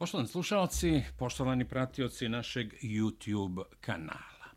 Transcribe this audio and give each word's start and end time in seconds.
Poštovani 0.00 0.28
slušalci, 0.28 1.02
poštovani 1.18 1.68
pratioci 1.68 2.28
našeg 2.28 2.72
YouTube 2.82 3.62
kanala. 3.80 4.48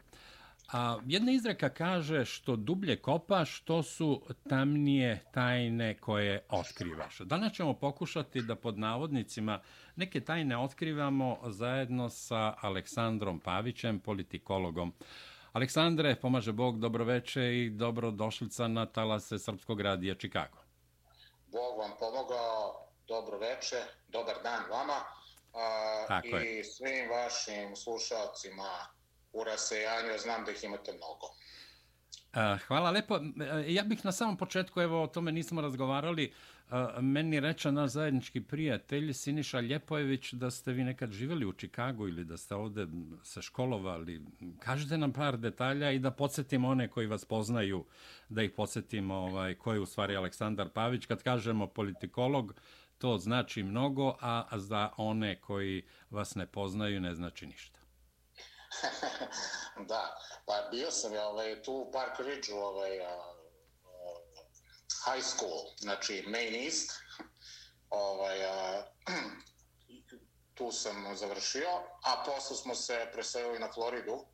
A, 0.71 0.97
jedna 1.05 1.31
izreka 1.31 1.69
kaže 1.69 2.25
što 2.25 2.55
dublje 2.55 2.95
kopaš, 2.95 3.57
što 3.57 3.83
su 3.83 4.21
tamnije 4.49 5.23
tajne 5.33 5.97
koje 5.97 6.45
otkrivaš. 6.49 7.19
Danas 7.19 7.53
ćemo 7.53 7.73
pokušati 7.73 8.41
da 8.41 8.55
pod 8.55 8.79
navodnicima 8.79 9.59
neke 9.95 10.21
tajne 10.21 10.57
otkrivamo 10.57 11.37
zajedno 11.45 12.09
sa 12.09 12.53
Aleksandrom 12.61 13.39
Pavićem, 13.39 13.99
politikologom. 13.99 14.93
Aleksandre, 15.53 16.15
pomaže 16.15 16.51
Bog, 16.51 16.79
dobroveče 16.79 17.57
i 17.57 17.69
dobrodošlica 17.69 18.67
na 18.67 18.85
talase 18.85 19.39
Srpskog 19.39 19.81
radija 19.81 20.15
Čikago. 20.15 20.57
Bog 21.51 21.79
vam 21.79 21.91
pomogao, 21.99 22.87
dobroveče, 23.07 23.83
dobar 24.07 24.35
dan 24.43 24.61
vama 24.71 25.22
a, 25.53 26.05
Tako 26.07 26.27
i 26.27 26.55
je. 26.55 26.63
svim 26.63 27.09
vašim 27.09 27.75
slušalcima 27.75 28.69
u 29.33 29.43
rasejanju, 29.43 30.19
znam 30.19 30.45
da 30.45 30.51
ih 30.51 30.63
imate 30.63 30.91
mnogo. 30.91 31.27
Hvala 32.67 32.91
lepo. 32.91 33.19
Ja 33.67 33.83
bih 33.83 34.05
na 34.05 34.11
samom 34.11 34.37
početku, 34.37 34.81
evo 34.81 35.03
o 35.03 35.07
tome 35.07 35.31
nismo 35.31 35.61
razgovarali, 35.61 36.33
meni 37.01 37.39
reče 37.39 37.71
naš 37.71 37.91
zajednički 37.91 38.41
prijatelj 38.41 39.13
Siniša 39.13 39.59
Ljepojević 39.59 40.33
da 40.33 40.51
ste 40.51 40.71
vi 40.71 40.83
nekad 40.83 41.11
živjeli 41.11 41.45
u 41.45 41.53
Čikagu 41.53 42.07
ili 42.07 42.25
da 42.25 42.37
ste 42.37 42.55
ovde 42.55 42.87
se 43.23 43.41
školovali. 43.41 44.21
Kažete 44.59 44.97
nam 44.97 45.13
par 45.13 45.37
detalja 45.37 45.91
i 45.91 45.99
da 45.99 46.11
podsjetimo 46.11 46.69
one 46.69 46.87
koji 46.87 47.07
vas 47.07 47.25
poznaju, 47.25 47.85
da 48.29 48.43
ih 48.43 48.51
podsjetimo 48.51 49.15
ovaj, 49.15 49.55
ko 49.55 49.73
je 49.73 49.79
u 49.79 49.85
stvari 49.85 50.15
Aleksandar 50.15 50.69
Pavić. 50.69 51.05
Kad 51.05 51.23
kažemo 51.23 51.67
politikolog, 51.67 52.53
to 53.03 53.17
znači 53.17 53.63
mnogo, 53.63 54.15
a 54.21 54.47
za 54.57 54.89
one 54.97 55.41
koji 55.41 55.87
vas 56.09 56.35
ne 56.35 56.51
poznaju 56.51 57.01
ne 57.01 57.15
znači 57.15 57.45
ništa. 57.45 57.79
da, 59.89 60.17
pa 60.45 60.67
bio 60.71 60.91
sam 60.91 61.13
ja 61.13 61.27
ovaj, 61.27 61.63
tu 61.63 61.73
u 61.73 61.91
Park 61.91 62.19
Ridge, 62.19 62.53
ovaj, 62.53 62.99
a, 62.99 63.09
a, 63.09 63.33
high 65.05 65.25
school, 65.25 65.59
znači 65.77 66.23
Main 66.27 66.55
East, 66.65 66.91
ovaj, 67.89 68.45
a, 68.45 68.83
tu 70.57 70.71
sam 70.71 71.15
završio, 71.15 71.69
a 72.03 72.23
posle 72.25 72.57
smo 72.57 72.75
se 72.75 73.09
preselili 73.13 73.59
na 73.59 73.71
Floridu, 73.73 74.25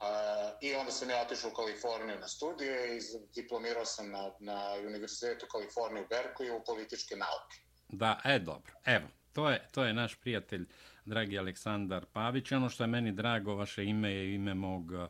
a, 0.00 0.52
i 0.60 0.74
onda 0.74 0.92
sam 0.92 1.10
ja 1.10 1.22
otišao 1.22 1.50
u 1.50 1.54
Kaliforniju 1.54 2.18
na 2.18 2.28
studije 2.28 2.96
i 2.96 3.00
diplomirao 3.34 3.84
sam 3.84 4.10
na, 4.10 4.30
na 4.40 4.72
Univerzitetu 4.86 5.46
Kalifornije 5.50 6.04
u 6.04 6.08
Berkeley 6.08 6.60
u 6.60 6.64
političke 6.64 7.16
nauke. 7.16 7.61
Da, 7.92 8.20
e, 8.24 8.38
dobro. 8.38 8.72
Evo, 8.84 9.06
to 9.32 9.50
je, 9.50 9.68
to 9.72 9.84
je 9.84 9.94
naš 9.94 10.14
prijatelj, 10.14 10.66
dragi 11.04 11.38
Aleksandar 11.38 12.04
Pavić. 12.12 12.52
Ono 12.52 12.68
što 12.68 12.84
je 12.84 12.88
meni 12.88 13.12
drago, 13.12 13.54
vaše 13.54 13.84
ime 13.84 14.10
je 14.10 14.34
ime 14.34 14.54
mog 14.54 14.90
uh, 14.90 15.06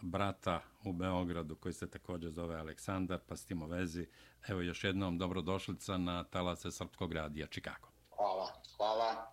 brata 0.00 0.62
u 0.84 0.92
Beogradu, 0.92 1.56
koji 1.56 1.72
se 1.72 1.90
također 1.90 2.30
zove 2.30 2.56
Aleksandar, 2.56 3.18
pa 3.28 3.36
s 3.36 3.44
tim 3.44 3.62
u 3.62 3.66
vezi. 3.66 4.06
Evo 4.48 4.60
još 4.60 4.84
jednom 4.84 5.18
dobrodošlica 5.18 5.98
na 5.98 6.24
talase 6.24 6.70
Srpskog 6.70 7.12
radija 7.12 7.46
Čikago. 7.46 7.88
Hvala, 8.16 8.52
hvala. 8.76 9.32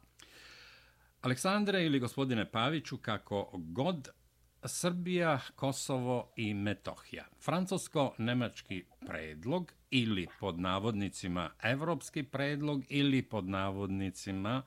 Aleksandre 1.22 1.86
ili 1.86 2.00
gospodine 2.00 2.52
Paviću, 2.52 2.98
kako 2.98 3.50
god 3.54 4.10
Srbija, 4.66 5.40
Kosovo 5.56 6.34
i 6.36 6.54
Metohija. 6.54 7.26
Francusko-nemački 7.46 8.86
predlog 9.08 9.74
ili 9.94 10.28
pod 10.40 10.60
navodnicima 10.60 11.50
evropski 11.64 12.24
predlog 12.24 12.84
ili 12.90 13.22
pod 13.22 13.50
navodnicima 13.50 14.64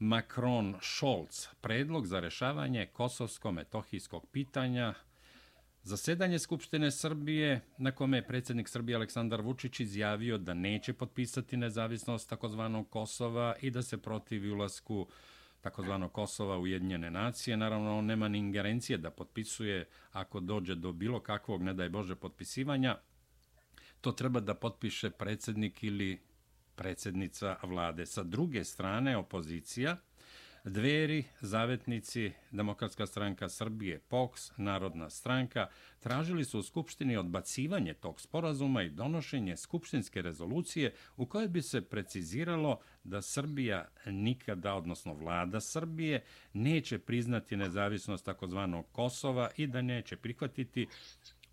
Macron-Scholz 0.00 1.48
predlog 1.60 2.06
za 2.06 2.20
rešavanje 2.20 2.86
kosovsko-metohijskog 2.92 4.26
pitanja 4.32 4.94
Zasedanje 5.82 6.38
Skupštine 6.38 6.90
Srbije, 6.90 7.60
na 7.78 7.90
kome 7.90 8.18
je 8.18 8.26
predsjednik 8.26 8.68
Srbije 8.68 8.96
Aleksandar 8.96 9.40
Vučić 9.40 9.80
izjavio 9.80 10.38
da 10.38 10.54
neće 10.54 10.92
potpisati 10.92 11.56
nezavisnost 11.56 12.28
takozvanog 12.28 12.90
Kosova 12.90 13.54
i 13.60 13.70
da 13.70 13.82
se 13.82 13.98
protivi 13.98 14.50
ulasku 14.50 15.06
takozvano 15.60 16.08
Kosova 16.08 16.58
u 16.58 16.62
Ujedinjene 16.62 17.10
nacije. 17.10 17.56
Naravno, 17.56 17.98
on 17.98 18.04
nema 18.04 18.28
ni 18.28 18.38
ingerencije 18.38 18.98
da 18.98 19.10
potpisuje 19.10 19.88
ako 20.12 20.40
dođe 20.40 20.74
do 20.74 20.92
bilo 20.92 21.20
kakvog, 21.20 21.62
ne 21.62 21.74
daj 21.74 21.88
Bože, 21.88 22.14
potpisivanja. 22.14 22.96
To 24.02 24.12
treba 24.12 24.40
da 24.40 24.54
potpiše 24.54 25.10
predsjednik 25.10 25.82
ili 25.82 26.20
predsjednica 26.74 27.56
vlade. 27.62 28.06
Sa 28.06 28.22
druge 28.22 28.64
strane, 28.64 29.16
opozicija, 29.16 29.96
Dveri, 30.64 31.24
Zavetnici, 31.40 32.32
Demokratska 32.50 33.06
stranka 33.06 33.48
Srbije, 33.48 33.98
POKS, 33.98 34.52
Narodna 34.56 35.10
stranka, 35.10 35.68
tražili 36.00 36.44
su 36.44 36.58
u 36.58 36.62
Skupštini 36.62 37.16
odbacivanje 37.16 37.94
tog 37.94 38.20
sporazuma 38.20 38.82
i 38.82 38.90
donošenje 38.90 39.56
Skupštinske 39.56 40.22
rezolucije 40.22 40.94
u 41.16 41.26
kojoj 41.26 41.48
bi 41.48 41.62
se 41.62 41.80
preciziralo 41.80 42.80
da 43.04 43.22
Srbija 43.22 43.88
nikada, 44.06 44.74
odnosno 44.74 45.14
vlada 45.14 45.60
Srbije, 45.60 46.24
neće 46.52 46.98
priznati 46.98 47.56
nezavisnost 47.56 48.24
takozvanog 48.24 48.86
Kosova 48.92 49.50
i 49.56 49.66
da 49.66 49.82
neće 49.82 50.16
prihvatiti 50.16 50.86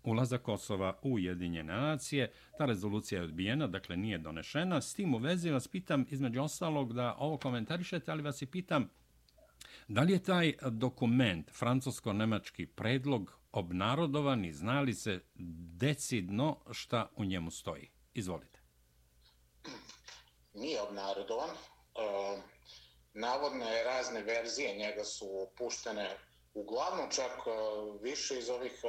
ulaza 0.04 0.38
Kosova 0.38 0.98
u 1.02 1.12
Ujedinjene 1.12 1.72
nacije. 1.72 2.32
Ta 2.58 2.64
rezolucija 2.64 3.18
je 3.18 3.24
odbijena, 3.24 3.66
dakle 3.66 3.96
nije 3.96 4.18
donešena. 4.18 4.80
S 4.80 4.94
tim 4.94 5.14
u 5.14 5.18
vezi 5.18 5.50
vas 5.50 5.68
pitam, 5.68 6.06
između 6.10 6.42
ostalog, 6.42 6.92
da 6.92 7.16
ovo 7.18 7.36
komentarišete, 7.36 8.10
ali 8.10 8.22
vas 8.22 8.42
i 8.42 8.46
pitam, 8.46 8.88
Da 9.88 10.00
li 10.00 10.12
je 10.12 10.22
taj 10.22 10.54
dokument, 10.70 11.50
francusko-nemački 11.50 12.66
predlog, 12.66 13.32
obnarodovan 13.52 14.44
i 14.44 14.52
znali 14.52 14.94
se 14.94 15.20
decidno 15.78 16.56
šta 16.70 17.08
u 17.16 17.24
njemu 17.24 17.50
stoji? 17.50 17.90
Izvolite. 18.14 18.60
Nije 20.54 20.82
obnarodovan. 20.82 21.50
E, 21.50 21.56
navodno 23.14 23.64
je 23.64 23.84
razne 23.84 24.22
verzije 24.22 24.76
njega 24.76 25.04
su 25.04 25.48
puštene 25.58 26.16
uglavnom 26.54 27.10
čak 27.10 27.32
e, 27.46 27.50
više 28.02 28.38
iz 28.38 28.50
ovih 28.50 28.72
e, 28.84 28.88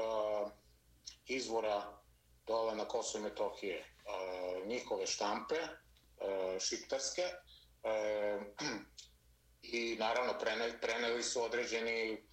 izvora 1.36 2.02
dole 2.48 2.76
na 2.76 2.86
Kosovo 2.86 3.22
i 3.22 3.30
Metohije. 3.30 3.86
Njihove 4.66 5.08
štampe, 5.08 5.56
e, 5.56 6.60
šiptarske, 6.60 7.22
e, 7.22 8.40
i 9.62 9.96
naravno 10.00 10.40
preneli, 10.40 10.74
preneli 10.82 11.24
su 11.24 11.44
određeni 11.44 12.28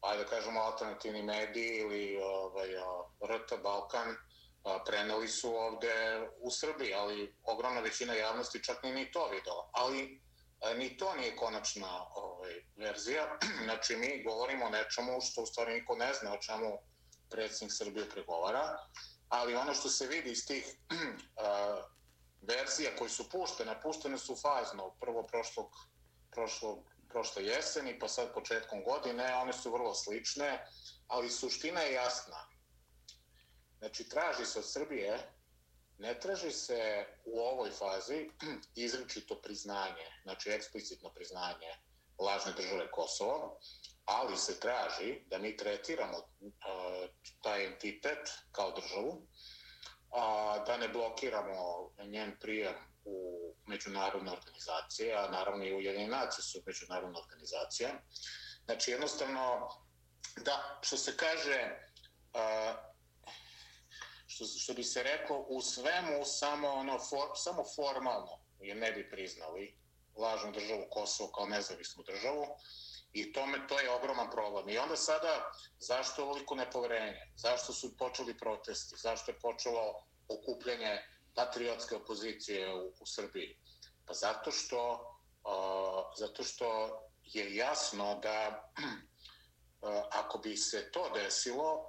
ajde 0.00 0.24
da 0.24 0.30
kažemo 0.30 0.60
alternativni 0.60 1.22
mediji 1.22 1.76
ili 1.76 2.20
ovaj, 2.22 2.74
e, 2.74 2.80
RT 3.28 3.62
Balkan 3.62 4.16
preneli 4.86 5.28
su 5.28 5.54
ovde 5.56 6.28
u 6.40 6.50
Srbiji, 6.50 6.94
ali 6.94 7.34
ogromna 7.44 7.80
većina 7.80 8.14
javnosti 8.14 8.64
čak 8.64 8.82
ni, 8.82 8.92
ni 8.92 9.12
to 9.12 9.28
videla. 9.28 9.70
Ali 9.72 10.20
ni 10.76 10.96
to 10.96 11.14
nije 11.14 11.36
konačna 11.36 12.06
ovaj, 12.14 12.54
verzija. 12.76 13.38
Znači, 13.64 13.96
mi 13.96 14.22
govorimo 14.22 14.66
o 14.66 14.70
nečemu 14.70 15.20
što 15.20 15.42
u 15.42 15.46
stvari 15.46 15.74
niko 15.74 15.96
ne 15.96 16.14
zna 16.14 16.32
o 16.32 16.38
čemu 16.38 16.78
predsjednik 17.30 17.72
Srbije 17.76 18.10
pregovara, 18.10 18.78
ali 19.28 19.54
ono 19.54 19.74
što 19.74 19.88
se 19.88 20.06
vidi 20.06 20.30
iz 20.30 20.46
tih 20.46 20.66
uh, 20.92 21.84
verzija 22.40 22.96
koji 22.98 23.10
su 23.10 23.28
puštene, 23.28 23.80
puštene 23.82 24.18
su 24.18 24.36
fazno, 24.36 24.94
prvo 25.00 25.22
prošlog 25.22 25.66
prošlo, 26.30 26.84
prošle 27.08 27.44
jeseni, 27.44 27.98
pa 27.98 28.08
sad 28.08 28.34
početkom 28.34 28.84
godine, 28.84 29.34
one 29.34 29.52
su 29.52 29.72
vrlo 29.72 29.94
slične, 29.94 30.66
ali 31.06 31.30
suština 31.30 31.80
je 31.80 31.92
jasna. 31.92 32.48
Znači, 33.78 34.08
traži 34.08 34.46
se 34.46 34.58
od 34.58 34.70
Srbije, 34.72 35.18
ne 35.98 36.20
traži 36.20 36.50
se 36.50 37.06
u 37.24 37.40
ovoj 37.40 37.70
fazi 37.70 38.30
izričito 38.86 39.40
priznanje, 39.42 40.06
znači 40.22 40.50
eksplicitno 40.50 41.10
priznanje 41.10 41.72
lažne 42.18 42.52
države 42.52 42.90
Kosovo, 42.90 43.60
ali 44.08 44.36
se 44.36 44.60
traži 44.60 45.20
da 45.26 45.38
mi 45.38 45.56
tretiramo 45.56 46.16
uh, 46.18 46.54
taj 47.42 47.66
entitet 47.66 48.30
kao 48.52 48.70
državu, 48.70 49.26
a, 50.10 50.58
da 50.66 50.76
ne 50.76 50.88
blokiramo 50.88 51.90
njen 52.04 52.36
prijem 52.40 52.74
u 53.04 53.38
međunarodne 53.66 54.32
organizacije, 54.32 55.14
a 55.14 55.30
naravno 55.30 55.64
i 55.64 55.74
Ujedinjene 55.74 56.16
nacije 56.16 56.42
su 56.42 56.62
međunarodna 56.66 57.18
organizacija. 57.18 57.90
Znači, 58.64 58.90
jednostavno, 58.90 59.68
da, 60.44 60.78
što 60.82 60.96
se 60.96 61.16
kaže, 61.16 61.70
uh, 62.34 62.76
što, 64.26 64.44
što 64.44 64.74
bi 64.74 64.84
se 64.84 65.02
reklo, 65.02 65.38
u 65.48 65.62
svemu 65.62 66.24
samo, 66.24 66.68
ono, 66.68 66.98
for, 66.98 67.28
samo 67.34 67.64
formalno 67.76 68.40
je 68.60 68.74
ne 68.74 68.92
bi 68.92 69.10
priznali 69.10 69.78
lažnu 70.16 70.52
državu 70.52 70.86
Kosovo 70.90 71.32
kao 71.32 71.46
nezavisnu 71.46 72.02
državu 72.02 72.46
i 73.20 73.32
tome 73.32 73.66
to 73.68 73.80
je 73.80 73.90
ogroman 73.90 74.30
problem. 74.30 74.68
I 74.68 74.78
onda 74.78 74.96
sada, 74.96 75.52
zašto 75.78 76.22
je 76.22 76.24
ovoliko 76.24 76.54
nepoverenje? 76.54 77.32
Zašto 77.36 77.72
su 77.72 77.96
počeli 77.96 78.38
protesti? 78.38 78.96
Zašto 78.96 79.30
je 79.30 79.38
počelo 79.38 80.04
okupljanje 80.28 80.98
patriotske 81.34 81.96
opozicije 81.96 82.74
u, 82.74 82.88
u 83.00 83.06
Srbiji? 83.06 83.58
Pa 84.06 84.14
zato 84.14 84.50
što 84.50 85.14
zato 86.16 86.42
što 86.42 86.98
je 87.24 87.56
jasno 87.56 88.20
da 88.22 88.70
ako 90.20 90.38
bi 90.38 90.56
se 90.56 90.90
to 90.90 91.10
desilo, 91.14 91.88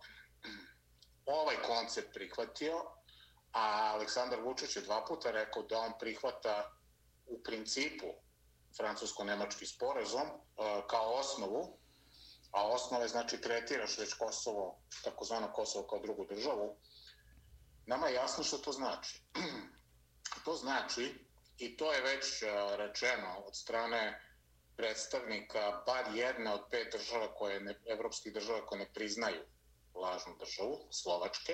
ovaj 1.39 1.55
koncept 1.55 2.13
prihvatio, 2.13 2.85
a 3.51 3.91
Aleksandar 3.93 4.39
Vučić 4.39 4.75
je 4.75 4.81
dva 4.81 5.05
puta 5.05 5.31
rekao 5.31 5.63
da 5.63 5.79
on 5.79 5.93
prihvata 5.99 6.71
u 7.25 7.43
principu 7.43 8.07
francusko-nemački 8.77 9.65
sporazum 9.65 10.21
e, 10.21 10.31
kao 10.87 11.13
osnovu, 11.13 11.77
a 12.51 12.67
osnove 12.67 13.07
znači 13.07 13.41
tretiraš 13.41 13.97
već 13.97 14.13
Kosovo, 14.13 14.79
takozvano 15.03 15.53
Kosovo 15.53 15.87
kao 15.87 15.99
drugu 15.99 16.25
državu, 16.25 16.77
nama 17.85 18.07
je 18.07 18.13
jasno 18.13 18.43
što 18.43 18.57
to 18.57 18.71
znači. 18.71 19.21
to 20.45 20.55
znači, 20.55 21.25
i 21.57 21.77
to 21.77 21.93
je 21.93 22.01
već 22.01 22.41
e, 22.41 22.47
rečeno 22.77 23.43
od 23.47 23.55
strane 23.55 24.25
predstavnika 24.77 25.83
bar 25.85 26.15
jedne 26.15 26.53
od 26.53 26.61
pet 26.71 26.91
država 26.91 27.35
koje 27.35 27.59
ne, 27.59 27.79
evropskih 27.85 28.33
država 28.33 28.65
koje 28.65 28.79
ne 28.79 28.93
priznaju 28.93 29.41
lažnu 29.95 30.35
državu, 30.39 30.87
Slovačke, 30.91 31.53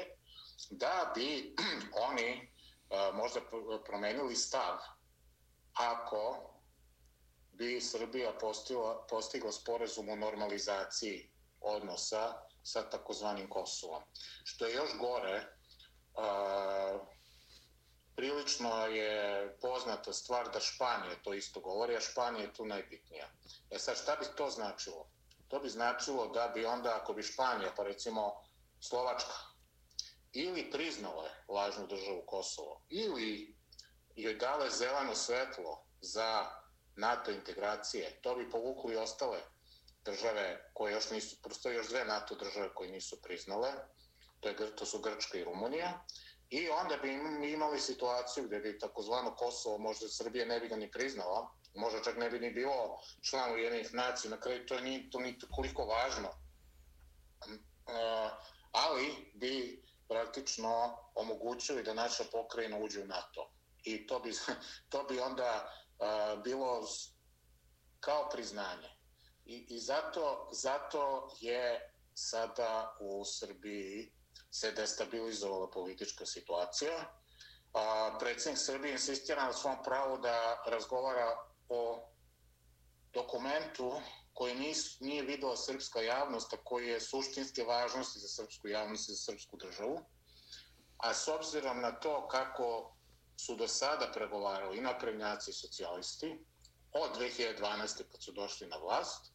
da 0.70 1.12
bi 1.16 1.56
oni 2.10 2.32
e, 2.32 2.46
možda 3.14 3.42
promenili 3.86 4.36
stav 4.36 4.78
ako 5.74 6.55
bi 7.58 7.82
Srbija 7.82 8.34
postigla, 8.40 9.06
postigla 9.10 9.52
sporezum 9.52 10.10
o 10.10 10.16
normalizaciji 10.16 11.30
odnosa 11.62 12.34
sa 12.64 12.90
takozvanim 12.90 13.50
Kosovom. 13.50 14.04
Što 14.44 14.66
je 14.66 14.74
još 14.74 14.98
gore, 15.00 15.44
a, 16.16 17.00
prilično 18.16 18.86
je 18.86 19.58
poznata 19.62 20.14
stvar 20.14 20.50
da 20.54 20.60
Španija 20.60 21.16
to 21.24 21.34
isto 21.34 21.60
govori, 21.60 21.96
a 21.96 22.02
Španija 22.02 22.44
je 22.44 22.54
tu 22.54 22.66
najbitnija. 22.66 23.28
E 23.70 23.80
sad, 23.80 23.98
šta 23.98 24.16
bi 24.16 24.26
to 24.38 24.50
značilo? 24.50 25.10
To 25.48 25.60
bi 25.60 25.70
značilo 25.70 26.28
da 26.28 26.48
bi 26.48 26.66
onda, 26.66 27.00
ako 27.02 27.14
bi 27.14 27.24
Španija, 27.24 27.74
pa 27.78 27.84
recimo 27.84 28.34
Slovačka, 28.80 29.34
ili 30.34 30.72
priznala 30.72 31.30
lažnu 31.48 31.88
državu 31.88 32.24
Kosovo, 32.26 32.82
ili 32.90 33.56
joj 34.16 34.36
dale 34.36 34.70
zeleno 34.70 35.16
svetlo 35.16 35.86
za 36.02 36.65
NATO 36.96 37.32
integracije, 37.32 38.20
to 38.22 38.36
bi 38.36 38.50
povuklo 38.50 38.92
i 38.92 38.96
ostale 38.96 39.40
države 40.06 40.70
koje 40.74 40.94
još 40.94 41.10
nisu, 41.12 41.42
prosto 41.42 41.72
još 41.72 41.88
dve 41.88 42.06
NATO 42.06 42.36
države 42.36 42.70
koje 42.74 42.92
nisu 42.92 43.22
priznale, 43.22 43.72
to, 44.40 44.50
je, 44.50 44.76
to 44.76 44.86
su 44.86 45.00
Grčka 45.00 45.38
i 45.38 45.44
Rumunija, 45.44 46.06
i 46.50 46.70
onda 46.70 46.98
bi 46.98 47.14
imali 47.54 47.80
situaciju 47.80 48.44
gdje 48.44 48.60
bi 48.60 48.80
takozvano 48.80 49.36
Kosovo, 49.36 49.78
možda 49.78 50.08
Srbije 50.08 50.46
ne 50.46 50.60
bi 50.60 50.68
ga 50.68 50.76
ni 50.76 50.92
priznala, 50.92 51.52
možda 51.76 52.04
čak 52.04 52.18
ne 52.18 52.30
bi 52.30 52.40
ni 52.40 52.52
bilo 52.52 53.02
član 53.22 53.54
Ujedinih 53.54 53.94
nacija, 53.94 54.32
na 54.32 54.40
kraju 54.40 54.66
to 54.66 54.80
nije 54.80 55.10
to 55.10 55.20
ni 55.20 55.40
koliko 55.56 55.86
važno, 55.86 56.30
uh, 57.48 58.32
ali 58.72 59.32
bi 59.34 59.84
praktično 60.08 60.98
omogućili 61.16 61.84
da 61.84 61.94
naša 61.94 62.24
pokrajina 62.32 62.78
uđe 62.78 63.02
u 63.02 63.06
NATO. 63.06 63.52
I 63.84 64.08
to 64.08 64.20
bi, 64.20 64.32
to 64.92 65.04
bi 65.04 65.20
onda 65.20 65.72
bilo 66.44 66.88
kao 68.00 68.30
priznanje. 68.30 68.90
I, 69.46 69.66
i 69.70 69.80
zato, 69.80 70.50
zato 70.52 71.30
je 71.40 71.92
sada 72.14 72.98
u 73.00 73.26
Srbiji 73.26 74.14
se 74.52 74.72
destabilizovala 74.72 75.70
politička 75.72 76.26
situacija. 76.26 76.92
A, 77.74 78.18
predsjednik 78.20 78.60
Srbije 78.60 78.92
insistira 78.92 79.46
na 79.46 79.54
svom 79.54 79.78
pravu 79.84 80.18
da 80.18 80.64
razgovara 80.66 81.38
o 81.70 82.10
dokumentu 83.14 84.02
koji 84.34 84.56
nis, 84.56 85.00
nije 85.00 85.24
videla 85.24 85.58
srpska 85.58 86.02
javnost, 86.02 86.54
a 86.54 86.58
koji 86.64 86.88
je 86.88 87.02
suštinske 87.02 87.64
važnosti 87.64 88.20
za 88.20 88.28
srpsku 88.28 88.68
javnost 88.68 89.10
i 89.10 89.12
za 89.12 89.18
srpsku 89.18 89.58
državu. 89.58 90.00
A 90.98 91.14
s 91.14 91.28
obzirom 91.28 91.82
na 91.82 91.92
to 92.00 92.28
kako 92.28 92.95
su 93.38 93.56
do 93.56 93.68
sada 93.68 94.12
pregovarali 94.14 94.78
i 94.78 94.82
naprednjaci 94.82 95.52
i 95.52 95.54
socijalisti 95.54 96.46
od 96.92 97.10
2012. 97.20 98.04
kad 98.12 98.24
su 98.24 98.32
došli 98.32 98.68
na 98.68 98.78
vlast. 98.78 99.32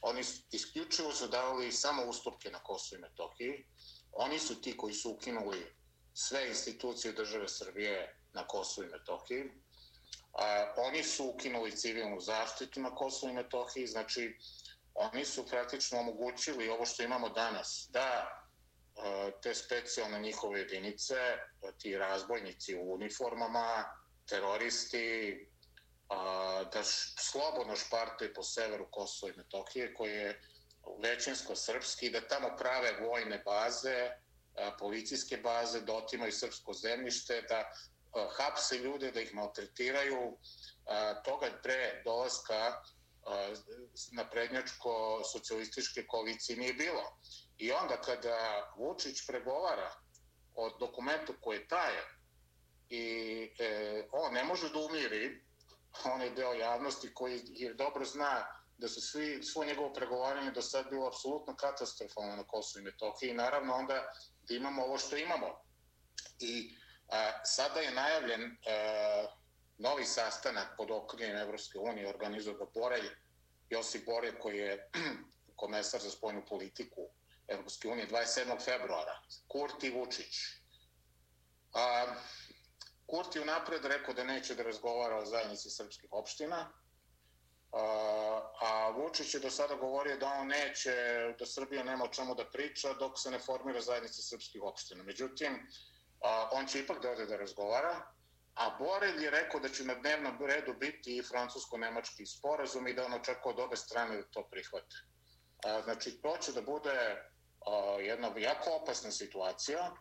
Oni 0.00 0.24
su, 0.24 0.42
isključivo 0.50 1.12
su 1.12 1.28
davali 1.28 1.72
samo 1.72 2.04
ustupke 2.04 2.50
na 2.50 2.58
Kosovo 2.58 2.98
i 2.98 3.02
Metohiji. 3.02 3.66
Oni 4.12 4.38
su 4.38 4.60
ti 4.60 4.76
koji 4.76 4.94
su 4.94 5.10
ukinuli 5.10 5.76
sve 6.14 6.48
institucije 6.48 7.12
države 7.12 7.48
Srbije 7.48 8.20
na 8.32 8.46
Kosovo 8.46 8.86
i 8.86 8.90
Metohiji. 8.90 9.52
A, 10.32 10.74
oni 10.76 11.02
su 11.02 11.24
ukinuli 11.24 11.76
civilnu 11.76 12.20
zaštitu 12.20 12.80
na 12.80 12.94
Kosovo 12.94 13.30
i 13.30 13.34
Metohiji, 13.34 13.86
znači 13.86 14.38
oni 14.94 15.24
su 15.24 15.46
praktično 15.46 15.98
omogućili 15.98 16.68
ovo 16.68 16.86
što 16.86 17.02
imamo 17.02 17.28
danas, 17.28 17.88
da 17.90 18.41
E, 18.96 19.30
te 19.42 19.54
specijalne 19.54 20.18
njihove 20.20 20.58
jedinice, 20.58 21.14
e, 21.14 21.72
ti 21.78 21.98
razbojnici 21.98 22.76
u 22.76 22.94
uniformama, 22.94 23.84
teroristi, 24.28 25.48
da 26.72 26.82
slobodno 27.18 27.76
šparte 27.76 28.34
po 28.34 28.42
severu 28.42 28.86
Kosova 28.90 29.32
i 29.32 29.36
Metohije, 29.36 29.94
koji 29.94 30.10
je 30.10 30.40
većinsko 31.02 31.56
srpski, 31.56 32.10
da 32.10 32.20
tamo 32.20 32.56
prave 32.58 32.92
vojne 33.00 33.38
baze, 33.44 33.90
e, 33.90 34.12
policijske 34.78 35.36
baze, 35.36 35.80
da 35.80 35.94
otimaju 35.94 36.32
srpsko 36.32 36.72
zemljište, 36.72 37.42
da 37.48 37.72
hapse 38.36 38.78
ljude, 38.78 39.10
da 39.12 39.20
ih 39.20 39.34
maltretiraju. 39.34 40.38
Toga 41.24 41.48
pre 41.62 42.02
dolaska 42.04 42.82
na 44.12 44.30
prednjačko 44.30 45.22
socijalističke 45.32 46.06
koalicije 46.06 46.58
nije 46.58 46.74
bilo. 46.74 47.18
I 47.62 47.72
onda 47.72 47.96
kada 47.96 48.72
Vučić 48.76 49.26
pregovara 49.26 49.90
o 50.54 50.78
dokumentu 50.78 51.34
koji 51.40 51.56
je 51.56 51.68
tajan 51.68 52.10
i 52.88 53.04
e, 53.58 54.08
on 54.12 54.32
ne 54.32 54.44
može 54.44 54.68
da 54.68 54.78
umiri 54.78 55.44
onaj 56.04 56.30
deo 56.30 56.52
javnosti 56.52 57.14
koji 57.14 57.40
je 57.46 57.74
dobro 57.74 58.04
zna 58.04 58.46
da 58.78 58.88
su 58.88 59.00
svi, 59.00 59.42
svo 59.42 59.64
njegovo 59.64 59.92
pregovaranje 59.92 60.50
do 60.50 60.62
sad 60.62 60.90
bilo 60.90 61.06
apsolutno 61.06 61.56
katastrofalno 61.56 62.36
na 62.36 62.44
Kosovo 62.44 62.80
i 62.80 62.84
Metohiji 62.84 63.30
i 63.30 63.34
naravno 63.34 63.74
onda 63.74 64.12
da 64.48 64.54
imamo 64.54 64.82
ovo 64.82 64.98
što 64.98 65.16
imamo. 65.16 65.62
I 66.38 66.76
a, 67.08 67.44
sada 67.44 67.80
je 67.80 67.94
najavljen 67.94 68.42
a, 68.42 69.26
novi 69.78 70.04
sastanak 70.04 70.76
pod 70.76 70.90
okriljem 70.90 71.36
Evropske 71.36 71.78
unije, 71.78 72.08
organizuje 72.08 72.56
ga 72.56 72.64
Borelj, 72.74 73.08
Josip 73.70 74.06
Borelj 74.06 74.38
koji 74.38 74.58
je 74.58 74.90
komesar 75.62 76.00
za 76.00 76.10
spojnu 76.10 76.42
politiku 76.48 77.08
Evropske 77.48 77.88
unije 77.88 78.08
27. 78.08 78.64
februara. 78.64 79.20
Kurti 79.48 79.90
Vučić. 79.90 80.36
A, 81.74 82.14
Kurti 83.06 83.38
je 83.38 83.44
napred 83.44 83.84
rekao 83.84 84.14
da 84.14 84.24
neće 84.24 84.54
da 84.54 84.62
razgovara 84.62 85.16
o 85.16 85.26
zajednici 85.26 85.70
srpskih 85.70 86.08
opština, 86.12 86.72
a, 87.72 87.82
a 88.60 88.90
Vučić 88.90 89.34
je 89.34 89.40
do 89.40 89.50
sada 89.50 89.74
govorio 89.74 90.16
da 90.16 90.26
on 90.26 90.46
neće, 90.46 90.94
da 91.38 91.46
Srbija 91.46 91.84
nema 91.84 92.04
o 92.04 92.08
čemu 92.08 92.34
da 92.34 92.50
priča 92.50 92.92
dok 92.92 93.18
se 93.18 93.30
ne 93.30 93.38
formira 93.38 93.80
zajednica 93.80 94.22
srpskih 94.22 94.62
opština. 94.62 95.02
Međutim, 95.02 95.68
a, 96.20 96.48
on 96.52 96.66
će 96.66 96.80
ipak 96.80 97.02
da 97.02 97.10
ode 97.10 97.26
da 97.26 97.36
razgovara, 97.36 98.12
a 98.54 98.76
Borelj 98.78 99.24
je 99.24 99.30
rekao 99.30 99.60
da 99.60 99.68
će 99.68 99.84
na 99.84 99.94
dnevnom 99.94 100.38
redu 100.40 100.74
biti 100.80 101.16
i 101.16 101.22
francusko-nemački 101.22 102.26
sporazum 102.26 102.88
i 102.88 102.94
da 102.94 103.04
on 103.04 103.14
očekuje 103.14 103.54
od 103.54 103.60
obe 103.60 103.76
strane 103.76 104.16
da 104.16 104.22
to 104.22 104.48
prihvate. 104.50 104.96
A, 105.64 105.82
znači, 105.82 106.20
to 106.22 106.36
će 106.36 106.52
da 106.52 106.62
bude 106.62 107.31
jedna 108.00 108.32
jako 108.36 108.70
opasna 108.70 109.10
situacija, 109.10 109.92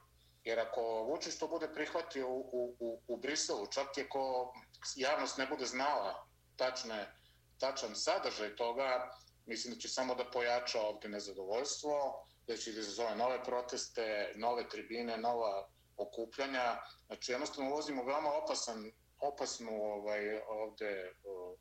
jer 0.43 0.59
ako 0.59 0.81
Vučić 0.81 1.37
to 1.39 1.47
bude 1.47 1.73
prihvatio 1.73 2.27
u, 2.29 2.39
u, 2.39 2.75
u, 2.79 3.01
u 3.07 3.17
Briselu, 3.17 3.67
čak 3.67 3.97
i 3.97 4.01
ako 4.01 4.53
javnost 4.95 5.37
ne 5.37 5.47
bude 5.47 5.65
znala 5.65 6.27
tačne, 6.55 7.15
tačan 7.59 7.95
sadržaj 7.95 8.55
toga, 8.55 9.11
mislim 9.45 9.73
da 9.73 9.79
će 9.79 9.89
samo 9.89 10.15
da 10.15 10.29
pojača 10.31 10.81
ovde 10.81 11.09
nezadovoljstvo, 11.09 12.25
da 12.47 12.57
će 12.57 12.71
da 12.71 12.79
izazove 12.79 13.15
nove 13.15 13.43
proteste, 13.43 14.33
nove 14.35 14.69
tribine, 14.69 15.17
nova 15.17 15.67
okupljanja. 15.97 16.81
Znači, 17.05 17.31
jednostavno 17.31 17.71
ulazimo 17.71 18.01
u 18.01 18.05
veoma 18.05 18.33
opasan, 18.33 18.91
opasnu 19.19 19.71
ovaj, 19.71 20.41
ovde 20.47 21.13
o, 21.23 21.55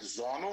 zonu, 0.00 0.52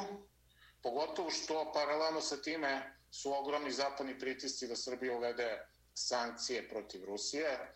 pogotovo 0.84 1.30
što 1.30 1.72
paralelno 1.74 2.22
sa 2.22 2.42
time 2.42 3.00
su 3.14 3.34
ogromni 3.34 3.72
zapadni 3.72 4.20
pritisci 4.20 4.68
da 4.68 4.76
Srbija 4.76 5.18
uvede 5.18 5.68
sankcije 5.94 6.70
protiv 6.70 7.06
Rusije. 7.06 7.74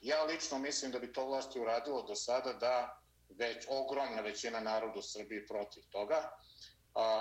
Ja 0.00 0.24
lično 0.24 0.58
mislim 0.58 0.92
da 0.92 0.98
bi 0.98 1.12
to 1.12 1.24
vlasti 1.26 1.60
uradilo 1.60 2.02
do 2.02 2.14
sada 2.14 2.52
da 2.52 3.00
već 3.28 3.66
ogromna 3.68 4.20
većina 4.20 4.60
naroda 4.60 4.98
u 4.98 5.02
Srbiji 5.02 5.46
protiv 5.46 5.82
toga, 5.90 6.30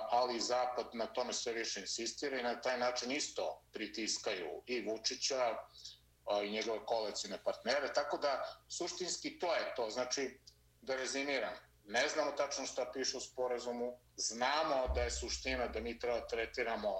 ali 0.10 0.40
Zapad 0.40 0.86
na 0.94 1.06
tome 1.06 1.34
sve 1.34 1.54
više 1.54 1.80
insistira 1.80 2.40
i 2.40 2.44
na 2.44 2.62
taj 2.62 2.78
način 2.80 3.12
isto 3.12 3.62
pritiskaju 3.74 4.64
i 4.66 4.82
Vučića 4.82 5.56
i 6.44 6.52
njegove 6.52 6.86
koalicijne 6.86 7.44
partnere, 7.44 7.94
tako 7.94 8.18
da 8.18 8.60
suštinski 8.70 9.40
to 9.40 9.54
je 9.56 9.74
to. 9.76 9.90
Znači, 9.90 10.40
da 10.82 10.96
rezimiram, 10.96 11.54
ne 11.90 12.08
znamo 12.08 12.32
tačno 12.32 12.66
šta 12.66 12.92
piše 12.94 13.18
u 13.18 13.20
sporazumu, 13.20 13.98
znamo 14.16 14.88
da 14.96 15.02
je 15.02 15.12
suština 15.12 15.68
da 15.68 15.80
mi 15.80 16.00
treba 16.00 16.28
tretiramo 16.28 16.94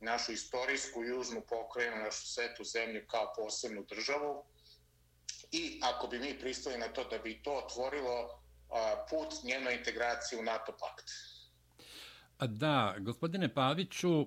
našu 0.00 0.32
istorijsku 0.32 1.04
južnu 1.04 1.40
pokrajinu, 1.48 1.96
našu 1.96 2.26
svetu 2.26 2.64
zemlju 2.64 3.06
kao 3.06 3.32
posebnu 3.36 3.84
državu 3.88 4.44
i 5.52 5.80
ako 5.82 6.06
bi 6.06 6.18
mi 6.18 6.38
pristali 6.38 6.78
na 6.78 6.88
to 6.88 7.04
da 7.04 7.18
bi 7.18 7.42
to 7.42 7.52
otvorilo 7.52 8.40
put 9.10 9.44
njenoj 9.44 9.74
integraciji 9.74 10.38
u 10.38 10.42
NATO 10.42 10.72
pakt. 10.72 11.10
Da, 12.40 12.94
gospodine 12.98 13.54
Paviću, 13.54 14.26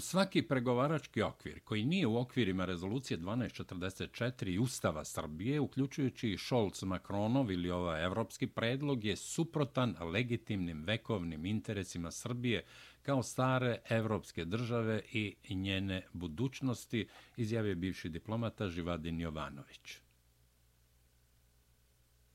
svaki 0.00 0.42
pregovarački 0.42 1.22
okvir 1.22 1.60
koji 1.64 1.84
nije 1.84 2.06
u 2.06 2.18
okvirima 2.18 2.64
rezolucije 2.64 3.18
1244 3.18 4.54
i 4.54 4.58
Ustava 4.58 5.04
Srbije, 5.04 5.60
uključujući 5.60 6.30
i 6.30 6.36
Scholz-Makronov 6.36 7.52
ili 7.52 7.70
ovaj 7.70 8.04
evropski 8.04 8.46
predlog, 8.46 9.04
je 9.04 9.16
suprotan 9.16 9.96
legitimnim 10.12 10.84
vekovnim 10.84 11.46
interesima 11.46 12.10
Srbije 12.10 12.64
kao 13.02 13.22
stare 13.22 13.82
evropske 13.88 14.44
države 14.44 15.02
i 15.12 15.36
njene 15.50 16.06
budućnosti, 16.12 17.08
izjavio 17.36 17.74
bivši 17.74 18.08
diplomata 18.08 18.68
Živadin 18.68 19.20
Jovanović. 19.20 19.98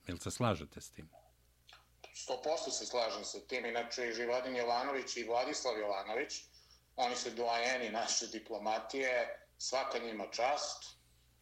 Jel 0.08 0.18
se 0.18 0.32
slažete 0.32 0.82
s 0.82 0.92
tim? 0.92 1.10
100% 2.28 2.72
se 2.72 2.86
slažem 2.86 3.24
sa 3.24 3.40
tim, 3.40 3.66
inače 3.66 4.10
i 4.10 4.14
Živadin 4.14 4.56
Jovanović 4.56 5.18
i 5.18 5.24
Vladislav 5.24 5.80
Jovanović, 5.80 6.44
oni 7.00 7.16
su 7.16 7.30
doajeni 7.30 7.90
naše 7.90 8.28
diplomatije, 8.28 9.40
svaka 9.58 10.00
njima 10.00 10.28
čast, 10.32 10.84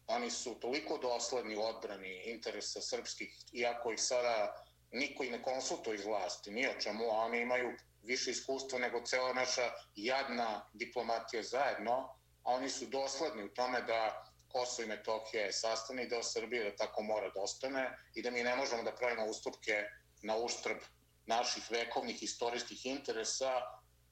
oni 0.06 0.30
su 0.30 0.54
toliko 0.60 0.98
dosledni 0.98 1.56
u 1.56 1.62
odbrani 1.62 2.22
interesa 2.24 2.80
srpskih, 2.80 3.36
iako 3.52 3.92
ih 3.92 4.00
sada 4.00 4.64
niko 4.92 5.24
i 5.24 5.30
ne 5.30 5.42
konsultuje 5.42 5.94
iz 5.94 6.04
vlasti, 6.04 6.50
nije 6.50 6.70
o 6.70 6.80
čemu, 6.80 7.04
a 7.04 7.16
oni 7.24 7.40
imaju 7.40 7.72
više 8.02 8.30
iskustva 8.30 8.78
nego 8.78 9.00
cela 9.04 9.32
naša 9.32 9.72
jadna 9.96 10.68
diplomatija 10.72 11.42
zajedno, 11.42 11.96
a 12.44 12.52
oni 12.52 12.70
su 12.70 12.86
dosledni 12.86 13.44
u 13.44 13.54
tome 13.54 13.82
da 13.82 14.24
Kosovo 14.52 14.84
i 14.84 14.88
Metohija 14.88 15.44
je 15.44 15.52
sastavni 15.52 16.06
deo 16.08 16.22
Srbije, 16.22 16.70
da 16.70 16.76
tako 16.76 17.02
mora 17.02 17.30
da 17.30 17.40
ostane 17.40 17.98
i 18.14 18.22
da 18.22 18.30
mi 18.30 18.42
ne 18.42 18.56
možemo 18.56 18.82
da 18.82 18.94
pravimo 18.94 19.26
ustupke 19.26 19.84
na 20.22 20.36
uštrb 20.36 20.78
naših 21.26 21.70
vekovnih 21.70 22.22
istorijskih 22.22 22.86
interesa 22.86 23.52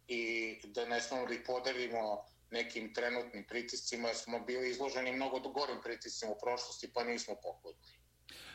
i 0.09 0.55
da 0.75 0.85
ne 0.85 1.01
smemo 1.01 1.27
da 1.27 1.35
ih 1.35 1.41
podelimo 1.47 2.25
nekim 2.51 2.95
trenutnim 2.95 3.45
pritiscima, 3.49 4.09
jer 4.09 4.17
smo 4.17 4.41
bili 4.41 4.71
izloženi 4.71 5.13
mnogo 5.13 5.39
gorim 5.41 5.77
pritiscima 5.85 6.33
u 6.33 6.39
prošlosti, 6.43 6.91
pa 6.95 7.05
nismo 7.05 7.35
poklodni. 7.43 7.97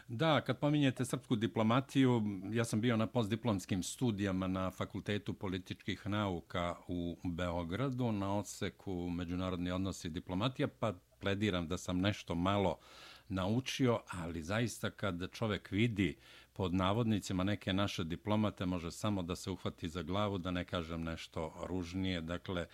Da, 0.08 0.42
kad 0.42 0.60
pominjete 0.60 1.06
srpsku 1.06 1.36
diplomatiju, 1.36 2.22
ja 2.52 2.66
sam 2.66 2.82
bio 2.82 2.98
na 2.98 3.08
postdiplomskim 3.08 3.84
studijama 3.84 4.48
na 4.48 4.72
Fakultetu 4.72 5.34
političkih 5.34 6.08
nauka 6.08 6.76
u 6.88 7.18
Beogradu 7.24 8.12
na 8.12 8.38
odseku 8.38 9.10
Međunarodni 9.10 9.72
odnosi 9.72 10.08
i 10.08 10.12
diplomatija, 10.12 10.68
pa 10.68 10.94
plediram 11.20 11.68
da 11.68 11.78
sam 11.78 12.00
nešto 12.00 12.36
malo 12.36 12.80
naučio, 13.28 14.00
ali 14.08 14.44
zaista 14.44 14.90
kad 14.90 15.32
čovek 15.32 15.72
vidi 15.72 16.18
pod 16.62 16.74
navodnicima 16.74 17.44
neke 17.44 17.74
naše 17.74 18.04
diplomate, 18.04 18.66
može 18.66 18.92
samo 18.92 19.22
da 19.22 19.36
se 19.36 19.52
uhvati 19.52 19.88
za 19.90 20.02
glavu, 20.02 20.38
da 20.38 20.52
ne 20.52 20.66
kažem 20.66 21.04
nešto 21.04 21.54
ružnije. 21.64 22.22
Dakle, 22.22 22.68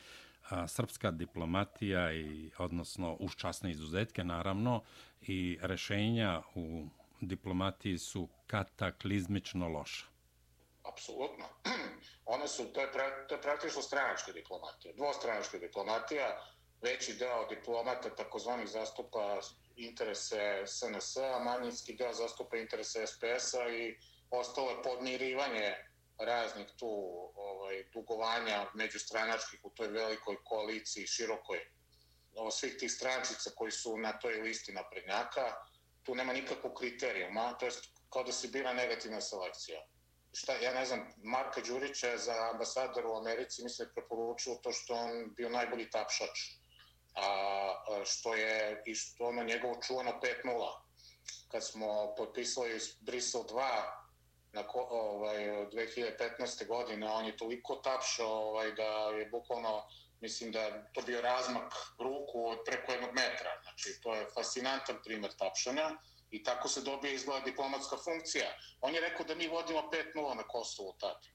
a, 0.49 0.67
srpska 0.67 1.11
diplomatija 1.11 2.13
i 2.13 2.51
odnosno 2.57 3.13
uz 3.19 3.31
časne 3.35 3.71
izuzetke 3.71 4.23
naravno 4.23 4.81
i 5.21 5.57
rešenja 5.61 6.41
u 6.55 6.87
diplomatiji 7.21 7.97
su 7.97 8.27
kataklizmično 8.47 9.67
loša. 9.67 10.05
Apsolutno. 10.83 11.45
One 12.35 12.47
su, 12.47 12.65
to 12.73 12.81
je, 12.81 12.91
pra, 12.91 13.27
to 13.27 13.35
je 13.35 13.41
praktično 13.41 13.81
stranačka 13.81 14.31
diplomatija, 14.31 14.93
dvostranačka 14.97 15.57
diplomatija, 15.57 16.27
veći 16.81 17.13
deo 17.13 17.45
diplomata 17.49 18.15
takozvanih 18.15 18.67
zastupa 18.67 19.39
interese 19.75 20.63
SNS, 20.65 21.17
a 21.17 21.39
manjinski 21.39 21.93
deo 21.93 22.13
zastupa 22.13 22.57
interese 22.57 23.07
SPS-a 23.07 23.69
i 23.69 23.97
ostalo 24.31 24.71
je 24.71 24.83
podmirivanje 24.83 25.75
raznih 26.17 26.67
tu 26.77 26.89
ovaj, 27.35 27.83
dugovanja 27.93 28.65
međustranačkih 28.73 29.59
u 29.63 29.69
toj 29.69 29.87
velikoj 29.87 30.35
koaliciji 30.43 31.07
širokoj 31.07 31.59
ovo, 32.35 32.51
svih 32.51 32.77
tih 32.79 32.91
strančica 32.91 33.49
koji 33.55 33.71
su 33.71 33.97
na 33.97 34.19
toj 34.19 34.33
listi 34.33 34.73
naprednjaka. 34.73 35.53
Tu 36.03 36.15
nema 36.15 36.33
nikakvog 36.33 36.73
kriterijuma, 36.73 37.53
to 37.53 37.65
je 37.65 37.71
kao 38.09 38.23
da 38.23 38.31
se 38.31 38.47
bira 38.47 38.73
negativna 38.73 39.21
selekcija. 39.21 39.85
Šta, 40.33 40.55
ja 40.55 40.73
ne 40.73 40.85
znam, 40.85 41.07
Marka 41.23 41.61
Đurića 41.61 42.17
za 42.17 42.49
ambasador 42.53 43.05
u 43.05 43.15
Americi 43.15 43.63
mislim 43.63 43.89
preporučio 43.95 44.55
to 44.55 44.71
što 44.71 44.93
on 44.93 45.33
bio 45.35 45.49
najbolji 45.49 45.89
tapšač 45.89 46.39
a, 47.17 48.03
što 48.05 48.33
je 48.33 48.83
isto 48.85 49.15
što 49.15 49.27
ono 49.27 49.43
njegovo 49.43 49.79
čuvano 49.87 50.11
5-0 50.11 50.87
kad 51.51 51.65
smo 51.65 52.15
potpisali 52.17 52.79
Brisel 52.99 53.41
2 53.41 53.81
na 54.53 54.67
ko, 54.67 54.87
ovaj 54.91 55.37
2015. 55.37 56.67
godine 56.67 57.09
on 57.09 57.25
je 57.25 57.37
toliko 57.37 57.75
tapšao 57.75 58.49
ovaj 58.49 58.71
da 58.71 58.83
je 59.19 59.25
bukvalno 59.25 59.83
mislim 60.21 60.51
da 60.51 60.83
to 60.93 61.01
bio 61.01 61.21
razmak 61.21 61.73
ruku 61.99 62.47
od 62.49 62.59
preko 62.65 62.91
jednog 62.91 63.09
metra. 63.13 63.61
Znači 63.61 64.01
to 64.01 64.15
je 64.15 64.27
fascinantan 64.33 64.95
primjer 65.03 65.33
tapšanja 65.37 65.89
i 66.31 66.43
tako 66.43 66.67
se 66.67 66.81
dobije 66.81 67.13
izgleda 67.13 67.45
diplomatska 67.45 67.97
funkcija. 67.97 68.47
On 68.81 68.93
je 68.93 69.01
rekao 69.01 69.25
da 69.25 69.35
mi 69.35 69.47
vodimo 69.47 69.89
5-0 70.15 70.35
na 70.35 70.43
Kosovu 70.43 70.95
tad. 70.99 71.27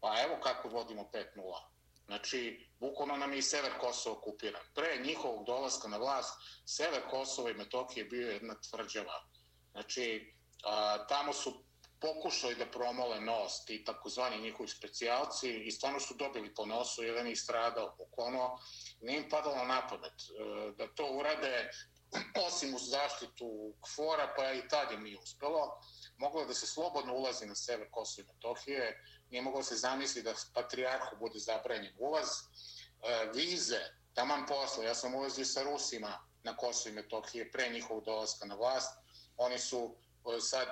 Pa 0.00 0.22
evo 0.22 0.36
kako 0.42 0.68
vodimo 0.68 1.10
5-0 1.12 1.75
Znači, 2.06 2.68
bukvalno 2.78 3.16
nam 3.16 3.32
je 3.32 3.38
i 3.38 3.42
sever 3.42 3.72
Kosova 3.80 4.16
okupiran. 4.16 4.62
Pre 4.74 4.98
njihovog 5.04 5.46
dolaska 5.46 5.88
na 5.88 5.96
vlast, 5.96 6.40
sever 6.64 7.02
Kosova 7.10 7.50
i 7.50 7.54
Metohije 7.54 8.04
bio 8.04 8.30
jedna 8.30 8.54
tvrđava. 8.70 9.24
Znači, 9.72 10.34
a, 10.64 11.06
tamo 11.06 11.32
su 11.32 11.66
pokušali 12.00 12.54
da 12.54 12.66
promole 12.66 13.20
nos 13.20 13.64
ti 13.64 13.84
takozvani 13.84 14.40
njihovi 14.40 14.68
specijalci 14.68 15.50
i 15.64 15.70
stvarno 15.70 16.00
su 16.00 16.14
dobili 16.14 16.54
po 16.54 16.66
nosu, 16.66 17.02
jedan 17.02 17.26
je 17.26 17.36
stradao 17.36 17.94
pokono. 17.98 18.58
Nije 19.00 19.18
im 19.18 19.28
padalo 19.28 19.64
na 19.64 19.86
pamet 19.88 20.12
e, 20.12 20.72
da 20.78 20.94
to 20.94 21.06
urade 21.12 21.70
osim 22.46 22.74
u 22.74 22.78
zaštitu 22.78 23.74
kvora, 23.80 24.32
pa 24.36 24.52
i 24.52 24.68
tad 24.68 24.90
je 24.90 24.98
mi 24.98 25.16
uspelo. 25.16 25.80
Moglo 26.16 26.44
da 26.44 26.54
se 26.54 26.66
slobodno 26.66 27.14
ulazi 27.14 27.46
na 27.46 27.54
sever 27.54 27.88
Kosova 27.90 28.24
i 28.24 28.32
Metohije, 28.34 29.04
nije 29.30 29.42
moglo 29.42 29.62
se 29.62 29.76
zamisli 29.76 30.22
da 30.22 30.34
patrijarhu 30.54 31.16
bude 31.16 31.38
zabranjen 31.38 31.92
ulaz. 31.98 32.28
E, 32.28 33.30
vize, 33.34 33.80
taman 34.14 34.46
posla, 34.46 34.84
ja 34.84 34.94
sam 34.94 35.14
ulazio 35.14 35.44
sa 35.44 35.62
Rusima 35.62 36.26
na 36.42 36.56
Kosovo 36.56 36.92
i 36.92 36.94
Metohije 36.94 37.50
pre 37.50 37.68
njihovog 37.68 38.04
dolaska 38.04 38.46
na 38.46 38.54
vlast, 38.54 38.98
oni 39.36 39.58
su 39.58 39.94
e, 40.36 40.40
sad 40.40 40.68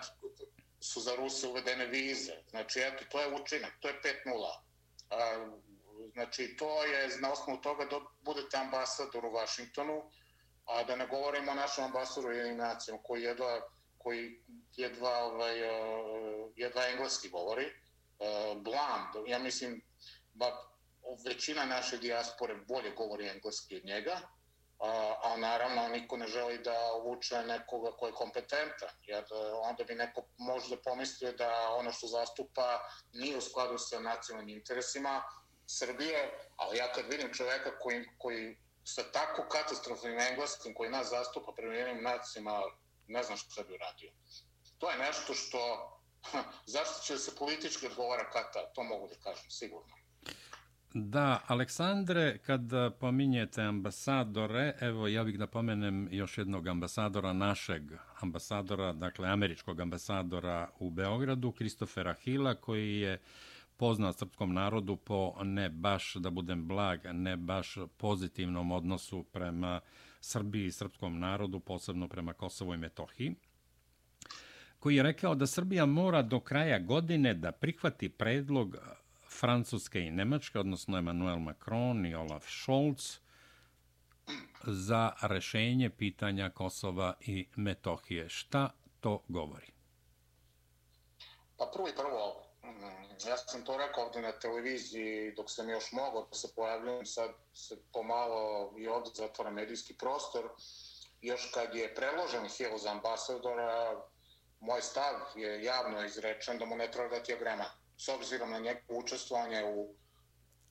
su 0.81 1.01
za 1.01 1.17
Ruse 1.17 1.49
uvedene 1.49 1.87
vize. 1.87 2.33
Znači, 2.51 2.81
eto, 2.81 3.05
to 3.11 3.21
je 3.21 3.35
učinak, 3.35 3.73
to 3.81 3.89
je 3.89 4.01
5-0. 4.27 4.61
E, 5.11 5.47
znači, 6.13 6.57
to 6.57 6.85
je 6.85 7.09
na 7.21 7.33
osnovu 7.33 7.61
toga 7.61 7.85
da 7.85 8.01
budete 8.21 8.57
ambasador 8.57 9.25
u 9.25 9.33
Vašingtonu, 9.33 10.11
a 10.67 10.83
da 10.85 10.97
ne 10.97 11.07
govorimo 11.07 11.53
o 11.53 11.55
našem 11.55 11.85
ambasadoru 11.85 12.35
jednim 12.35 12.57
nacijom 12.57 12.99
koji 13.03 13.23
jedva, 13.23 13.61
koji 13.99 14.41
jedva, 14.77 15.19
ovaj, 15.25 15.61
e, 15.61 15.73
jedva 16.57 16.89
engleski 16.89 17.29
govori 17.29 17.84
uh, 18.19 18.63
blam, 18.63 19.13
ja 19.27 19.39
mislim, 19.39 19.83
ba, 20.35 20.75
većina 21.25 21.65
naše 21.65 21.99
dijaspore 21.99 22.55
bolje 22.55 22.91
govori 22.91 23.29
engleski 23.29 23.77
od 23.77 23.85
njega, 23.85 24.21
a, 24.79 25.15
a 25.23 25.37
naravno 25.37 25.89
niko 25.89 26.17
ne 26.17 26.27
želi 26.27 26.59
da 26.59 26.93
uvuče 27.03 27.43
nekoga 27.43 27.91
ko 27.97 28.07
je 28.07 28.13
kompetentan, 28.13 28.89
jer 29.03 29.23
e, 29.23 29.53
onda 29.53 29.85
bi 29.85 29.95
neko 29.95 30.23
možda 30.39 30.77
pomislio 30.77 31.33
da 31.33 31.69
ono 31.79 31.93
što 31.93 32.07
zastupa 32.07 32.81
nije 33.13 33.37
u 33.37 33.41
skladu 33.41 33.79
sa 33.79 34.01
nacionalnim 34.01 34.57
interesima 34.57 35.23
Srbije, 35.67 36.49
ali 36.57 36.79
ja 36.79 36.93
kad 36.93 37.05
vidim 37.11 37.33
čoveka 37.35 37.79
koji, 37.79 38.05
koji 38.19 38.57
sa 38.85 39.03
tako 39.13 39.49
katastrofnim 39.49 40.19
engleskim 40.19 40.75
koji 40.75 40.91
nas 40.91 41.11
zastupa 41.11 41.53
prema 41.57 41.75
jednim 41.75 42.03
nacijama, 42.03 42.63
ne 43.07 43.23
znam 43.23 43.39
što 43.39 43.65
bi 43.65 43.75
uradio. 43.75 44.13
To 44.79 44.91
je 44.91 44.99
nešto 44.99 45.35
što 45.35 45.91
Hm, 46.31 46.39
zašto 46.67 47.03
će 47.07 47.19
se 47.19 47.37
politički 47.39 47.87
odgovara 47.87 48.31
kata, 48.31 48.73
to 48.75 48.83
mogu 48.83 49.09
da 49.09 49.15
kažem, 49.15 49.51
sigurno. 49.51 49.95
Da, 50.97 51.41
Aleksandre, 51.47 52.39
kad 52.39 52.73
eh, 52.73 52.91
pominjete 53.01 53.63
ambasadore, 53.63 54.75
evo 54.81 55.09
ja 55.09 55.25
bih 55.25 55.39
da 55.39 55.47
pomenem 55.47 56.09
još 56.11 56.39
jednog 56.39 56.69
ambasadora, 56.69 57.33
našeg 57.33 57.83
ambasadora, 58.21 58.93
dakle 58.93 59.29
američkog 59.29 59.81
ambasadora 59.81 60.69
u 60.79 60.91
Beogradu, 60.91 61.53
Kristofera 61.53 62.15
Hila, 62.15 62.55
koji 62.55 62.99
je 63.01 63.21
poznat 63.77 64.19
srpskom 64.19 64.55
narodu 64.55 64.97
po 64.97 65.35
ne 65.43 65.69
baš, 65.69 66.15
da 66.15 66.31
budem 66.31 66.69
blag, 66.69 67.01
ne 67.13 67.37
baš 67.37 67.77
pozitivnom 67.97 68.73
odnosu 68.73 69.23
prema 69.23 69.81
Srbiji 70.21 70.67
i 70.67 70.73
srpskom 70.73 71.19
narodu, 71.19 71.61
posebno 71.61 72.09
prema 72.09 72.33
Kosovo 72.33 72.75
i 72.75 72.79
Metohiji 72.79 73.35
koji 74.85 74.97
je 74.97 75.03
rekao 75.03 75.35
da 75.35 75.47
Srbija 75.47 75.87
mora 75.87 76.23
do 76.23 76.41
kraja 76.41 76.79
godine 76.79 77.35
da 77.35 77.53
prihvati 77.53 78.09
predlog 78.09 78.75
eh, 78.75 78.79
Francuske 79.41 80.01
i 80.01 80.11
Nemačke, 80.11 80.59
odnosno 80.59 80.99
Emmanuel 80.99 81.39
Macron 81.39 82.07
i 82.07 82.15
Olaf 82.15 82.45
Scholz, 82.49 83.19
za 84.67 85.13
rešenje 85.23 85.91
pitanja 85.91 86.51
Kosova 86.51 87.15
i 87.21 87.47
Metohije. 87.57 88.29
Šta 88.29 88.71
to 89.01 89.23
govori? 89.29 89.73
Pa 91.57 91.71
prvo 91.75 91.89
i 91.89 91.97
prvo, 91.97 92.45
mm, 92.63 93.29
ja 93.29 93.37
sam 93.37 93.65
to 93.65 93.77
rekao 93.77 94.05
ovdje 94.05 94.23
na 94.23 94.33
televiziji 94.33 95.33
dok 95.37 95.51
sam 95.51 95.69
još 95.69 95.93
mogao 95.93 96.27
da 96.27 96.35
se 96.35 96.49
pojavljam, 96.57 97.07
sad 97.07 97.31
se 97.55 97.77
pomalo 97.93 98.75
i 98.79 98.89
ovdje 98.89 99.13
zatvora 99.15 99.51
medijski 99.51 99.95
prostor. 99.95 100.49
Još 101.21 101.51
kad 101.55 101.75
je 101.75 101.95
preložen 101.95 102.49
Hill 102.59 102.79
za 102.79 102.91
ambasadora, 102.91 104.05
moj 104.61 104.83
stav 104.83 105.15
je 105.35 105.65
javno 105.65 106.05
izrečen 106.05 106.59
da 106.59 106.65
mu 106.65 106.77
ne 106.77 106.91
treba 106.91 107.09
dati 107.09 107.33
agrema. 107.33 107.65
S 107.99 108.09
obzirom 108.09 108.51
na 108.51 108.59
njegovo 108.59 108.99
učestvovanje 108.99 109.65
u 109.65 109.95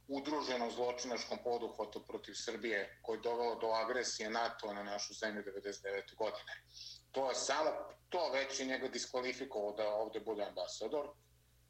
udruženom 0.08 0.72
zločinačkom 0.72 1.38
poduhvatu 1.44 2.08
protiv 2.08 2.34
Srbije 2.34 3.00
koji 3.02 3.18
je 3.18 3.22
dovelo 3.22 3.56
do 3.56 3.68
agresije 3.68 4.30
NATO 4.30 4.74
na 4.74 4.84
našu 4.84 5.14
zemlju 5.14 5.44
99. 5.44 6.16
godine. 6.16 6.54
To 7.12 7.30
je 7.30 7.36
samo 7.36 7.70
to 8.10 8.32
već 8.32 8.60
i 8.60 8.66
njega 8.66 8.88
diskvalifikovao 8.88 9.72
da 9.72 9.88
ovde 9.88 10.20
bude 10.20 10.44
ambasador. 10.44 11.10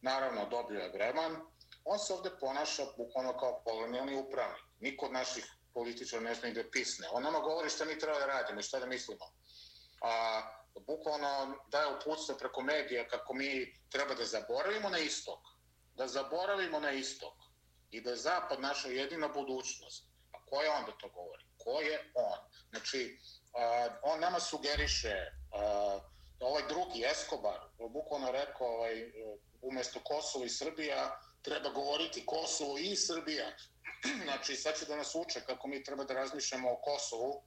Naravno, 0.01 0.46
dobio 0.50 0.79
je 0.79 0.91
Greman. 0.91 1.41
On 1.86 2.00
se 2.00 2.13
ovde 2.13 2.29
ponaša 2.39 2.84
bukvalno 2.98 3.38
kao 3.38 3.62
kolonijalni 3.63 4.15
upravnik. 4.15 4.63
Niko 4.79 5.05
od 5.05 5.12
naših 5.12 5.46
političara 5.74 6.24
ne 6.24 6.36
zna 6.36 6.50
da 6.50 6.63
pisne. 6.72 7.08
On 7.12 7.24
nama 7.24 7.39
govori 7.39 7.70
šta 7.70 7.86
mi 7.86 8.00
treba 8.00 8.20
da 8.20 8.25
radimo 8.25 8.60
i 8.60 8.63
šta 8.63 8.79
da 8.79 8.86
mislimo. 8.86 9.25
A, 10.01 10.41
bukvalno 10.80 11.58
daje 11.68 11.96
uputstvo 11.96 12.36
preko 12.36 12.62
medija 12.62 13.08
kako 13.08 13.34
mi 13.34 13.74
treba 13.89 14.13
da 14.13 14.25
zaboravimo 14.25 14.89
na 14.89 14.98
istok. 14.98 15.39
Da 15.96 16.08
zaboravimo 16.08 16.80
na 16.80 16.92
istok 16.92 17.34
i 17.92 18.01
da 18.01 18.10
je 18.10 18.15
Zapad 18.15 18.62
naša 18.62 18.88
jedina 18.88 19.27
budućnost. 19.27 20.06
A 20.32 20.46
ko 20.46 20.62
je 20.62 20.70
on 20.70 20.86
da 20.86 20.92
to 20.92 21.10
govori? 21.10 21.44
Ko 21.58 21.82
je 21.82 22.12
on? 22.15 22.39
Znači, 22.70 23.18
uh, 23.18 23.94
on 24.03 24.20
nama 24.20 24.39
sugeriše 24.39 25.15
uh, 25.15 26.01
da 26.39 26.46
ovaj 26.46 26.63
drugi 26.68 27.06
Escobar, 27.12 27.60
bukvalno 27.89 28.32
rekao, 28.32 28.68
ovaj, 28.68 29.12
umjesto 29.62 30.00
Kosovo 30.03 30.46
i 30.46 30.50
Srbija, 30.50 31.20
treba 31.42 31.70
govoriti 31.70 32.25
Kosovo 32.25 32.77
i 32.77 32.96
Srbija. 32.96 33.46
znači, 34.25 34.56
sad 34.56 34.80
će 34.80 34.86
da 34.86 34.96
nas 34.96 35.15
uče 35.15 35.42
kako 35.46 35.68
mi 35.68 35.84
treba 35.84 36.03
da 36.03 36.13
razmišljamo 36.13 36.72
o 36.72 36.82
Kosovu. 36.82 37.44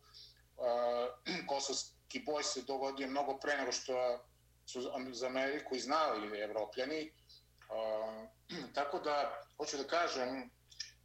Uh, 0.56 1.37
kosovski 1.50 1.95
boj 2.26 2.42
se 2.42 2.62
dogodio 2.62 3.08
mnogo 3.08 3.38
pre 3.38 3.56
nego 3.56 3.72
što 3.72 4.18
su 4.66 4.80
za 5.12 5.26
Ameriku 5.26 5.76
i 5.76 5.80
znali 5.80 6.40
evropljani. 6.40 7.12
Uh, 7.68 8.28
tako 8.75 8.98
da, 8.98 9.42
hoću 9.56 9.76
da 9.76 9.84
kažem, 9.84 10.50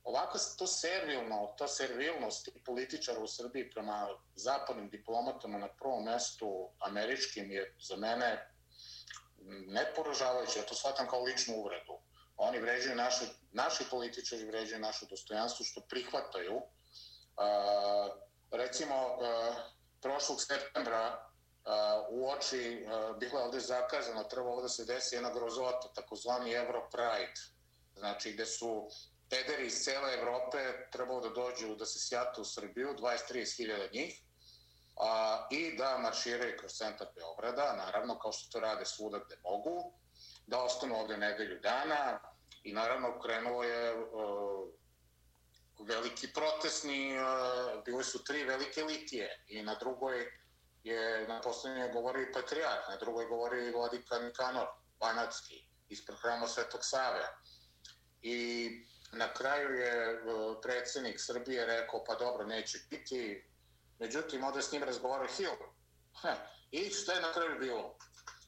ovako 0.04 0.38
to 0.58 0.68
servilno, 0.68 1.56
ta 1.58 1.68
servilnost 1.68 2.50
političara 2.66 3.20
u 3.20 3.28
Srbiji 3.28 3.70
prema 3.70 4.08
zapadnim 4.36 4.90
diplomatama 4.90 5.58
na 5.58 5.68
prvom 5.68 6.04
mestu 6.04 6.70
američkim 6.80 7.52
je 7.52 7.76
za 7.80 7.96
mene 7.96 8.48
neporažavajuće, 9.68 10.60
ja 10.60 10.66
to 10.66 10.76
shvatam 10.76 11.08
kao 11.08 11.24
ličnu 11.24 11.56
uvredu. 11.56 11.98
Oni 12.38 12.60
vređaju 12.60 12.96
naše, 12.96 13.26
naši 13.52 13.84
političari 13.90 14.46
vređaju 14.46 14.82
naše 14.82 15.06
dostojanstvo 15.06 15.66
što 15.66 15.82
prihvataju. 15.82 16.56
Uh, 16.56 16.64
recimo, 18.52 18.96
uh, 18.96 19.56
prošlog 20.02 20.42
septembra 20.42 21.08
uh, 21.16 21.74
u 22.10 22.30
oči 22.30 22.86
uh, 22.86 23.18
bilo 23.18 23.40
je 23.40 23.46
ovde 23.46 23.60
zakazano, 23.60 24.24
trebalo 24.24 24.62
da 24.62 24.70
se 24.70 24.86
desi 24.86 25.16
jedna 25.16 25.34
grozota, 25.34 25.94
takozvani 25.96 26.52
Euro 26.52 26.90
Pride, 26.92 27.42
znači 27.96 28.34
gde 28.34 28.46
su 28.46 28.90
pederi 29.30 29.66
iz 29.66 29.84
cele 29.84 30.14
Evrope 30.14 30.58
trebalo 30.92 31.22
da 31.22 31.30
dođu 31.30 31.76
da 31.76 31.86
se 31.86 32.00
sjatu 32.00 32.42
u 32.42 32.46
Srbiju, 32.46 32.96
23.000 33.00 33.94
njih, 33.94 34.22
a, 34.98 35.48
i 35.52 35.78
da 35.78 35.98
marširaju 35.98 36.58
kroz 36.60 36.72
centar 36.72 37.08
Beograda, 37.16 37.74
naravno 37.74 38.20
kao 38.20 38.32
što 38.32 38.52
to 38.52 38.60
rade 38.60 38.86
svuda 38.86 39.20
gde 39.26 39.38
mogu, 39.44 39.94
da 40.48 40.64
ostanu 40.64 41.00
ovde 41.00 41.18
nedelju 41.18 41.60
dana 41.60 42.20
i 42.64 42.74
naravno 42.74 43.20
krenulo 43.22 43.64
je 43.64 43.96
uh, 43.96 44.02
veliki 45.86 46.34
protestni, 46.34 47.10
bili 47.10 47.82
bile 47.86 48.04
su 48.04 48.24
tri 48.24 48.44
velike 48.44 48.84
litije 48.84 49.44
i 49.48 49.64
na 49.64 49.76
drugoj 49.76 50.32
je 50.84 51.28
na 51.28 51.42
poslednjoj 51.42 51.92
govorio 51.92 52.32
Patriarh, 52.34 52.90
na 52.90 52.96
drugoj 52.96 53.26
govorio 53.26 53.78
Vladika 53.78 54.20
Nikanor, 54.20 54.68
Banatski, 55.00 55.66
ispred 55.90 56.18
hrama 56.20 56.48
Svetog 56.48 56.80
Save. 56.84 57.28
I 58.22 58.70
na 59.12 59.34
kraju 59.34 59.74
je 59.74 60.12
e, 60.12 60.18
predsednik 60.62 61.16
Srbije 61.20 61.66
rekao, 61.66 62.04
pa 62.04 62.16
dobro, 62.16 62.46
neće 62.46 62.78
biti. 62.90 63.48
Međutim, 64.00 64.44
ovdje 64.44 64.62
s 64.62 64.72
njim 64.72 64.84
razgovarao 64.84 65.28
Hill. 65.28 65.56
I 66.72 66.90
što 66.90 67.12
je 67.12 67.22
na 67.22 67.34
kraju 67.34 67.60
bilo? 67.60 67.98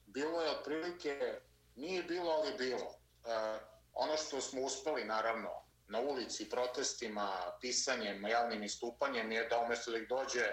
Bilo 0.06 0.42
je 0.42 0.52
otprilike, 0.52 1.40
nije 1.76 2.04
bilo, 2.04 2.32
ali 2.32 2.58
bilo. 2.58 2.96
E, 3.26 3.60
ono 3.94 4.18
što 4.18 4.42
smo 4.42 4.62
uspeli, 4.62 5.06
naravno, 5.06 5.63
na 5.94 6.02
ulici, 6.02 6.50
protestima, 6.50 7.28
pisanjem, 7.62 8.28
javnim 8.28 8.64
istupanjem 8.64 9.32
je 9.32 9.48
da 9.50 9.60
umjesto 9.60 9.92
da 9.92 9.98
ih 9.98 10.08
dođe 10.10 10.46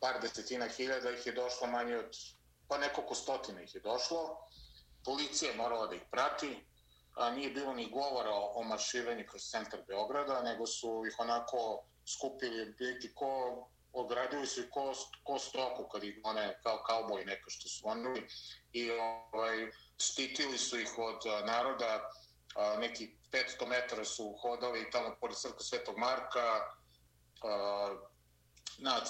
par 0.00 0.20
desetina 0.20 0.68
hiljada, 0.68 1.10
ih 1.10 1.26
je 1.26 1.32
došlo 1.32 1.66
manje 1.66 1.96
od, 1.96 2.16
pa 2.68 2.78
nekoliko 2.78 3.14
stotina 3.14 3.62
ih 3.62 3.74
je 3.74 3.80
došlo. 3.80 4.22
Policija 5.04 5.50
je 5.50 5.56
morala 5.56 5.86
da 5.86 5.94
ih 5.94 6.02
prati, 6.10 6.50
a 7.14 7.30
nije 7.30 7.50
bilo 7.50 7.74
ni 7.74 7.90
govora 7.90 8.30
o 8.32 8.62
marširanju 8.62 9.24
kroz 9.30 9.42
centar 9.42 9.80
Beograda, 9.86 10.42
nego 10.42 10.66
su 10.66 11.06
ih 11.06 11.14
onako 11.18 11.84
skupili 12.06 12.74
biti 12.78 13.14
ko 13.14 13.30
ogradili 13.94 14.46
su 14.46 14.62
ko, 14.70 14.92
ko 15.22 15.38
stoku 15.38 15.88
kad 15.88 16.04
ih 16.04 16.20
one 16.22 16.58
kao 16.62 16.82
kauboj 16.86 17.24
neka 17.24 17.50
što 17.50 17.68
su 17.68 17.88
oni 17.88 18.22
i 18.72 18.90
ovaj, 18.90 19.70
štitili 19.98 20.58
su 20.58 20.80
ih 20.80 20.98
od 20.98 21.46
naroda 21.46 22.10
a, 22.54 22.76
neki 22.80 23.10
500 23.34 23.66
metara 23.66 24.04
su 24.04 24.38
hodali 24.42 24.90
tamo 24.90 25.16
pored 25.20 25.36
crkve 25.36 25.64
Svetog 25.64 25.98
Marka 25.98 26.76
a, 27.42 27.96
na 28.78 29.00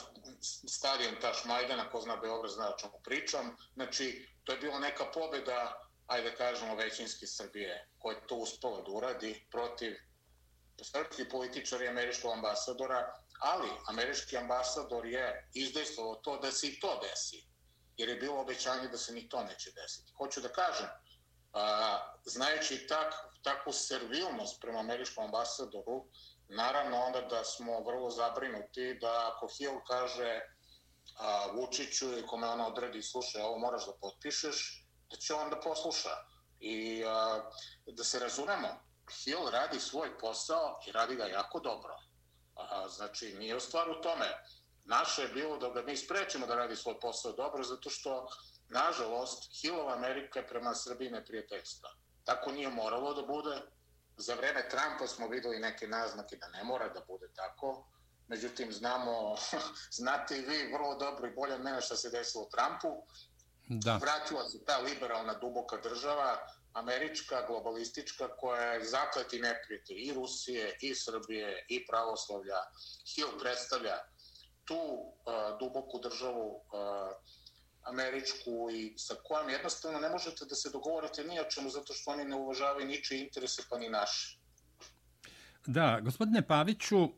stadion 0.69 1.15
Taš 1.21 1.45
Majdana, 1.45 1.91
ko 1.91 2.01
zna 2.01 2.17
Beograd 2.17 2.53
zna 2.53 2.69
o 2.69 2.79
čemu 2.79 3.01
pričam. 3.05 3.57
Znači, 3.75 4.29
to 4.45 4.53
je 4.53 4.59
bila 4.59 4.79
neka 4.79 5.05
pobjeda 5.15 5.85
ajde 6.07 6.35
kažemo, 6.37 6.75
većinske 6.75 7.27
Srbije, 7.27 7.89
koje 7.99 8.27
to 8.27 8.37
uspela 8.37 8.83
da 8.83 8.91
uradi 8.91 9.47
protiv 9.51 9.97
srpski 10.83 11.29
političar 11.29 11.83
i 11.83 11.89
američkog 11.89 12.33
ambasadora, 12.33 13.15
ali 13.41 13.69
američki 13.87 14.37
ambasador 14.37 15.07
je 15.07 15.49
izdejstvovao 15.55 16.15
to 16.15 16.39
da 16.39 16.53
se 16.53 16.67
i 16.67 16.81
to 16.81 17.01
desi, 17.03 17.45
jer 17.97 18.09
je 18.09 18.17
bilo 18.17 18.41
obećanje 18.41 18.89
da 18.89 18.99
se 18.99 19.13
ni 19.13 19.29
to 19.29 19.45
neće 19.45 19.73
desiti. 19.73 20.13
Hoću 20.19 20.41
da 20.41 20.49
kažem, 20.49 20.87
a, 21.53 21.99
znajući 22.25 22.87
tak, 22.87 23.15
takvu 23.45 23.73
servilnost 23.73 24.61
prema 24.61 24.79
američkom 24.81 25.25
ambasadoru, 25.25 26.05
naravno 26.49 26.99
onda 26.99 27.21
da 27.21 27.45
smo 27.45 27.81
vrlo 27.81 28.11
zabrinuti 28.11 28.99
da 29.01 29.33
ako 29.33 29.49
Hill 29.59 29.81
kaže 29.87 30.41
a, 31.19 31.47
Vučiću 31.53 32.19
i 32.19 32.27
kome 32.27 32.49
ona 32.49 32.67
odredi, 32.67 33.03
slušaj, 33.03 33.43
ovo 33.43 33.59
moraš 33.59 33.87
da 33.87 33.93
potpišeš, 34.01 34.87
da 35.11 35.17
će 35.17 35.35
on 35.35 35.51
da 35.51 35.61
posluša. 35.61 36.17
I 36.61 37.05
a, 37.07 37.51
da 37.87 38.05
se 38.05 38.19
razumemo, 38.19 38.69
Hill 39.25 39.51
radi 39.51 39.81
svoj 39.81 40.19
posao 40.19 40.81
i 40.87 40.93
radi 40.93 41.17
ga 41.17 41.27
jako 41.27 41.61
dobro. 41.61 41.97
A, 42.55 42.89
znači, 42.89 43.35
nije 43.39 43.61
stvar 43.61 43.91
u 43.91 44.01
tome. 44.01 44.27
Naše 44.85 45.23
je 45.23 45.29
bilo 45.29 45.57
da 45.59 45.69
ga 45.69 45.83
mi 45.83 45.97
sprečimo 45.97 46.47
da 46.47 46.55
radi 46.55 46.77
svoj 46.77 47.01
posao 47.01 47.33
dobro, 47.33 47.63
zato 47.63 47.91
što, 47.91 48.27
nažalost, 48.69 49.61
Hillova 49.61 49.93
Amerika 49.93 50.39
je 50.39 50.49
prema 50.49 50.75
Srbiji 50.75 51.11
neprijateljstva. 51.11 51.91
Tako 52.25 52.53
nije 52.53 52.71
moralo 52.71 53.15
da 53.15 53.23
bude. 53.23 53.61
Za 54.17 54.35
vreme 54.35 54.69
Trumpa 54.69 55.07
smo 55.07 55.29
videli 55.29 55.59
neke 55.59 55.89
naznake 55.89 56.37
da 56.37 56.49
ne 56.49 56.65
mora 56.65 56.89
da 56.89 57.01
bude 57.09 57.29
tako. 57.35 57.87
Međutim, 58.29 58.73
znamo, 58.73 59.37
znate 60.01 60.39
i 60.39 60.43
vi 60.43 60.73
vrlo 60.73 60.95
dobro 60.95 61.27
i 61.27 61.35
bolje 61.35 61.55
od 61.55 61.61
mene 61.61 61.81
što 61.81 61.97
se 61.97 62.11
desilo 62.11 62.45
Trumpu. 62.45 63.03
Da. 63.69 63.97
Vratila 63.97 64.49
se 64.49 64.65
ta 64.65 64.79
liberalna 64.79 65.35
duboka 65.35 65.77
država, 65.77 66.39
američka, 66.73 67.47
globalistička, 67.47 68.29
koja 68.37 68.73
je 68.73 68.85
zakleti 68.85 69.39
neprijatelj 69.39 69.97
i 69.97 70.13
Rusije, 70.13 70.79
i 70.81 70.95
Srbije, 70.95 71.67
i 71.69 71.87
pravoslavlja. 71.87 72.61
Hill 73.15 73.39
predstavlja 73.41 73.99
tu 74.65 74.75
uh, 74.75 75.59
duboku 75.59 75.99
državu 75.99 76.49
uh, 76.57 76.63
američku 77.85 78.69
i 78.73 78.95
sa 78.97 79.15
kojom 79.15 79.51
jednostavno 79.51 80.01
ne 80.01 80.09
možete 80.09 80.45
da 80.45 80.55
se 80.55 80.71
dogovorite 80.71 81.25
ni 81.25 81.41
o 81.41 81.45
čemu 81.45 81.71
zato 81.71 81.93
što 81.93 82.11
oni 82.11 82.25
ne 82.25 82.37
uvažavaju 82.37 82.87
ničije 82.87 83.21
interese 83.21 83.63
pa 83.71 83.79
ni 83.79 83.89
naše. 83.89 84.39
Da, 85.67 86.01
gospodine 86.01 86.43
Paviću, 86.43 87.09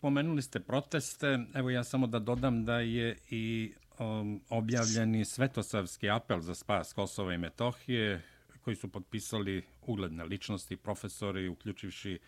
pomenuli 0.00 0.42
ste 0.42 0.60
proteste. 0.60 1.38
Evo 1.54 1.70
ja 1.70 1.84
samo 1.84 2.06
da 2.06 2.18
dodam 2.18 2.64
da 2.64 2.80
je 2.80 3.18
i 3.30 3.74
um, 3.98 4.42
objavljeni 4.48 5.24
Svetosavski 5.24 6.10
apel 6.10 6.40
za 6.40 6.54
spas 6.54 6.92
Kosova 6.92 7.34
i 7.34 7.38
Metohije, 7.38 8.22
koji 8.64 8.76
su 8.76 8.88
potpisali 8.88 9.64
ugledne 9.82 10.24
ličnosti, 10.24 10.76
profesori, 10.76 11.48
uključivši 11.48 12.18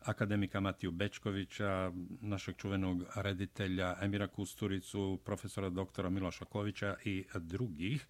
akademika 0.00 0.60
Matiju 0.60 0.90
Bečkovića, 0.90 1.92
našeg 2.20 2.56
čuvenog 2.56 3.04
reditelja 3.16 3.96
Emira 4.02 4.26
Kusturicu, 4.26 5.18
profesora 5.24 5.68
doktora 5.68 6.10
Miloša 6.10 6.44
Kovića 6.44 6.96
i 7.04 7.24
drugih, 7.34 8.06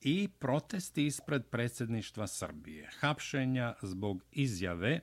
i 0.00 0.28
protesti 0.38 1.06
ispred 1.06 1.46
predsjedništva 1.46 2.26
Srbije. 2.26 2.90
Hapšenja 3.00 3.74
zbog 3.82 4.24
izjave 4.32 5.00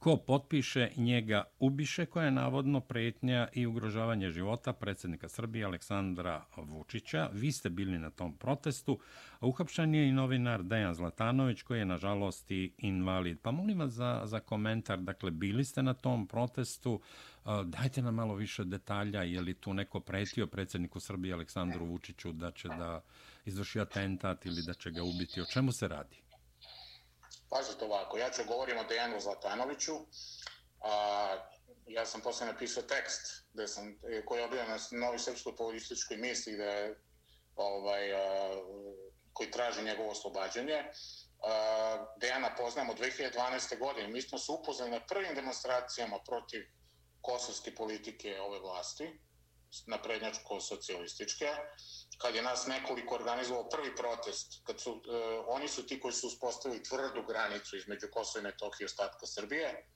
ko 0.00 0.16
potpiše 0.16 0.88
njega 0.96 1.44
ubiše, 1.58 2.06
koja 2.06 2.24
je 2.24 2.30
navodno 2.30 2.80
pretnja 2.80 3.48
i 3.52 3.66
ugrožavanje 3.66 4.30
života 4.30 4.72
predsjednika 4.72 5.28
Srbije 5.28 5.64
Aleksandra 5.64 6.44
Vučića. 6.56 7.28
Vi 7.32 7.52
ste 7.52 7.70
bili 7.70 7.98
na 7.98 8.10
tom 8.10 8.36
protestu. 8.36 8.98
Uhapšan 9.40 9.94
je 9.94 10.08
i 10.08 10.12
novinar 10.12 10.62
Dejan 10.62 10.94
Zlatanović, 10.94 11.62
koji 11.62 11.78
je 11.78 11.84
nažalost 11.84 12.50
i 12.50 12.72
invalid. 12.78 13.40
Pa 13.42 13.50
molim 13.50 13.78
vas 13.78 13.92
za, 13.92 14.22
za 14.24 14.40
komentar, 14.40 14.98
dakle, 14.98 15.30
bili 15.30 15.64
ste 15.64 15.82
na 15.82 15.94
tom 15.94 16.26
protestu, 16.26 17.00
dajte 17.64 18.02
nam 18.02 18.14
malo 18.14 18.34
više 18.34 18.64
detalja, 18.64 19.22
je 19.22 19.40
li 19.40 19.54
tu 19.54 19.74
neko 19.74 20.00
pretio 20.00 20.46
predsjedniku 20.46 21.00
Srbije 21.00 21.34
Aleksandru 21.34 21.86
Vučiću 21.86 22.32
da 22.32 22.50
će 22.50 22.68
da 22.68 23.00
izvrši 23.44 23.80
atentat 23.80 24.46
ili 24.46 24.62
da 24.66 24.74
će 24.74 24.90
ga 24.90 25.02
ubiti, 25.02 25.40
o 25.40 25.44
čemu 25.52 25.72
se 25.72 25.88
radi? 25.88 26.29
Pazite 27.50 27.84
ovako, 27.84 28.18
ja 28.18 28.30
ću 28.30 28.42
govorim 28.48 28.78
o 28.78 28.84
Dejanu 28.84 29.20
Zlatanoviću. 29.20 29.94
A, 30.80 31.36
ja 31.86 32.06
sam 32.06 32.20
posle 32.20 32.46
napisao 32.46 32.82
tekst 32.82 33.44
gde 33.52 33.68
sam, 33.68 33.98
koji 34.24 34.40
je 34.40 34.44
objavljen 34.44 34.70
na 34.70 35.06
Novi 35.06 35.18
Srpskoj 35.18 35.56
političkoj 35.56 36.16
misli 36.16 36.52
gde, 36.52 36.94
ovaj, 37.56 38.14
a, 38.14 38.50
koji 39.32 39.50
traži 39.50 39.82
njegovo 39.82 40.10
oslobađanje. 40.10 40.84
A, 41.42 42.06
Dejana 42.20 42.54
poznam 42.56 42.90
od 42.90 42.98
2012. 42.98 43.78
godine. 43.78 44.08
Mi 44.08 44.22
smo 44.22 44.38
se 44.38 44.52
upoznali 44.52 44.90
na 44.90 45.00
prvim 45.06 45.34
demonstracijama 45.34 46.18
protiv 46.26 46.62
kosovske 47.20 47.74
politike 47.74 48.40
ove 48.40 48.58
vlasti, 48.58 49.18
naprednjačko-socijalističke 49.86 51.56
kad 52.18 52.34
je 52.34 52.42
nas 52.42 52.66
nekoliko 52.66 53.14
organizovao 53.14 53.68
prvi 53.68 53.96
protest, 53.96 54.60
kad 54.64 54.80
su, 54.80 54.90
e, 54.90 55.38
oni 55.46 55.68
su 55.68 55.86
ti 55.86 56.00
koji 56.00 56.12
su 56.12 56.26
uspostavili 56.26 56.82
tvrdu 56.82 57.22
granicu 57.28 57.76
između 57.76 58.06
Kosova 58.12 58.40
i 58.40 58.44
Metohije 58.44 58.84
i 58.84 58.90
ostatka 58.92 59.26
Srbije. 59.26 59.86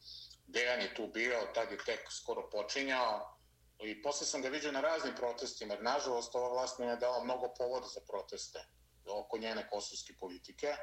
Dejan 0.47 0.81
je 0.81 0.95
tu 0.95 1.07
bio, 1.07 1.49
tad 1.55 1.71
je 1.71 1.79
tek 1.85 2.01
skoro 2.11 2.51
počinjao. 2.51 3.39
I 3.79 4.03
posle 4.03 4.27
sam 4.27 4.43
ga 4.43 4.49
vidio 4.49 4.73
na 4.73 4.81
raznim 4.81 5.15
protestima, 5.15 5.75
jer 5.75 5.83
nažalost 5.83 6.35
ova 6.35 6.49
vlast 6.49 6.79
mi 6.79 6.87
je 6.87 6.97
dala 6.97 7.25
mnogo 7.25 7.55
povoda 7.59 7.87
za 7.87 8.01
proteste 8.09 8.65
oko 9.07 9.39
njene 9.39 9.69
kosovske 9.71 10.15
politike. 10.21 10.77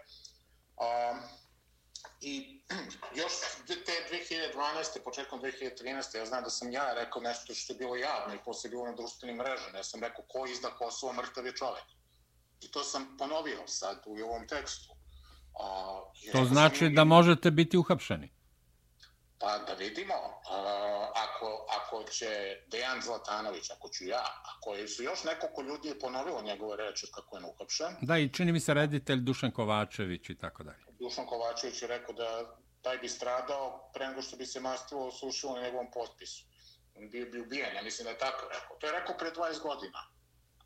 A, 0.77 1.19
I 2.21 2.61
još 3.15 3.31
te 3.67 3.91
2012. 4.55 5.03
početkom 5.03 5.41
2013. 5.41 6.17
ja 6.17 6.25
znam 6.25 6.43
da 6.43 6.49
sam 6.49 6.71
ja 6.71 6.93
rekao 6.93 7.21
nešto 7.21 7.53
što 7.53 7.73
je 7.73 7.77
bilo 7.77 7.95
javno 7.95 8.35
i 8.35 8.43
posle 8.45 8.69
bilo 8.69 8.85
na 8.85 8.95
društvenim 8.95 9.37
mrežama. 9.37 9.77
Ja 9.77 9.83
sam 9.83 10.03
rekao 10.03 10.25
ko 10.27 10.45
izda 10.45 10.69
Kosovo 10.69 11.13
mrtav 11.13 11.45
je 11.45 11.55
čovek. 11.55 11.83
I 12.61 12.71
to 12.71 12.83
sam 12.83 13.17
ponovio 13.17 13.67
sad 13.67 14.03
u 14.05 14.13
ovom 14.13 14.47
tekstu. 14.47 14.93
A, 15.59 15.99
to 16.31 16.45
znači 16.45 16.89
da 16.89 17.03
možete 17.03 17.51
biti 17.51 17.77
uhapšeni? 17.77 18.40
Pa 19.41 19.57
da 19.67 19.73
vidimo, 19.73 20.13
a, 20.49 21.11
ako, 21.15 21.65
ako 21.77 22.11
će 22.11 22.57
Dejan 22.67 23.01
Zlatanović, 23.01 23.69
ako 23.69 23.89
ću 23.89 24.05
ja, 24.05 24.23
ako 24.51 24.87
su 24.87 25.03
još 25.03 25.23
nekoliko 25.23 25.61
ljudi 25.61 25.87
je 25.87 25.99
ponovilo 25.99 26.41
njegove 26.41 26.77
reči 26.77 27.07
kako 27.13 27.37
je 27.37 27.43
uhapšen. 27.43 27.95
Da, 28.01 28.17
i 28.17 28.33
čini 28.33 28.51
mi 28.51 28.59
se 28.59 28.73
reditelj 28.73 29.19
Dušan 29.19 29.51
Kovačević 29.51 30.29
i 30.29 30.37
tako 30.37 30.63
dalje. 30.63 30.83
Dušan 30.99 31.25
Kovačević 31.25 31.81
je 31.81 31.87
rekao 31.87 32.13
da 32.15 32.55
taj 32.81 32.97
bi 32.97 33.09
stradao 33.09 33.91
pre 33.93 34.07
nego 34.07 34.21
što 34.21 34.37
bi 34.37 34.45
se 34.45 34.59
mastilo 34.59 35.11
slušilo 35.11 35.55
na 35.55 35.61
njegovom 35.61 35.91
potpisu. 35.93 36.45
On 36.95 37.09
bi, 37.09 37.25
bi 37.25 37.41
ubijen, 37.41 37.75
ja 37.75 37.81
mislim 37.81 38.03
da 38.03 38.09
je 38.09 38.17
tako 38.17 38.47
rekao. 38.47 38.77
To 38.79 38.87
je 38.87 38.99
rekao 38.99 39.17
pre 39.17 39.31
20 39.31 39.61
godina. 39.61 39.99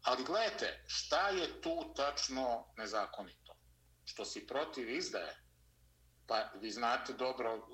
Ali 0.04 0.24
gledajte, 0.24 0.84
šta 0.88 1.30
je 1.30 1.62
tu 1.62 1.94
tačno 1.96 2.66
nezakonito? 2.78 3.56
Što 4.06 4.26
si 4.26 4.48
protiv 4.48 4.90
izdaje? 4.90 5.36
Pa 6.28 6.50
vi 6.62 6.72
znate 6.72 7.14
dobro, 7.14 7.68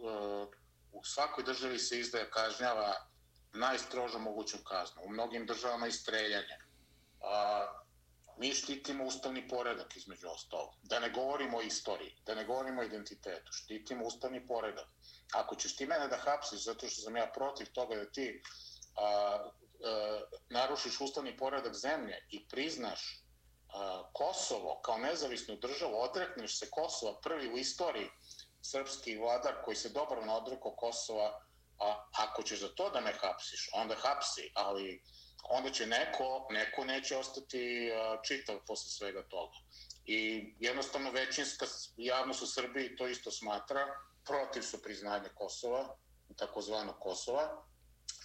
u 0.92 1.04
svakoj 1.04 1.44
državi 1.44 1.80
se 1.80 2.00
izdaje 2.00 2.30
kažnjava 2.32 3.08
najstrožo 3.54 4.20
mogućom 4.20 4.60
kaznom. 4.64 5.06
U 5.06 5.10
mnogim 5.10 5.46
državama 5.46 5.88
i 5.88 5.92
streljanje. 5.92 6.58
A, 7.22 7.68
mi 8.38 8.54
štitimo 8.54 9.06
ustavni 9.06 9.48
poredak 9.48 9.96
između 9.96 10.28
ostalog. 10.28 10.74
Da 10.84 11.00
ne 11.00 11.10
govorimo 11.10 11.58
o 11.58 11.62
istoriji, 11.62 12.16
da 12.26 12.36
ne 12.36 12.46
govorimo 12.46 12.82
o 12.82 12.86
identitetu. 12.86 13.52
Štitimo 13.52 14.06
ustavni 14.06 14.48
poredak. 14.48 14.88
Ako 15.34 15.56
ćeš 15.56 15.76
ti 15.76 15.86
mene 15.86 16.08
da 16.08 16.18
hapsiš 16.18 16.64
zato 16.64 16.88
što 16.88 17.02
sam 17.02 17.18
ja 17.18 17.32
protiv 17.36 17.68
toga 17.74 17.96
da 17.96 18.12
ti 18.12 18.44
a, 18.96 19.06
a, 19.06 20.22
narušiš 20.50 21.02
ustavni 21.02 21.38
poredak 21.38 21.74
zemlje 21.74 22.26
i 22.30 22.48
priznaš 22.48 23.24
a, 23.74 24.04
Kosovo 24.14 24.82
kao 24.86 24.98
nezavisnu 24.98 25.56
državu, 25.56 26.02
odrekneš 26.02 26.60
se 26.60 26.70
Kosova 26.70 27.20
prvi 27.22 27.54
u 27.54 27.58
istoriji 27.58 28.10
srpski 28.62 29.18
vladar 29.18 29.54
koji 29.66 29.76
se 29.76 29.90
dobro 29.90 30.22
odrekao 30.32 30.76
Kosova, 30.76 31.42
a 31.80 32.06
ako 32.18 32.44
ćeš 32.44 32.60
za 32.60 32.68
to 32.68 32.90
da 32.90 33.02
me 33.02 33.14
hapsiš, 33.14 33.70
onda 33.74 33.96
hapsi, 33.96 34.52
ali 34.54 35.04
onda 35.50 35.72
će 35.72 35.88
neko, 35.88 36.48
neko 36.50 36.86
neće 36.86 37.18
ostati 37.18 37.92
čitav 38.24 38.60
posle 38.68 38.90
svega 38.90 39.24
toga. 39.30 39.58
I 40.06 40.54
jednostavno 40.60 41.12
većinska 41.12 41.66
javnost 41.98 42.42
u 42.42 42.48
Srbiji 42.48 42.96
to 42.96 43.08
isto 43.08 43.32
smatra, 43.32 43.88
protiv 44.26 44.62
su 44.62 44.82
priznanje 44.82 45.30
Kosova, 45.36 45.98
takozvano 46.38 46.94
Kosova, 47.00 47.66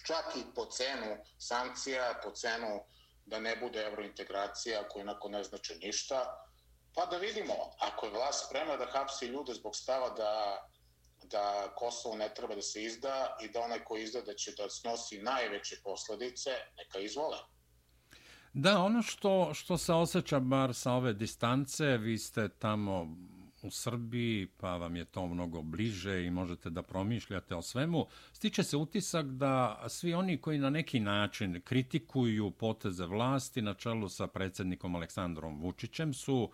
čak 0.07 0.35
i 0.35 0.53
po 0.55 0.65
cenu 0.65 1.17
sankcija, 1.39 2.19
po 2.23 2.31
cenu 2.31 2.79
da 3.25 3.39
ne 3.39 3.55
bude 3.55 3.81
eurointegracija 3.81 4.87
koja 4.89 5.03
onako 5.03 5.29
ne 5.29 5.43
znači 5.43 5.75
ništa, 5.75 6.46
Pa 6.97 7.05
da 7.05 7.17
vidimo, 7.17 7.53
ako 7.79 8.05
je 8.05 8.11
vlast 8.11 8.45
spremna 8.47 8.77
da 8.77 8.85
hapsi 8.85 9.25
ljude 9.25 9.53
zbog 9.53 9.75
stava 9.75 10.09
da, 10.09 10.33
da 11.31 11.73
Kosovo 11.75 12.15
ne 12.15 12.29
treba 12.35 12.55
da 12.55 12.61
se 12.61 12.83
izda 12.83 13.37
i 13.43 13.49
da 13.49 13.61
onaj 13.61 13.79
ko 13.79 13.97
izda 13.97 14.21
da 14.21 14.33
će 14.33 14.51
da 14.57 14.69
snosi 14.69 15.21
najveće 15.21 15.75
posledice, 15.83 16.49
neka 16.77 16.99
izvole. 16.99 17.37
Da, 18.53 18.79
ono 18.79 19.01
što, 19.01 19.53
što 19.53 19.77
se 19.77 19.93
osjeća 19.93 20.39
bar 20.39 20.73
sa 20.73 20.93
ove 20.93 21.13
distance, 21.13 21.97
vi 21.97 22.17
ste 22.17 22.49
tamo 22.49 23.07
u 23.61 23.69
Srbiji, 23.71 24.47
pa 24.57 24.77
vam 24.77 24.95
je 24.95 25.05
to 25.05 25.27
mnogo 25.27 25.61
bliže 25.61 26.23
i 26.23 26.31
možete 26.31 26.69
da 26.69 26.81
promišljate 26.81 27.55
o 27.55 27.61
svemu. 27.61 28.07
Stiče 28.33 28.63
se 28.63 28.77
utisak 28.77 29.25
da 29.25 29.85
svi 29.89 30.13
oni 30.13 30.41
koji 30.41 30.57
na 30.57 30.69
neki 30.69 30.99
način 30.99 31.61
kritikuju 31.61 32.51
poteze 32.51 33.05
vlasti 33.05 33.61
na 33.61 33.73
čelu 33.73 34.09
sa 34.09 34.27
predsjednikom 34.27 34.95
Aleksandrom 34.95 35.61
Vučićem 35.61 36.13
su 36.13 36.35
uh, 36.35 36.49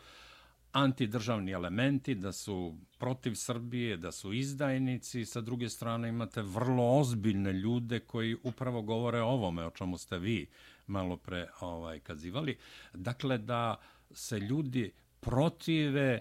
antidržavni 0.74 1.52
elementi, 1.52 2.16
da 2.16 2.32
su 2.32 2.78
protiv 2.98 3.36
Srbije, 3.36 3.98
da 3.98 4.12
su 4.12 4.34
izdajnici. 4.34 5.26
Sa 5.26 5.42
druge 5.42 5.70
strane 5.70 6.10
imate 6.10 6.42
vrlo 6.42 7.00
ozbiljne 7.00 7.54
ljude 7.54 8.00
koji 8.00 8.38
upravo 8.44 8.82
govore 8.82 9.22
o 9.22 9.28
ovome, 9.28 9.66
o 9.66 9.70
čemu 9.70 9.98
ste 9.98 10.18
vi 10.18 10.48
malo 10.88 11.18
pre 11.18 11.48
ovaj, 11.60 12.00
kazivali. 12.00 12.58
Dakle, 12.94 13.38
da 13.38 13.76
se 14.12 14.40
ljudi 14.40 14.92
protive 15.20 16.20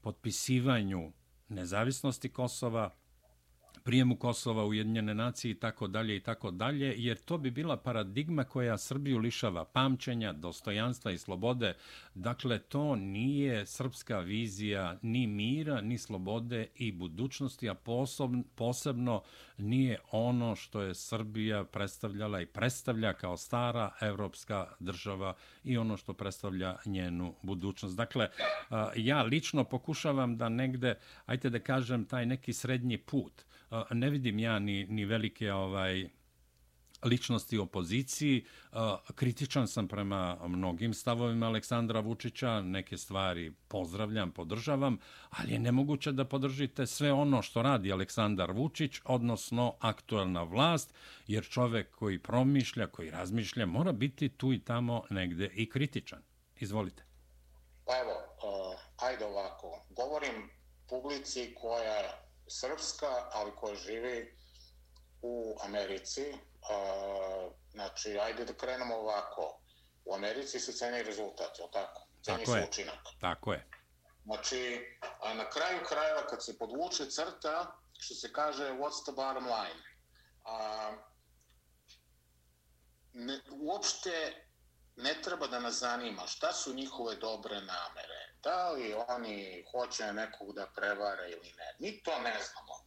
potpisivanju 0.00 1.12
nezavisnosti 1.48 2.28
Kosova, 2.28 2.90
prijemu 3.88 4.16
Kosova 4.16 4.64
u 4.64 4.68
Ujedinjene 4.68 5.14
nacije 5.14 5.52
i 5.52 5.54
tako 5.54 5.86
dalje 5.86 6.16
i 6.16 6.20
tako 6.20 6.50
dalje, 6.50 6.94
jer 6.96 7.16
to 7.16 7.38
bi 7.38 7.50
bila 7.50 7.76
paradigma 7.76 8.44
koja 8.44 8.78
Srbiju 8.78 9.18
lišava 9.18 9.64
pamćenja, 9.64 10.32
dostojanstva 10.32 11.12
i 11.12 11.18
slobode. 11.18 11.74
Dakle, 12.14 12.58
to 12.58 12.96
nije 12.96 13.66
srpska 13.66 14.18
vizija 14.18 14.98
ni 15.02 15.26
mira, 15.26 15.80
ni 15.80 15.98
slobode 15.98 16.66
i 16.76 16.92
budućnosti, 16.92 17.68
a 17.68 17.74
posebno, 17.74 18.42
posebno 18.54 19.22
nije 19.58 19.98
ono 20.10 20.56
što 20.56 20.80
je 20.80 20.94
Srbija 20.94 21.64
predstavljala 21.64 22.40
i 22.40 22.46
predstavlja 22.46 23.12
kao 23.12 23.36
stara 23.36 23.90
evropska 24.00 24.66
država 24.80 25.34
i 25.64 25.78
ono 25.78 25.96
što 25.96 26.12
predstavlja 26.12 26.76
njenu 26.86 27.34
budućnost. 27.42 27.96
Dakle, 27.96 28.28
ja 28.96 29.22
lično 29.22 29.64
pokušavam 29.64 30.36
da 30.36 30.48
negde, 30.48 30.94
ajte 31.26 31.50
da 31.50 31.58
kažem, 31.58 32.04
taj 32.04 32.26
neki 32.26 32.52
srednji 32.52 32.98
put, 32.98 33.47
ne 33.90 34.10
vidim 34.10 34.38
ja 34.38 34.58
ni, 34.58 34.86
ni 34.86 35.04
velike 35.04 35.52
ovaj 35.52 36.08
ličnosti 37.04 37.58
opoziciji. 37.58 38.44
Kritičan 39.14 39.68
sam 39.68 39.88
prema 39.88 40.38
mnogim 40.48 40.94
stavovima 40.94 41.46
Aleksandra 41.46 42.00
Vučića, 42.00 42.62
neke 42.62 42.96
stvari 42.96 43.52
pozdravljam, 43.68 44.30
podržavam, 44.30 44.98
ali 45.30 45.52
je 45.52 45.58
nemoguće 45.58 46.12
da 46.12 46.24
podržite 46.24 46.86
sve 46.86 47.12
ono 47.12 47.42
što 47.42 47.62
radi 47.62 47.92
Aleksandar 47.92 48.50
Vučić, 48.52 49.00
odnosno 49.04 49.74
aktuelna 49.80 50.42
vlast, 50.42 50.94
jer 51.26 51.44
čovek 51.44 51.90
koji 51.90 52.18
promišlja, 52.18 52.86
koji 52.86 53.10
razmišlja, 53.10 53.66
mora 53.66 53.92
biti 53.92 54.28
tu 54.28 54.52
i 54.52 54.58
tamo 54.58 55.02
negde 55.10 55.50
i 55.54 55.70
kritičan. 55.70 56.22
Izvolite. 56.56 57.04
Pa 57.84 57.92
evo, 58.00 58.12
uh, 58.12 58.80
ajde 59.08 59.24
ovako, 59.24 59.86
govorim 59.90 60.50
publici 60.88 61.54
koja 61.60 62.27
srpska, 62.50 63.28
ali 63.32 63.56
koja 63.56 63.74
živi 63.74 64.38
u 65.22 65.56
Americi, 65.64 66.34
Uh, 66.68 67.52
znači, 67.70 68.18
ajde 68.18 68.44
da 68.44 68.52
krenemo 68.52 68.94
ovako. 68.94 69.60
U 70.04 70.14
Americi 70.14 70.60
se 70.60 70.72
ceni 70.72 71.02
rezultat, 71.02 71.58
je 71.58 71.64
tako? 71.72 72.06
Ceni 72.22 72.44
tako 72.44 72.52
se 72.52 72.58
je. 72.58 72.68
učinak. 72.68 72.98
Tako 73.20 73.52
je. 73.52 73.68
Znači, 74.24 74.86
a 75.20 75.34
na 75.34 75.50
kraju 75.50 75.78
krajeva 75.88 76.26
kad 76.26 76.44
se 76.44 76.58
podvuče 76.58 77.10
crta, 77.10 77.78
što 77.98 78.14
se 78.14 78.32
kaže, 78.32 78.64
what's 78.64 79.02
the 79.02 79.12
bottom 79.12 79.44
line? 79.44 79.82
A, 80.44 80.92
ne, 83.12 83.40
uopšte 83.60 84.44
ne 84.96 85.22
treba 85.22 85.46
da 85.46 85.60
nas 85.60 85.74
zanima 85.74 86.26
šta 86.26 86.52
su 86.52 86.74
njihove 86.74 87.16
dobre 87.16 87.54
namere. 87.54 88.27
Da 88.42 88.70
li 88.70 88.94
oni 89.08 89.64
hoće 89.70 90.12
nekog 90.12 90.52
da 90.52 90.66
prevare 90.66 91.30
ili 91.30 91.52
ne. 91.56 91.76
Mi 91.78 92.02
to 92.02 92.18
ne 92.22 92.36
znamo. 92.42 92.84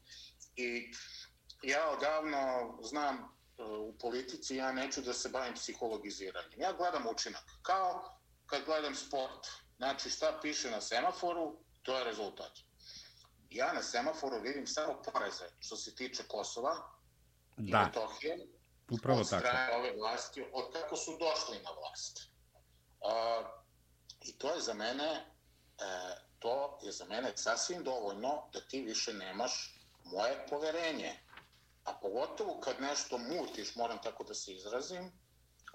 I 0.56 0.94
ja 1.62 1.90
odavno 1.90 2.78
znam 2.84 3.38
u 3.58 3.94
politici 4.00 4.56
ja 4.56 4.72
neću 4.72 5.02
da 5.02 5.14
se 5.14 5.30
bavim 5.30 5.54
psihologiziranjem. 5.54 6.62
Ja 6.62 6.74
gledam 6.74 7.08
učinak. 7.08 7.44
Kao 7.62 8.18
kad 8.46 8.66
gledam 8.66 8.96
sport. 8.96 9.48
Znači 9.78 10.10
šta 10.10 10.40
piše 10.42 10.72
na 10.72 10.82
semaforu, 10.82 11.58
to 11.84 11.98
je 11.98 12.04
rezultat. 12.04 12.52
Ja 13.50 13.74
na 13.74 13.84
semaforu 13.84 14.42
vidim 14.42 14.68
samo 14.68 15.02
poreze 15.02 15.46
što 15.60 15.76
se 15.76 15.96
tiče 15.96 16.24
Kosova 16.28 16.76
da. 17.58 17.78
i 17.82 17.86
Metohije. 17.86 18.48
Upravo 18.92 19.20
od 19.20 19.30
tako. 19.30 19.76
ove 19.76 19.94
vlasti, 19.96 20.46
od 20.54 20.74
kako 20.74 20.96
su 20.96 21.12
došli 21.12 21.64
na 21.64 21.70
vlast. 21.72 22.20
Uh, 23.02 23.48
I 24.22 24.38
to 24.38 24.54
je 24.54 24.62
za 24.62 24.74
mene 24.74 25.26
e, 25.82 26.16
to 26.40 26.80
je 26.84 26.92
za 26.92 27.06
mene 27.06 27.32
sasvim 27.36 27.84
dovoljno 27.84 28.50
da 28.54 28.62
ti 28.62 28.82
više 28.82 29.14
nemaš 29.14 29.80
moje 30.04 30.48
poverenje 30.50 31.20
a 31.86 31.94
pogotovo 31.94 32.60
kad 32.60 32.82
nešto 32.82 33.18
mutiš, 33.18 33.76
moram 33.76 34.02
tako 34.02 34.24
da 34.24 34.34
se 34.34 34.54
izrazim, 34.54 35.12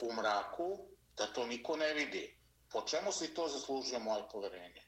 u 0.01 0.13
mraku, 0.13 0.79
da 1.17 1.27
to 1.27 1.47
niko 1.47 1.77
ne 1.77 1.95
vidi. 1.95 2.39
Po 2.73 2.83
čemu 2.83 3.13
si 3.13 3.35
to 3.35 3.49
zaslužio 3.49 3.99
moje 3.99 4.23
poverenje? 4.33 4.83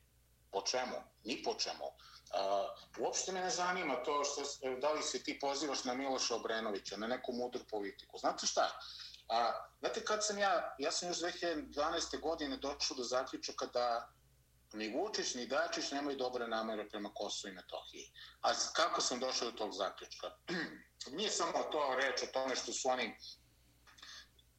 Po 0.51 0.63
čemu? 0.63 0.97
Ni 1.25 1.43
po 1.43 1.55
čemu. 1.55 1.85
Uh, 1.85 3.05
uopšte 3.05 3.33
me 3.33 3.41
ne 3.41 3.51
zanima 3.51 4.03
to 4.05 4.25
što, 4.25 4.43
e, 4.69 4.77
da 4.81 4.93
li 4.93 5.03
se 5.03 5.23
ti 5.23 5.39
pozivaš 5.41 5.85
na 5.85 5.95
Miloša 5.95 6.35
Obrenovića, 6.35 6.97
na 6.97 7.07
neku 7.07 7.33
mudru 7.33 7.61
politiku. 7.71 8.19
Znate 8.19 8.47
šta? 8.47 8.81
A, 9.29 9.53
znate 9.79 10.05
kad 10.05 10.27
sam 10.27 10.39
ja, 10.39 10.75
ja 10.79 10.93
sam 10.93 11.09
još 11.09 11.19
2012. 11.19 12.21
godine 12.21 12.57
došao 12.57 12.97
do 12.97 13.03
zaključaka 13.03 13.67
da 13.67 14.13
ni 14.73 14.89
Vučić 14.89 15.35
ni 15.35 15.47
Dačić 15.47 15.91
nemaju 15.91 16.17
dobre 16.17 16.49
namere 16.49 16.89
prema 16.89 17.11
Kosovo 17.15 17.51
i 17.51 17.55
Metohiji. 17.55 18.13
A 18.41 18.53
kako 18.73 19.01
sam 19.01 19.21
došao 19.21 19.51
do 19.51 19.59
tog 19.59 19.73
zaključka? 19.73 20.31
nije 21.17 21.31
samo 21.31 21.63
to 21.73 21.95
reč 22.03 22.23
o 22.23 22.27
tome 22.27 22.57
što 22.57 22.73
su 22.73 22.89
oni 22.89 23.15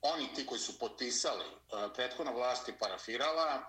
oni 0.01 0.33
ti 0.33 0.45
koji 0.45 0.59
su 0.59 0.79
potpisali 0.79 1.45
e, 1.45 1.93
prethodna 1.93 2.31
vlast 2.31 2.67
je 2.67 2.77
parafirala 2.77 3.55
e, 3.55 3.61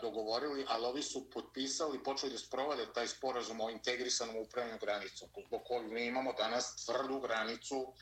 dogovorili, 0.00 0.66
ali 0.68 0.86
ovi 0.86 1.02
su 1.02 1.30
potpisali 1.30 2.02
počeli 2.02 2.32
da 2.32 2.38
sprovode 2.38 2.92
taj 2.92 3.08
sporazum 3.08 3.60
o 3.60 3.70
integrisanom 3.70 4.36
upravljanju 4.36 4.78
granicom 4.80 5.28
zbog 5.46 5.60
kojeg 5.64 5.92
mi 5.92 6.06
imamo 6.06 6.32
danas 6.32 6.84
tvrdu 6.84 7.20
granicu 7.20 7.92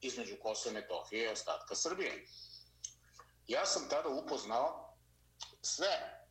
između 0.00 0.36
Kosova 0.42 0.70
i 0.70 0.74
Metohije 0.74 1.24
i 1.24 1.32
ostatka 1.32 1.74
Srbije. 1.74 2.26
Ja 3.46 3.66
sam 3.66 3.88
tada 3.88 4.08
upoznao 4.08 4.96
sve 5.62 6.22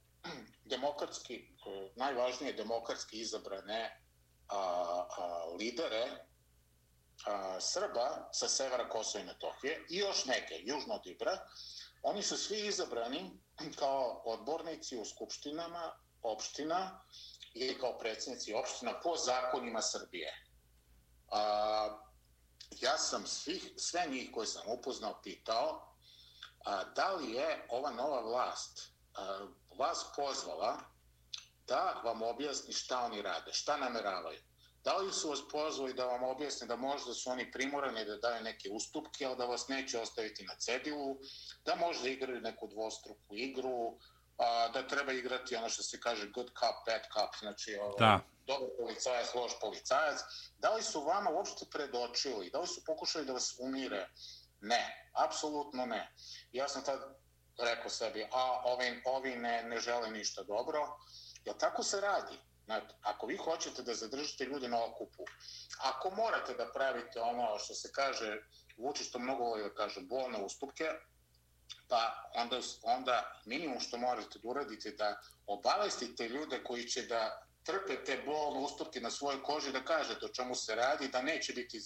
demokratski, 0.65 1.36
eh, 1.36 1.91
najvažnije 1.95 2.54
demokratski 2.54 3.19
izabrane 3.19 4.01
a, 4.47 4.58
a, 5.17 5.45
lidere 5.60 6.25
a, 7.25 7.62
Srba 7.62 8.30
sa 8.32 8.47
severa 8.47 8.89
Kosova 8.89 9.23
i 9.23 9.28
Metohije 9.28 9.86
i 9.89 9.97
još 9.97 10.25
neke, 10.25 10.62
južno 10.63 10.93
od 10.93 11.08
Ibra, 11.08 11.38
oni 12.04 12.23
su 12.23 12.38
svi 12.38 12.67
izabrani 12.67 13.32
kao 13.75 14.21
odbornici 14.25 14.97
u 14.97 15.06
skupštinama 15.06 15.91
opština 16.21 17.06
ili 17.54 17.80
kao 17.80 17.97
predsjednici 17.97 18.54
opština 18.54 18.99
po 19.04 19.15
zakonima 19.17 19.82
Srbije. 19.82 20.45
A, 21.32 21.99
ja 22.82 22.97
sam 22.97 23.28
svih, 23.28 23.73
sve 23.78 24.06
njih 24.10 24.30
koje 24.34 24.47
sam 24.47 24.62
upoznao 24.80 25.21
pitao 25.23 25.95
a, 26.65 26.84
da 26.84 27.13
li 27.13 27.32
je 27.32 27.67
ova 27.69 27.91
nova 27.91 28.21
vlast 28.21 28.91
a, 29.13 29.47
vas 29.77 30.05
pozvala 30.15 30.77
da 31.67 32.01
vam 32.03 32.21
objasni 32.21 32.73
šta 32.73 32.99
oni 32.99 33.21
rade, 33.21 33.53
šta 33.53 33.77
nameravaju. 33.77 34.39
Da 34.83 34.97
li 34.97 35.13
su 35.13 35.29
vas 35.29 35.39
pozvali 35.51 35.93
da 35.93 36.05
vam 36.05 36.23
objasne 36.23 36.67
da 36.67 36.75
možda 36.75 37.13
su 37.13 37.29
oni 37.29 37.51
primorani 37.51 38.05
da 38.05 38.17
daju 38.17 38.43
neke 38.43 38.69
ustupke, 38.71 39.25
ali 39.25 39.38
da 39.38 39.45
vas 39.45 39.67
neće 39.67 39.99
ostaviti 39.99 40.43
na 40.43 40.55
cedilu, 40.55 41.17
da 41.65 41.75
možda 41.75 42.09
igraju 42.09 42.41
neku 42.41 42.67
dvostruku 42.67 43.35
igru, 43.35 43.97
a, 44.38 44.67
da 44.73 44.88
treba 44.88 45.11
igrati 45.11 45.55
ono 45.55 45.69
što 45.69 45.83
se 45.83 45.99
kaže 45.99 46.29
good 46.29 46.47
cup, 46.47 46.75
bad 46.85 47.01
cup, 47.01 47.39
znači 47.39 47.77
ovo, 47.81 47.95
da. 47.99 48.19
dobar 48.45 48.69
policajac, 48.79 49.33
loš 49.35 49.51
policajac. 49.61 50.19
Da 50.57 50.73
li 50.73 50.83
su 50.83 51.01
vama 51.01 51.29
uopšte 51.29 51.65
predočili, 51.71 52.49
da 52.49 52.59
li 52.59 52.67
su 52.67 52.83
pokušali 52.85 53.25
da 53.25 53.33
vas 53.33 53.55
umire? 53.59 54.09
Ne, 54.61 55.09
apsolutno 55.13 55.85
ne. 55.85 56.13
Ja 56.51 56.67
sam 56.67 56.83
tad 56.83 56.99
rekao 57.57 57.89
sebi, 57.89 58.27
a 58.31 58.61
ovi, 58.63 59.01
ovi 59.05 59.35
ne, 59.35 59.63
ne 59.63 59.79
žele 59.79 60.09
ništa 60.09 60.43
dobro. 60.43 60.97
Jer 61.45 61.57
tako 61.57 61.83
se 61.83 62.01
radi? 62.01 62.37
Znači, 62.65 62.85
ako 63.01 63.25
vi 63.25 63.37
hoćete 63.37 63.83
da 63.83 63.93
zadržite 63.93 64.45
ljude 64.45 64.67
na 64.67 64.85
okupu, 64.85 65.23
ako 65.79 66.09
morate 66.09 66.53
da 66.53 66.71
pravite 66.73 67.21
ono 67.21 67.59
što 67.59 67.73
se 67.73 67.91
kaže, 67.91 68.41
vuči 68.77 69.03
što 69.03 69.19
mnogo 69.19 69.43
voli 69.43 69.63
da 69.63 69.73
kaže, 69.73 70.01
bolne 70.01 70.45
ustupke, 70.45 70.89
pa 71.87 72.29
onda, 72.35 72.59
onda 72.83 73.41
minimum 73.45 73.79
što 73.79 73.97
morate 73.97 74.39
da 74.39 74.49
uradite 74.49 74.91
da 74.91 75.21
obavestite 75.47 76.29
ljude 76.29 76.63
koji 76.63 76.83
će 76.83 77.01
da 77.01 77.47
trpe 77.63 78.03
te 78.03 78.23
bolne 78.25 78.59
ustupke 78.59 79.01
na 79.01 79.11
svojoj 79.11 79.43
koži, 79.43 79.71
da 79.71 79.85
kažete 79.85 80.25
o 80.25 80.33
čemu 80.33 80.55
se 80.55 80.75
radi, 80.75 81.07
da 81.07 81.21
neće 81.21 81.53
biti 81.53 81.81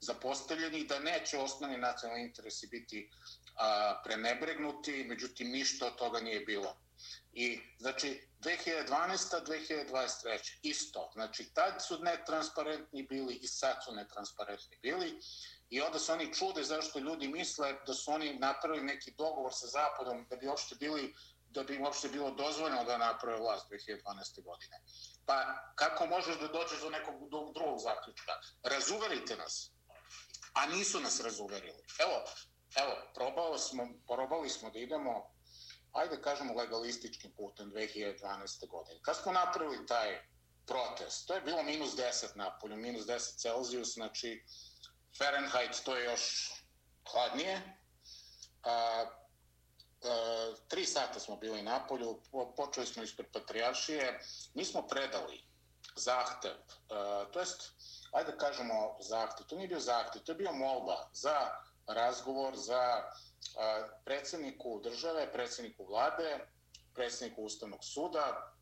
zapostavljeni, 0.00 0.84
da 0.84 0.98
neće 0.98 1.38
osnovni 1.38 1.78
nacionalni 1.78 2.24
interesi 2.24 2.66
biti 2.66 3.10
a, 3.56 4.00
prenebregnuti, 4.04 5.04
međutim 5.04 5.50
ništa 5.50 5.86
od 5.86 5.96
toga 5.96 6.20
nije 6.20 6.40
bilo. 6.40 6.76
I, 7.32 7.60
znači, 7.78 8.28
2012. 8.40 9.46
2023. 9.46 10.58
isto. 10.62 11.10
Znači, 11.14 11.54
tad 11.54 11.84
su 11.86 11.98
netransparentni 11.98 13.02
bili 13.02 13.34
i 13.34 13.46
sad 13.46 13.76
su 13.84 13.92
netransparentni 13.92 14.78
bili. 14.82 15.20
I 15.70 15.80
onda 15.80 15.98
se 15.98 16.12
oni 16.12 16.34
čude 16.34 16.64
zašto 16.64 16.98
ljudi 16.98 17.28
misle 17.28 17.74
da 17.86 17.94
su 17.94 18.10
oni 18.10 18.38
napravili 18.38 18.84
neki 18.84 19.10
dogovor 19.18 19.52
sa 19.54 19.66
Zapadom 19.66 20.26
da 20.30 20.36
bi 20.36 20.46
uopšte 20.46 20.74
bili 20.74 21.14
da 21.54 21.62
bi 21.62 21.78
uopšte 21.78 22.08
bilo 22.08 22.30
dozvoljeno 22.30 22.84
da 22.84 22.98
naprave 22.98 23.38
vlast 23.38 23.66
2012. 23.70 24.42
godine. 24.42 24.80
Pa 25.26 25.44
kako 25.74 26.06
možeš 26.06 26.38
da 26.38 26.48
dođeš 26.48 26.80
do 26.80 26.90
nekog 26.90 27.14
drugog 27.54 27.78
zaključka? 27.78 28.32
Razuverite 28.62 29.36
nas. 29.36 29.70
A 30.52 30.66
nisu 30.66 31.00
nas 31.00 31.20
razuverili. 31.20 31.82
Evo, 31.98 32.24
evo, 32.76 32.96
probali 33.14 33.58
smo, 33.58 33.88
probali 34.06 34.48
smo 34.50 34.70
da 34.70 34.78
idemo 34.78 35.32
ajde 35.92 36.22
kažemo 36.22 36.54
legalističkim 36.54 37.32
putem 37.36 37.72
2012. 37.72 38.68
godine. 38.68 39.00
Kad 39.02 39.16
smo 39.16 39.32
napravili 39.32 39.86
taj 39.86 40.22
protest, 40.66 41.26
to 41.26 41.34
je 41.34 41.40
bilo 41.40 41.62
minus 41.62 41.90
10 41.90 42.36
na 42.36 42.58
polju, 42.58 42.76
minus 42.76 43.02
10 43.06 43.36
Celsius, 43.36 43.94
znači 43.94 44.44
Fahrenheit 45.18 45.84
to 45.84 45.96
je 45.96 46.04
još 46.04 46.52
hladnije. 47.12 47.78
A, 48.62 49.04
a, 50.04 50.54
tri 50.68 50.86
sata 50.86 51.20
smo 51.20 51.36
bili 51.36 51.62
na 51.62 51.86
polju, 51.88 52.20
počeli 52.56 52.86
smo 52.86 53.02
ispred 53.02 53.26
Patrijaršije, 53.32 54.20
mi 54.54 54.64
smo 54.64 54.82
predali 54.82 55.44
zahtev, 55.96 56.52
e, 56.52 56.58
to 57.32 57.40
jest, 57.40 57.72
ajde 58.12 58.36
kažemo 58.36 58.96
zahtev, 59.00 59.46
to 59.46 59.56
nije 59.56 59.68
bio 59.68 59.80
zahtev, 59.80 60.22
to 60.22 60.32
je 60.32 60.36
bio 60.36 60.52
molba 60.52 61.08
za 61.12 61.50
razgovor, 61.86 62.56
za 62.56 62.82
e, 62.82 63.02
predsjedniku 64.04 64.80
države, 64.84 65.32
predsjedniku 65.32 65.84
vlade, 65.84 66.46
predsjedniku 66.94 67.42
Ustavnog 67.42 67.84
suda. 67.84 68.54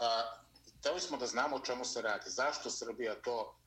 E, 0.00 0.04
hteli 0.78 1.00
smo 1.00 1.16
da 1.16 1.26
znamo 1.26 1.56
o 1.56 1.60
čemu 1.60 1.84
se 1.84 2.02
radi, 2.02 2.30
zašto 2.30 2.70
Srbija 2.70 3.22
to 3.22 3.59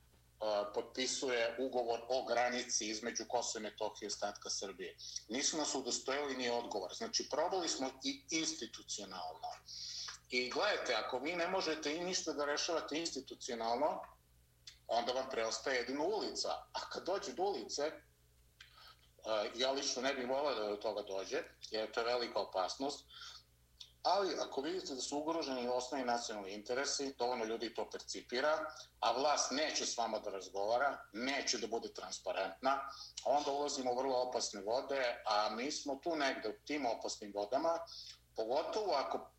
potpisuje 0.74 1.56
ugovor 1.58 2.00
o 2.08 2.24
granici 2.24 2.86
između 2.86 3.24
Kosova 3.28 3.60
i 3.60 3.62
Metohije 3.62 4.06
i 4.06 4.12
ostatka 4.12 4.50
Srbije. 4.50 4.96
Nisu 5.28 5.56
nas 5.56 5.74
udostojili 5.74 6.36
ni 6.36 6.50
odgovor. 6.50 6.94
Znači, 6.94 7.28
probali 7.30 7.68
smo 7.68 7.90
i 8.04 8.24
institucionalno. 8.30 9.48
I 10.30 10.50
gledajte, 10.50 10.94
ako 10.94 11.18
vi 11.18 11.36
ne 11.36 11.48
možete 11.48 11.96
i 11.96 12.04
ništa 12.04 12.32
da 12.32 12.44
rešavate 12.44 12.98
institucionalno, 12.98 14.00
onda 14.86 15.12
vam 15.12 15.30
preostaje 15.30 15.78
jedino 15.78 16.04
ulica. 16.04 16.48
A 16.48 16.90
kad 16.92 17.06
dođe 17.06 17.32
do 17.32 17.42
ulice, 17.42 17.92
ja 19.54 19.70
lično 19.70 20.02
ne 20.02 20.14
bih 20.14 20.28
volao 20.28 20.54
da 20.54 20.68
do 20.68 20.76
toga 20.76 21.02
dođe, 21.02 21.42
jer 21.70 21.92
to 21.92 22.00
je 22.00 22.06
velika 22.06 22.38
opasnost, 22.38 23.04
ali 24.04 24.36
ako 24.40 24.60
vidite 24.60 24.94
da 24.94 25.00
su 25.00 25.18
ugroženi 25.18 25.68
osnovni 25.68 26.06
nacionalni 26.06 26.52
interesi, 26.52 27.14
dovoljno 27.18 27.44
ljudi 27.44 27.74
to 27.74 27.90
percipira, 27.90 28.58
a 29.00 29.12
vlast 29.12 29.50
neće 29.50 29.86
s 29.86 29.96
vama 29.98 30.18
da 30.18 30.30
razgovara, 30.30 30.98
neće 31.12 31.58
da 31.58 31.66
bude 31.66 31.92
transparentna, 31.92 32.80
onda 33.24 33.50
ulazimo 33.50 33.92
u 33.92 33.96
vrlo 33.98 34.16
opasne 34.16 34.60
vode, 34.60 35.22
a 35.26 35.50
mi 35.50 35.72
smo 35.72 35.96
tu 36.02 36.16
negde 36.16 36.48
u 36.48 36.64
tim 36.66 36.86
opasnim 36.86 37.32
vodama, 37.34 37.78
pogotovo 38.36 38.92
ako 38.92 39.30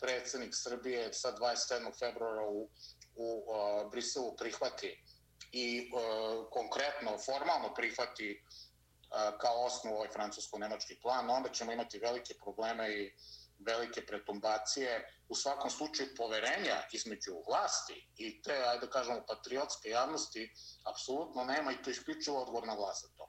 predsednik 0.00 0.54
Srbije 0.54 1.12
sa 1.12 1.32
27. 1.32 1.98
februara 1.98 2.42
u, 2.48 2.70
u 3.16 3.44
uh, 3.46 3.90
Briselu 3.90 4.36
prihvati 4.36 5.04
i 5.52 5.90
uh, 5.92 6.50
konkretno, 6.50 7.18
formalno 7.18 7.74
prihvati 7.74 8.42
uh, 8.42 9.38
kao 9.40 9.64
osnovu 9.64 9.96
ovaj 9.96 10.08
francusko-nemački 10.08 11.00
plan, 11.02 11.30
onda 11.30 11.48
ćemo 11.48 11.72
imati 11.72 11.98
velike 11.98 12.34
probleme 12.34 12.92
i 12.92 13.12
velike 13.58 14.06
pretumbacije, 14.06 15.06
u 15.28 15.34
svakom 15.34 15.70
slučaju 15.70 16.08
poverenja 16.16 16.76
između 16.92 17.32
vlasti 17.48 18.08
i 18.16 18.42
te, 18.42 18.52
ajde 18.52 18.86
da 18.86 18.92
kažemo, 18.92 19.20
patriotske 19.28 19.88
javnosti, 19.88 20.50
apsolutno 20.90 21.44
nema 21.44 21.72
i 21.72 21.82
to 21.82 21.90
isključivo 21.90 22.42
odgovor 22.42 22.66
na 22.66 22.74
vlast 22.74 23.06
za 23.06 23.08
to. 23.16 23.26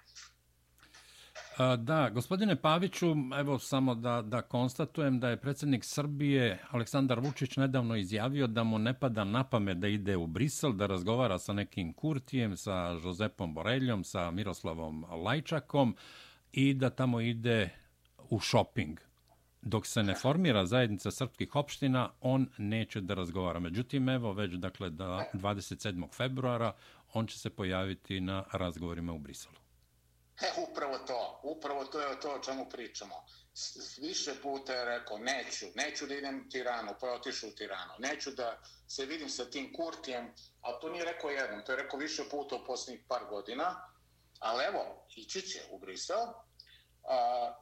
Da, 1.78 2.10
gospodine 2.10 2.62
Paviću, 2.62 3.16
evo 3.40 3.60
samo 3.60 3.96
da, 3.96 4.22
da 4.22 4.42
konstatujem 4.42 5.20
da 5.20 5.30
je 5.30 5.42
predsjednik 5.42 5.86
Srbije 5.86 6.64
Aleksandar 6.70 7.20
Vučić 7.20 7.58
nedavno 7.58 7.96
izjavio 7.96 8.48
da 8.48 8.64
mu 8.64 8.80
ne 8.80 9.00
pada 9.00 9.24
na 9.24 9.44
pamet 9.44 9.78
da 9.78 9.88
ide 9.88 10.18
u 10.18 10.28
Brisel, 10.28 10.74
da 10.74 10.86
razgovara 10.86 11.40
sa 11.40 11.54
nekim 11.54 11.94
Kurtijem, 11.94 12.58
sa 12.58 12.74
Josepom 13.04 13.54
Boreljom, 13.54 14.04
sa 14.04 14.32
Miroslavom 14.32 15.06
Lajčakom 15.26 15.96
i 16.52 16.74
da 16.74 16.90
tamo 16.90 17.22
ide 17.22 17.70
u 18.30 18.40
shopping 18.40 19.09
dok 19.62 19.88
se 19.88 20.04
ne 20.04 20.16
formira 20.16 20.66
zajednica 20.66 21.12
srpskih 21.12 21.56
opština, 21.56 22.12
on 22.22 22.50
neće 22.58 23.02
da 23.02 23.14
razgovara. 23.14 23.60
Međutim, 23.60 24.10
evo 24.10 24.34
već 24.34 24.54
dakle 24.54 24.90
da 24.90 25.30
27. 25.34 26.14
februara 26.14 26.74
on 27.14 27.28
će 27.28 27.40
se 27.40 27.50
pojaviti 27.50 28.20
na 28.20 28.44
razgovorima 28.52 29.14
u 29.14 29.20
Briselu. 29.20 29.56
E, 30.42 30.70
upravo 30.72 30.98
to, 30.98 31.40
upravo 31.44 31.86
to 31.86 32.02
je 32.02 32.20
to 32.20 32.36
o 32.36 32.40
čemu 32.40 32.70
pričamo. 32.70 33.16
Više 34.02 34.32
puta 34.42 34.74
je 34.74 34.86
rekao, 34.86 35.18
neću, 35.18 35.66
neću 35.76 36.08
da 36.08 36.16
idem 36.16 36.44
u 36.46 36.50
Tiranu, 36.50 36.92
pa 37.02 37.08
je 37.08 37.14
otišao 37.14 37.50
u 37.50 37.52
Tiranu. 37.52 37.94
Neću 38.00 38.32
da 38.32 38.62
se 38.88 39.06
vidim 39.06 39.30
sa 39.30 39.46
tim 39.46 39.74
Kurtijem, 39.74 40.34
a 40.62 40.80
to 40.80 40.90
nije 40.90 41.06
rekao 41.06 41.30
jednom, 41.30 41.62
to 41.66 41.72
je 41.72 41.82
rekao 41.84 42.00
više 42.00 42.24
puta 42.32 42.56
u 42.56 42.66
posljednjih 42.66 43.06
par 43.08 43.22
godina. 43.30 43.76
Ali 44.40 44.64
evo, 44.64 45.06
ići 45.16 45.42
će 45.42 45.60
u 45.72 45.80
Brisel. 45.80 46.28
A, 47.04 47.54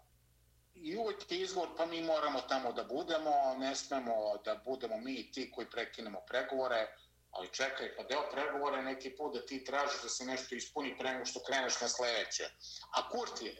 i 0.81 0.97
uvek 0.97 1.31
je 1.31 1.37
izgovor, 1.37 1.69
pa 1.77 1.85
mi 1.85 2.01
moramo 2.01 2.41
tamo 2.41 2.71
da 2.73 2.83
budemo, 2.83 3.55
ne 3.57 3.75
smemo 3.75 4.37
da 4.45 4.55
budemo 4.65 4.97
mi 4.97 5.31
ti 5.31 5.51
koji 5.51 5.69
prekinemo 5.69 6.21
pregovore, 6.27 6.87
ali 7.31 7.53
čekaj, 7.53 7.95
pa 7.95 8.03
deo 8.03 8.31
pregovore 8.31 8.81
neki 8.81 9.15
put 9.15 9.33
da 9.33 9.45
ti 9.45 9.63
tražiš 9.63 10.01
da 10.03 10.09
se 10.09 10.25
nešto 10.25 10.55
ispuni 10.55 10.97
pre 10.97 11.11
nego 11.11 11.25
što 11.25 11.43
kreneš 11.43 11.81
na 11.81 11.87
sledeće. 11.87 12.49
A 12.91 13.09
Kurt 13.09 13.41
je, 13.41 13.55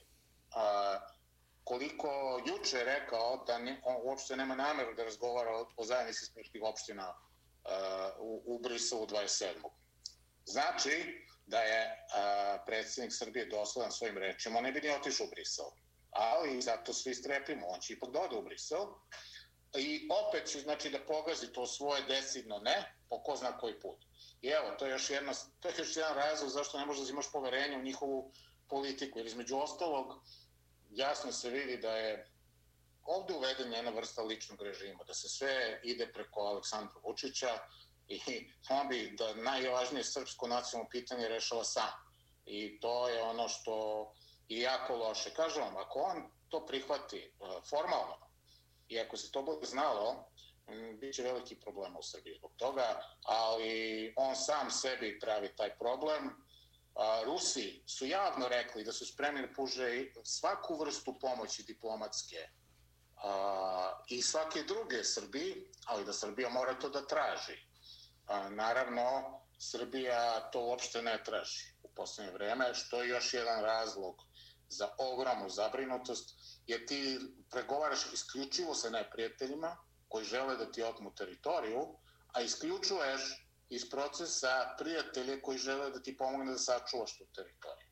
a, 0.56 1.00
koliko 1.64 2.42
juče 2.48 2.78
je 2.78 2.86
rekao 2.86 3.44
da 3.48 3.58
ne, 3.58 3.82
on 3.84 3.96
uopšte 4.04 4.36
nema 4.36 4.56
nameru 4.56 4.94
da 4.94 5.04
razgovara 5.04 5.52
o, 5.52 5.68
o 5.78 5.86
zajednici 5.86 6.26
smrtnih 6.26 6.64
opština 6.64 7.14
a, 7.64 8.12
u, 8.20 8.44
u 8.46 8.60
Brisovu 8.60 9.08
27. 9.08 9.54
Znači 10.46 11.26
da 11.46 11.60
je 11.60 12.08
a, 12.14 12.64
predsjednik 12.66 13.14
Srbije 13.14 13.46
dosledan 13.46 13.92
svojim 13.92 14.18
rečima, 14.18 14.62
ne 14.62 14.72
bi 14.72 14.82
ni 14.82 14.90
otišao 14.90 15.28
u 15.28 15.30
Brisovu 15.30 15.87
ali 16.12 16.62
zato 16.62 16.94
svi 16.94 17.16
strepimo, 17.16 17.68
on 17.68 17.80
će 17.80 17.94
ipak 17.94 18.10
doda 18.12 18.38
u 18.38 18.42
Brisel. 18.42 18.86
I 19.78 20.10
opet 20.28 20.48
će 20.48 20.60
znači, 20.60 20.90
da 20.90 21.06
pogazi 21.06 21.48
to 21.54 21.66
svoje 21.66 22.02
decidno 22.04 22.60
ne, 22.60 22.96
po 23.10 23.24
ko 23.24 23.36
zna 23.36 23.58
koji 23.58 23.80
put. 23.80 24.06
I 24.42 24.48
evo, 24.48 24.72
to 24.80 24.86
je 24.86 24.92
još, 24.92 25.10
jedna, 25.10 25.34
to 25.60 25.68
je 25.68 25.74
još 25.78 25.96
jedan 25.96 26.16
razlog 26.16 26.50
zašto 26.50 26.80
ne 26.80 26.86
možeš 26.86 27.04
da 27.04 27.12
imaš 27.12 27.32
poverenje 27.32 27.78
u 27.78 27.84
njihovu 27.84 28.32
politiku. 28.68 29.20
Jer 29.20 29.26
između 29.26 29.58
ostalog, 29.58 30.24
jasno 30.90 31.32
se 31.32 31.50
vidi 31.50 31.78
da 31.78 31.92
je 31.92 32.32
ovde 33.04 33.34
uveden 33.34 33.74
jedna 33.74 33.92
vrsta 33.92 34.22
ličnog 34.22 34.62
režima, 34.62 35.04
da 35.04 35.14
se 35.14 35.30
sve 35.30 35.80
ide 35.84 36.12
preko 36.14 36.40
Aleksandra 36.40 37.02
Vučića 37.04 37.60
i 38.08 38.20
on 38.70 38.88
bi 38.88 39.16
da 39.18 39.34
najvažnije 39.36 40.04
srpsko 40.04 40.48
nacionalno 40.48 40.90
pitanje 40.90 41.28
rešava 41.28 41.64
sam. 41.64 41.92
I 42.46 42.80
to 42.80 43.10
je 43.10 43.22
ono 43.22 43.48
što 43.50 43.74
i 44.48 44.62
jako 44.62 44.96
loše. 44.96 45.34
Kažem 45.34 45.64
vam, 45.64 45.78
ako 45.78 46.00
on 46.00 46.32
to 46.50 46.66
prihvati 46.66 47.18
e, 47.18 47.30
formalno 47.70 48.18
i 48.88 49.00
ako 49.00 49.18
se 49.18 49.32
to 49.32 49.42
bude 49.42 49.66
znalo, 49.66 50.30
bit 51.00 51.16
će 51.16 51.24
veliki 51.24 51.60
problem 51.60 51.98
u 51.98 52.04
Srbiji 52.04 52.36
zbog 52.38 52.52
toga, 52.58 53.02
ali 53.24 54.14
on 54.16 54.36
sam 54.36 54.72
sebi 54.72 55.20
pravi 55.20 55.56
taj 55.56 55.78
problem. 55.78 56.28
E, 56.28 56.32
Rusi 57.26 57.84
su 57.86 58.06
javno 58.06 58.48
rekli 58.48 58.84
da 58.84 58.92
su 58.92 59.06
spremni 59.06 59.48
da 59.48 59.54
puže 59.54 60.06
svaku 60.24 60.78
vrstu 60.78 61.20
pomoći 61.20 61.64
diplomatske 61.64 62.50
uh, 63.24 64.06
i 64.08 64.22
svake 64.22 64.64
druge 64.64 65.04
Srbiji, 65.04 65.72
ali 65.86 66.06
da 66.06 66.14
Srbija 66.14 66.50
mora 66.50 66.80
to 66.80 66.90
da 66.90 67.08
traži. 67.08 67.58
Naravno, 68.50 69.40
Srbija 69.60 70.50
to 70.52 70.62
uopšte 70.62 71.02
ne 71.02 71.24
traži 71.24 71.74
u 71.84 71.90
poslednje 71.96 72.34
vreme, 72.34 72.74
što 72.74 73.02
je 73.02 73.10
još 73.10 73.34
jedan 73.34 73.62
razlog 73.64 74.16
za 74.70 74.88
ogromnu 74.98 75.50
zabrinutost, 75.50 76.36
jer 76.68 76.86
ti 76.86 77.20
pregovaraš 77.52 78.14
isključivo 78.14 78.74
sa 78.74 78.90
neprijateljima 78.90 79.78
koji 80.08 80.26
žele 80.26 80.58
da 80.58 80.72
ti 80.72 80.84
otmu 80.84 81.12
teritoriju, 81.16 81.82
a 82.34 82.42
isključuješ 82.42 83.22
iz 83.70 83.90
procesa 83.90 84.76
prijatelje 84.80 85.42
koji 85.42 85.58
žele 85.58 85.92
da 85.92 86.02
ti 86.02 86.18
pomogne 86.18 86.52
da 86.52 86.58
sačuvaš 86.58 87.18
tu 87.18 87.26
teritoriju. 87.36 87.88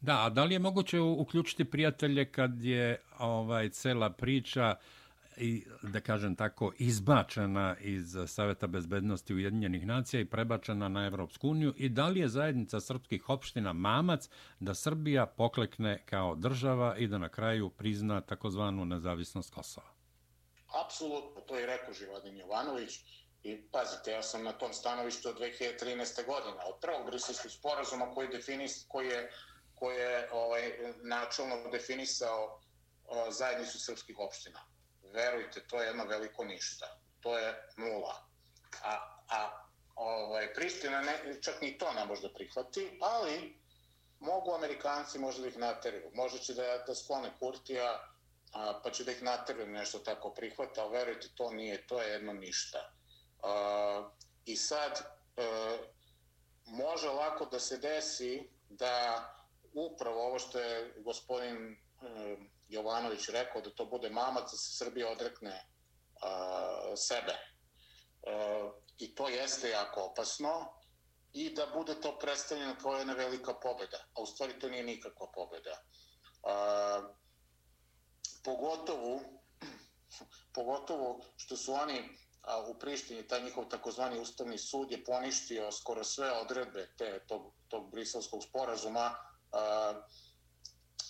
Da, 0.00 0.24
a 0.24 0.30
da 0.30 0.44
li 0.44 0.54
je 0.54 0.58
moguće 0.58 1.00
uključiti 1.00 1.70
prijatelje 1.70 2.32
kad 2.32 2.64
je 2.64 3.02
ovaj 3.18 3.70
cela 3.70 4.10
priča 4.10 4.74
uh, 4.76 4.97
i 5.40 5.66
da 5.82 6.00
kažem 6.00 6.36
tako 6.36 6.72
izbačena 6.78 7.76
iz 7.80 8.16
Saveta 8.26 8.66
bezbednosti 8.66 9.34
Ujedinjenih 9.34 9.86
nacija 9.86 10.20
i 10.20 10.24
prebačena 10.24 10.88
na 10.88 11.06
Evropsku 11.06 11.48
uniju 11.48 11.74
i 11.76 11.88
da 11.88 12.08
li 12.08 12.20
je 12.20 12.28
zajednica 12.28 12.80
srpskih 12.80 13.28
opština 13.28 13.72
mamac 13.72 14.28
da 14.60 14.74
Srbija 14.74 15.26
poklekne 15.26 16.02
kao 16.06 16.34
država 16.34 16.96
i 16.96 17.06
da 17.06 17.18
na 17.18 17.28
kraju 17.28 17.70
prizna 17.70 18.20
takozvanu 18.20 18.84
nezavisnost 18.84 19.54
Kosova? 19.54 19.86
Apsolutno, 20.84 21.40
to 21.40 21.56
je 21.56 21.66
rekao 21.66 21.94
Živadin 21.94 22.36
Jovanović 22.36 23.00
i 23.42 23.62
pazite, 23.72 24.10
ja 24.10 24.22
sam 24.22 24.44
na 24.44 24.52
tom 24.52 24.72
stanovištu 24.72 25.28
od 25.28 25.38
2013. 25.38 26.26
godine, 26.26 26.56
od 26.66 26.80
prvog 26.80 27.06
brislavskog 27.06 27.50
sporazuma 27.50 28.10
koji, 28.14 28.28
definis, 28.28 28.84
koji 28.88 29.06
je, 29.06 29.30
koji 29.74 29.96
je 29.96 30.28
ovaj, 30.32 30.62
načelno 31.02 31.70
definisao 31.72 32.60
zajednicu 33.30 33.78
srpskih 33.80 34.18
opština 34.18 34.60
verujte, 35.12 35.60
to 35.66 35.82
je 35.82 35.86
jedno 35.86 36.04
veliko 36.04 36.44
ništa. 36.44 36.86
To 37.20 37.38
je 37.38 37.68
nula. 37.76 38.26
A, 38.84 39.20
a 39.30 39.68
ovaj, 39.94 40.54
Pristina 40.54 41.00
ne, 41.00 41.42
čak 41.42 41.60
ni 41.60 41.78
to 41.78 41.92
ne 41.92 42.04
može 42.04 42.22
da 42.22 42.34
prihvati, 42.34 42.98
ali 43.00 43.58
mogu 44.20 44.54
Amerikanci 44.54 45.18
možda 45.18 45.42
da 45.42 45.48
ih 45.48 45.58
nateraju. 45.58 46.10
Možda 46.14 46.38
će 46.38 46.54
da, 46.54 46.84
da 46.86 46.94
sklone 46.94 47.30
Kurtija, 47.38 48.08
a, 48.52 48.80
pa 48.84 48.90
će 48.90 49.04
da 49.04 49.12
ih 49.12 49.22
nateraju 49.22 49.66
nešto 49.66 49.98
tako 49.98 50.30
prihvata, 50.30 50.82
ali 50.82 50.92
verujte, 50.92 51.28
to 51.34 51.50
nije, 51.50 51.86
to 51.86 52.02
je 52.02 52.12
jedno 52.12 52.32
ništa. 52.32 52.92
A, 53.42 54.10
I 54.44 54.56
sad, 54.56 55.00
a, 55.36 55.76
može 56.66 57.08
lako 57.08 57.46
da 57.46 57.60
se 57.60 57.78
desi 57.78 58.50
da 58.68 59.24
upravo 59.72 60.26
ovo 60.26 60.38
što 60.38 60.60
je 60.60 60.94
gospodin 61.04 61.76
a, 62.00 62.36
Jovanović 62.68 63.28
rekao 63.28 63.60
da 63.60 63.70
to 63.70 63.84
bude 63.86 64.10
mamac 64.10 64.50
da 64.50 64.56
se 64.56 64.76
Srbija 64.76 65.10
odrekne 65.10 65.66
a, 66.22 66.96
sebe. 66.96 67.36
A, 68.26 68.70
I 68.98 69.14
to 69.14 69.28
jeste 69.28 69.70
jako 69.70 70.02
opasno 70.02 70.78
i 71.32 71.54
da 71.54 71.66
bude 71.74 72.00
to 72.00 72.18
predstavljeno 72.18 72.76
kao 72.82 72.92
jedna 72.92 73.12
velika 73.12 73.54
pobeda. 73.54 73.98
A 74.14 74.22
u 74.22 74.26
stvari 74.26 74.58
to 74.58 74.68
nije 74.68 74.82
nikakva 74.82 75.26
pobeda. 75.34 75.82
A, 76.42 77.08
pogotovo, 78.44 79.20
pogotovo 80.54 81.20
što 81.36 81.56
su 81.56 81.72
oni 81.72 82.08
a, 82.42 82.60
u 82.66 82.78
Prištini, 82.78 83.28
taj 83.28 83.42
njihov 83.42 83.64
takozvani 83.64 84.20
ustavni 84.20 84.58
sud 84.58 84.90
je 84.90 85.04
poništio 85.04 85.72
skoro 85.72 86.04
sve 86.04 86.32
odredbe 86.32 86.88
te, 86.98 87.24
tog, 87.26 87.52
tog 87.68 87.90
briselskog 87.90 88.44
sporazuma, 88.44 89.14
a, 89.52 89.94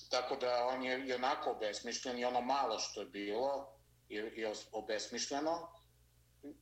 tako 0.08 0.36
da 0.36 0.66
on 0.66 0.84
je 0.84 1.00
jednako 1.06 1.50
obesmišljen 1.50 2.18
i 2.18 2.24
ono 2.24 2.40
malo 2.40 2.78
što 2.78 3.00
je 3.00 3.06
bilo 3.06 3.78
je, 4.08 4.32
je 4.36 4.52
obesmišljeno. 4.72 5.72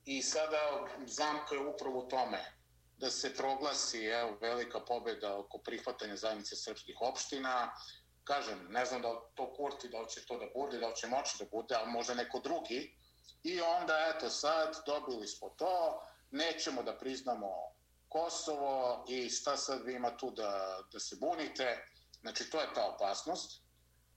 I 0.05 0.23
sada 0.23 0.87
zamka 1.07 1.55
je 1.55 1.67
upravo 1.67 1.99
u 1.99 2.09
tome 2.09 2.57
da 2.97 3.11
se 3.11 3.35
proglasi 3.35 4.05
evo, 4.05 4.39
velika 4.41 4.81
pobjeda 4.81 5.39
oko 5.39 5.59
prihvatanja 5.59 6.17
zajednice 6.17 6.57
srpskih 6.57 6.97
opština. 7.01 7.75
Kažem, 8.25 8.67
ne 8.71 8.85
znam 8.85 9.03
da 9.03 9.21
to 9.35 9.53
Kurti, 9.55 9.89
da 9.89 10.01
li 10.01 10.09
će 10.09 10.27
to 10.27 10.39
da 10.39 10.47
bude, 10.55 10.79
da 10.79 10.89
li 10.89 10.97
će 10.97 11.07
moći 11.07 11.37
da 11.39 11.45
bude, 11.51 11.75
ali 11.75 11.91
možda 11.91 12.15
neko 12.15 12.41
drugi. 12.41 12.97
I 13.43 13.61
onda, 13.61 14.13
eto, 14.15 14.31
sad 14.31 14.77
dobili 14.87 15.27
smo 15.27 15.49
to, 15.49 16.03
nećemo 16.31 16.83
da 16.83 16.99
priznamo 16.99 17.49
Kosovo 18.09 19.05
i 19.09 19.31
šta 19.31 19.57
sad 19.57 19.85
vi 19.85 19.95
ima 19.95 20.17
tu 20.17 20.31
da, 20.31 20.83
da 20.93 21.01
se 21.01 21.17
bunite. 21.21 21.87
Znači, 22.27 22.51
to 22.51 22.61
je 22.61 22.75
ta 22.75 22.85
opasnost. 22.95 23.63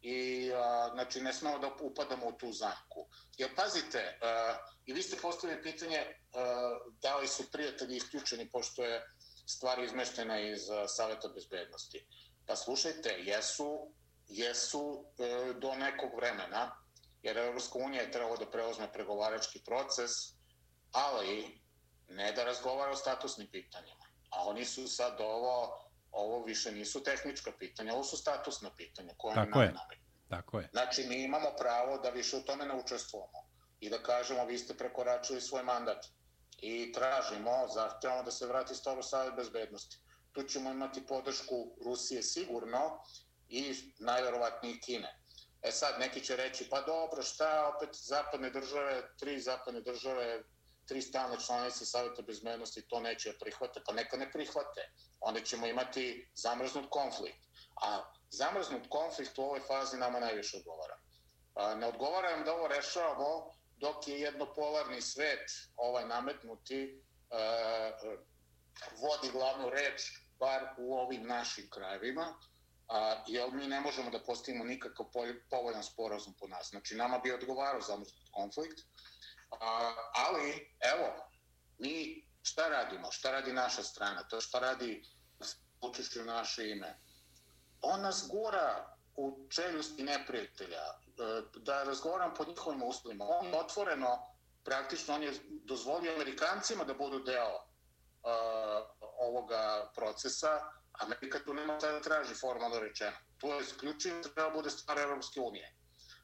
I, 0.01 0.51
a, 0.53 0.89
znači, 0.93 1.21
ne 1.21 1.33
smemo 1.33 1.59
da 1.59 1.69
upadamo 1.81 2.27
u 2.27 2.31
tu 2.31 2.51
zamku. 2.51 3.07
Jer, 3.37 3.55
pazite, 3.55 4.17
a, 4.21 4.57
i 4.85 4.93
vi 4.93 5.03
ste 5.03 5.17
postavili 5.21 5.63
pitanje 5.63 5.99
a, 5.99 6.79
da 7.01 7.17
li 7.17 7.27
su 7.27 7.51
prijatelji 7.51 7.97
isključeni, 7.97 8.49
pošto 8.51 8.83
je 8.83 9.01
stvar 9.47 9.83
izmeštena 9.83 10.39
iz 10.39 10.69
a, 10.69 10.87
Saveta 10.87 11.27
bezbednosti. 11.27 12.05
Pa 12.47 12.55
slušajte, 12.55 13.09
jesu, 13.09 13.93
jesu 14.27 15.05
a, 15.19 15.53
do 15.59 15.75
nekog 15.75 16.15
vremena, 16.15 16.75
jer 17.21 17.37
Evropska 17.37 17.79
unija 17.79 18.01
je 18.01 18.11
trebalo 18.11 18.37
da 18.37 18.51
preozme 18.51 18.93
pregovarački 18.93 19.61
proces, 19.65 20.11
ali 20.91 21.61
ne 22.07 22.31
da 22.31 22.43
razgovara 22.43 22.91
o 22.91 22.95
statusnim 22.95 23.47
pitanjima. 23.51 24.05
A 24.31 24.47
oni 24.47 24.65
su 24.65 24.87
sad 24.87 25.21
ovo, 25.21 25.88
ovo 26.11 26.43
više 26.43 26.71
nisu 26.71 27.03
tehnička 27.03 27.51
pitanja, 27.59 27.93
ovo 27.93 28.03
su 28.03 28.17
statusna 28.17 28.69
pitanja 28.77 29.13
koje 29.17 29.35
Tako 29.35 29.61
je. 29.61 29.73
Tako 30.29 30.59
je. 30.59 30.69
Znači, 30.71 31.07
mi 31.07 31.23
imamo 31.23 31.49
pravo 31.59 31.97
da 31.97 32.09
više 32.09 32.37
u 32.37 32.41
tome 32.41 32.65
ne 32.65 32.75
učestvujemo 32.75 33.49
i 33.79 33.89
da 33.89 34.03
kažemo 34.03 34.45
vi 34.45 34.57
ste 34.57 34.77
prekoračili 34.77 35.41
svoj 35.41 35.63
mandat 35.63 36.05
i 36.57 36.91
tražimo, 36.93 37.67
zahtjevamo 37.73 38.23
da 38.23 38.31
se 38.31 38.47
vrati 38.47 38.75
staro 38.75 39.03
savjet 39.03 39.35
bezbednosti. 39.35 39.97
Tu 40.31 40.43
ćemo 40.43 40.71
imati 40.71 41.07
podršku 41.07 41.75
Rusije 41.85 42.23
sigurno 42.23 43.03
i 43.49 43.75
najverovatnije 43.99 44.79
Kine. 44.79 45.19
E 45.61 45.71
sad, 45.71 45.99
neki 45.99 46.21
će 46.21 46.35
reći, 46.35 46.67
pa 46.69 46.81
dobro, 46.81 47.21
šta 47.21 47.71
opet 47.75 47.89
zapadne 47.93 48.49
države, 48.49 49.03
tri 49.19 49.39
zapadne 49.39 49.81
države, 49.81 50.43
tri 50.89 51.01
stalne 51.01 51.37
članice 51.45 51.85
Savjeta 51.85 52.21
bezbednosti 52.21 52.87
to 52.87 52.99
neće 52.99 53.33
prihvate, 53.39 53.81
pa 53.85 53.93
neka 53.93 54.17
ne 54.17 54.31
prihvate. 54.31 54.91
Onda 55.19 55.41
ćemo 55.41 55.67
imati 55.67 56.29
zamrznut 56.35 56.85
konflikt. 56.89 57.45
A 57.81 58.11
zamrznut 58.29 58.87
konflikt 58.89 59.37
u 59.37 59.43
ovoj 59.43 59.59
fazi 59.59 59.97
nama 59.97 60.19
najviše 60.19 60.57
odgovara. 60.57 60.97
A, 61.55 61.75
ne 61.75 61.87
odgovara 61.87 62.43
da 62.43 62.53
ovo 62.53 62.67
rešavamo 62.67 63.51
dok 63.77 64.07
je 64.07 64.19
jednopolarni 64.19 65.01
svet 65.01 65.51
ovaj 65.75 66.07
nametnuti 66.07 66.79
e, 66.83 66.93
vodi 69.01 69.29
glavnu 69.31 69.69
reč 69.69 70.01
bar 70.39 70.63
u 70.77 70.97
ovim 70.97 71.27
našim 71.27 71.69
krajevima, 71.69 72.33
a, 72.87 73.23
jer 73.27 73.51
mi 73.51 73.67
ne 73.67 73.81
možemo 73.81 74.09
da 74.09 74.23
postavimo 74.23 74.63
nikakav 74.63 75.05
povoljan 75.49 75.83
sporazum 75.83 76.33
po 76.39 76.47
nas. 76.47 76.69
Znači, 76.69 76.95
nama 76.95 77.19
bi 77.19 77.31
odgovarao 77.31 77.81
zamrznut 77.81 78.29
konflikt, 78.31 78.79
a, 79.51 79.93
ali, 80.13 80.75
evo, 80.79 81.29
mi 81.77 82.25
šta 82.41 82.69
radimo? 82.69 83.11
Šta 83.11 83.31
radi 83.31 83.53
naša 83.53 83.83
strana? 83.83 84.23
To 84.23 84.41
šta 84.41 84.59
radi 84.59 85.03
učešću 85.81 86.23
naše 86.23 86.69
ime? 86.69 86.99
On 87.81 88.01
nas 88.01 88.27
gura 88.31 88.95
u 89.15 89.47
čeljusti 89.49 90.03
neprijatelja, 90.03 90.83
e, 90.83 91.41
da 91.55 91.83
razgovaram 91.83 92.33
po 92.33 92.45
njihovim 92.45 92.83
uslovima. 92.83 93.25
On 93.27 93.53
otvoreno, 93.53 94.35
praktično, 94.63 95.13
on 95.13 95.23
je 95.23 95.33
dozvolio 95.63 96.13
Amerikancima 96.13 96.83
da 96.83 96.93
budu 96.93 97.19
deo 97.19 97.55
uh, 97.55 98.31
ovoga 99.19 99.91
procesa, 99.95 100.71
Amerika 100.91 101.39
tu 101.39 101.53
nema 101.53 101.77
šta 101.77 101.91
da 101.91 102.01
traži 102.01 102.35
formalno 102.35 102.79
rečeno. 102.79 103.17
To 103.37 103.55
je 103.55 103.61
isključivo 103.61 104.21
treba 104.21 104.49
bude 104.49 104.69
stvar 104.69 104.99
Evropske 104.99 105.39
unije. 105.39 105.75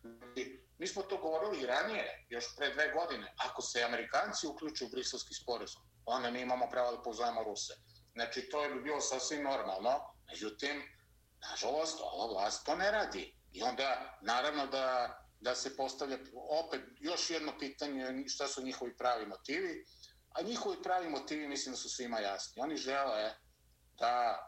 Znači, 0.01 0.64
Mi 0.86 0.89
smo 0.89 1.01
to 1.01 1.17
govorili 1.17 1.61
i 1.61 1.65
ranije, 1.65 2.25
još 2.29 2.55
pre 2.57 2.73
dve 2.73 2.91
godine. 2.91 3.33
Ako 3.38 3.61
se 3.61 3.83
Amerikanci 3.83 4.47
uključu 4.47 4.86
u 4.86 4.89
briselski 4.89 5.33
sporazum, 5.33 5.81
onda 6.05 6.31
mi 6.31 6.41
imamo 6.41 6.69
pravo 6.69 6.91
da 6.91 7.01
pozovemo 7.01 7.43
Ruse. 7.43 7.73
Znači, 8.13 8.49
to 8.49 8.63
je 8.63 8.69
bi 8.69 8.81
bilo 8.81 9.01
sasvim 9.01 9.43
normalno. 9.43 9.93
Međutim, 10.31 10.83
nažalost, 11.49 11.99
ova 12.01 12.33
vlast 12.33 12.65
to 12.65 12.75
ne 12.75 12.91
radi. 12.91 13.36
I 13.53 13.63
onda, 13.63 14.19
naravno, 14.21 14.67
da, 14.67 15.17
da 15.39 15.55
se 15.55 15.75
postavlja 15.77 16.17
opet 16.49 16.81
još 16.99 17.29
jedno 17.29 17.57
pitanje 17.59 18.27
šta 18.27 18.47
su 18.47 18.63
njihovi 18.63 18.97
pravi 18.97 19.25
motivi. 19.25 19.86
A 20.29 20.41
njihovi 20.41 20.83
pravi 20.83 21.09
motivi 21.09 21.47
mislim 21.47 21.73
da 21.73 21.77
su 21.77 21.89
svima 21.89 22.19
jasni. 22.19 22.61
Oni 22.61 22.77
žele 22.77 23.33
da 23.99 24.39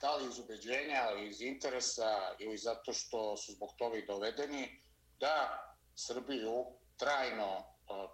da 0.00 0.16
li 0.16 0.28
iz 0.28 0.38
ubeđenja, 0.38 1.02
ali 1.02 1.28
iz 1.28 1.40
interesa 1.40 2.36
ili 2.38 2.58
zato 2.58 2.92
što 2.92 3.36
su 3.36 3.52
zbog 3.52 3.70
toga 3.78 3.98
i 3.98 4.06
dovedeni, 4.06 4.82
da 5.20 5.66
Srbiju 5.94 6.66
trajno 6.96 7.64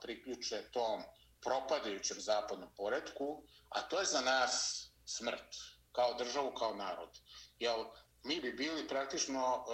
priključe 0.01 0.63
tom 0.73 1.03
propadajućem 1.41 2.21
zapadnom 2.21 2.69
poredku, 2.77 3.43
a 3.69 3.83
to 3.83 4.01
je 4.01 4.07
za 4.07 4.21
nas 4.21 4.85
smrt, 5.05 5.57
kao 5.93 6.15
državu, 6.15 6.55
kao 6.55 6.75
narod. 6.75 7.19
Jel, 7.59 7.85
mi 8.25 8.41
bi 8.41 8.53
bili 8.53 8.89
praktično 8.89 9.65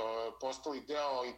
postali 0.40 0.80
deo 0.80 1.24
e, 1.24 1.32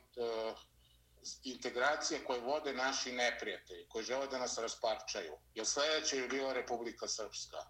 integracije 1.42 2.24
koje 2.24 2.40
vode 2.40 2.72
naši 2.72 3.12
neprijatelji, 3.12 3.88
koji 3.88 4.05
žele 4.05 4.26
da 4.26 4.38
nas 4.38 4.59
rasparčaju. 4.59 5.38
Jer 5.55 5.66
sljedeće 5.66 6.16
je 6.16 6.28
bila 6.28 6.53
Republika 6.53 7.09
Srpska 7.09 7.64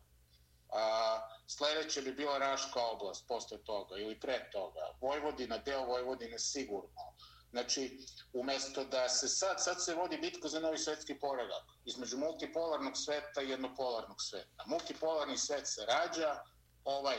A, 0.75 1.20
sledeće 1.47 2.03
bi 2.03 2.12
bila 2.12 2.39
Raška 2.39 2.83
oblast 2.83 3.29
posle 3.29 3.59
toga 3.64 3.97
ili 3.97 4.20
pre 4.20 4.51
toga. 4.53 4.81
Vojvodina, 5.01 5.59
deo 5.59 5.85
Vojvodine 5.85 6.39
sigurno. 6.39 7.14
Znači, 7.55 7.98
umjesto 8.32 8.84
da 8.84 9.09
se 9.09 9.28
sad, 9.28 9.62
sad 9.62 9.84
se 9.84 9.94
vodi 9.94 10.18
bitka 10.18 10.48
za 10.48 10.61
novi 10.61 10.78
svetski 10.78 11.18
poredak 11.18 11.62
između 11.84 12.18
multipolarnog 12.18 12.96
sveta 12.96 13.42
i 13.42 13.50
jednopolarnog 13.50 14.16
sveta. 14.22 14.64
Multipolarni 14.66 15.38
svet 15.38 15.66
se 15.66 15.86
rađa, 15.86 16.42
ovaj 16.84 17.16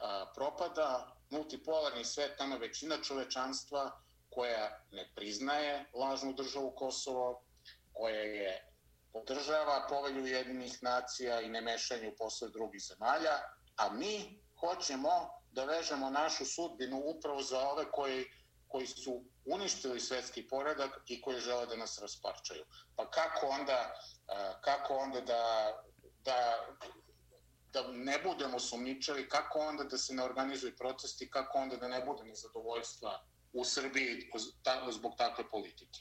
a, 0.00 0.32
propada, 0.34 1.16
multipolarni 1.30 2.04
svet, 2.04 2.36
tamo 2.38 2.58
većina 2.58 2.96
čovečanstva 3.02 4.00
koja 4.30 4.84
ne 4.90 5.12
priznaje 5.14 5.90
lažnu 5.94 6.32
državu 6.32 6.74
Kosovo, 6.76 7.44
koja 7.92 8.20
je 8.20 8.72
podržava 9.12 9.86
povelju 9.88 10.26
jedinih 10.26 10.82
nacija 10.82 11.40
i 11.40 11.48
ne 11.48 11.60
mešanje 11.60 12.08
u 12.08 12.16
posle 12.16 12.48
drugih 12.48 12.82
zemalja, 12.82 13.38
a 13.76 13.92
mi 13.92 14.42
hoćemo 14.60 15.30
da 15.50 15.64
vežemo 15.64 16.10
našu 16.10 16.44
sudbinu 16.44 17.02
upravo 17.04 17.42
za 17.42 17.68
ove 17.68 17.90
koji, 17.90 18.24
koji 18.68 18.86
su 18.86 19.24
uništili 19.44 20.00
svetski 20.00 20.46
poredak 20.48 21.00
i 21.06 21.20
koji 21.20 21.40
žele 21.40 21.66
da 21.66 21.76
nas 21.76 21.98
rasparčaju. 22.02 22.64
Pa 22.96 23.10
kako 23.10 23.46
onda, 23.46 23.94
kako 24.60 24.94
onda 24.94 25.20
da, 25.20 25.72
da, 26.24 26.38
da 27.72 27.92
ne 27.92 28.18
budemo 28.24 28.58
sumničali, 28.58 29.28
kako 29.28 29.58
onda 29.58 29.84
da 29.84 29.98
se 29.98 30.14
ne 30.14 30.22
organizuju 30.22 30.76
protesti, 30.76 31.30
kako 31.30 31.58
onda 31.58 31.76
da 31.76 31.88
ne 31.88 32.04
bude 32.04 32.24
nezadovoljstva 32.24 33.22
u 33.52 33.64
Srbiji 33.64 34.30
zbog 34.92 35.12
takve 35.18 35.50
politike. 35.50 36.00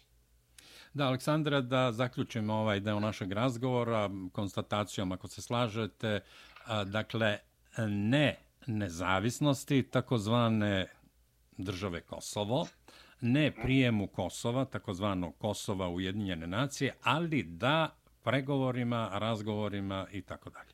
Da, 0.93 1.07
Aleksandra, 1.07 1.61
da 1.61 1.91
zaključimo 1.91 2.53
ovaj 2.53 2.79
deo 2.79 2.99
našeg 2.99 3.31
razgovora 3.31 4.09
konstatacijom, 4.33 5.11
ako 5.11 5.27
se 5.27 5.41
slažete, 5.41 6.21
dakle, 6.85 7.39
ne 7.87 8.39
nezavisnosti, 8.67 9.83
takozvane 9.83 10.87
države 11.57 12.01
Kosovo, 12.01 12.67
ne 13.21 13.55
prijemu 13.55 14.07
Kosova, 14.07 14.65
takozvanog 14.65 15.37
Kosova 15.37 15.89
Ujedinjene 15.89 16.47
nacije, 16.47 16.93
ali 17.03 17.43
da 17.43 17.95
pregovorima, 18.23 19.09
razgovorima 19.13 20.07
i 20.11 20.21
tako 20.21 20.49
dalje. 20.49 20.73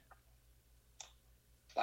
Pa, 1.76 1.82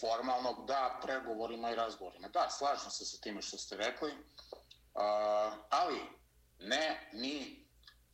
formalno 0.00 0.64
da, 0.66 1.00
pregovorima 1.04 1.70
i 1.70 1.74
razgovorima. 1.74 2.28
Da, 2.28 2.50
slažem 2.50 2.90
se 2.90 3.04
sa 3.04 3.20
time 3.20 3.42
što 3.42 3.56
ste 3.56 3.76
rekli, 3.76 4.10
uh, 4.10 5.02
ali 5.70 6.00
ne 6.60 7.10
ni 7.12 7.61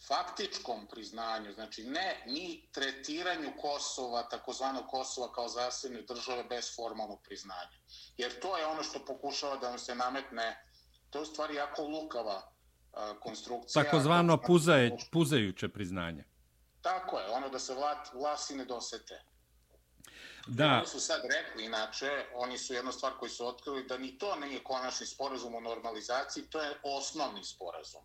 faktičkom 0.06 0.86
priznanju, 0.86 1.52
znači 1.52 1.84
ne 1.84 2.22
ni 2.26 2.68
tretiranju 2.72 3.52
Kosova, 3.60 4.22
takozvanog 4.22 4.86
Kosova 4.86 5.32
kao 5.32 5.48
zasebne 5.48 6.02
države 6.02 6.44
bez 6.44 6.76
formalnog 6.76 7.22
priznanja. 7.22 7.78
Jer 8.16 8.40
to 8.40 8.58
je 8.58 8.66
ono 8.66 8.82
što 8.82 9.04
pokušava 9.04 9.56
da 9.56 9.68
nam 9.68 9.78
se 9.78 9.94
nametne, 9.94 10.64
to 11.10 11.18
je 11.18 11.22
u 11.22 11.26
stvari 11.26 11.54
jako 11.54 11.82
lukava 11.82 12.52
a, 12.92 13.20
konstrukcija. 13.20 13.84
Takozvano 13.84 14.42
puzaje, 14.42 14.96
puzajuće 15.12 15.68
priznanje. 15.68 16.24
Tako 16.82 17.18
je, 17.18 17.30
ono 17.30 17.48
da 17.48 17.58
se 17.58 17.74
vlat, 17.74 18.12
vlasi 18.14 18.56
ne 18.56 18.64
dosete. 18.64 19.22
Da. 20.46 20.76
Oni 20.76 20.86
su 20.86 21.00
sad 21.00 21.20
rekli, 21.22 21.64
inače, 21.64 22.26
oni 22.34 22.58
su 22.58 22.74
jedna 22.74 22.92
stvar 22.92 23.12
koji 23.18 23.30
su 23.30 23.46
otkrili, 23.46 23.86
da 23.86 23.98
ni 23.98 24.18
to 24.18 24.36
nije 24.36 24.64
konačni 24.64 25.06
sporazum 25.06 25.54
o 25.54 25.60
normalizaciji, 25.60 26.44
to 26.50 26.62
je 26.62 26.80
osnovni 26.82 27.44
sporazum. 27.44 28.02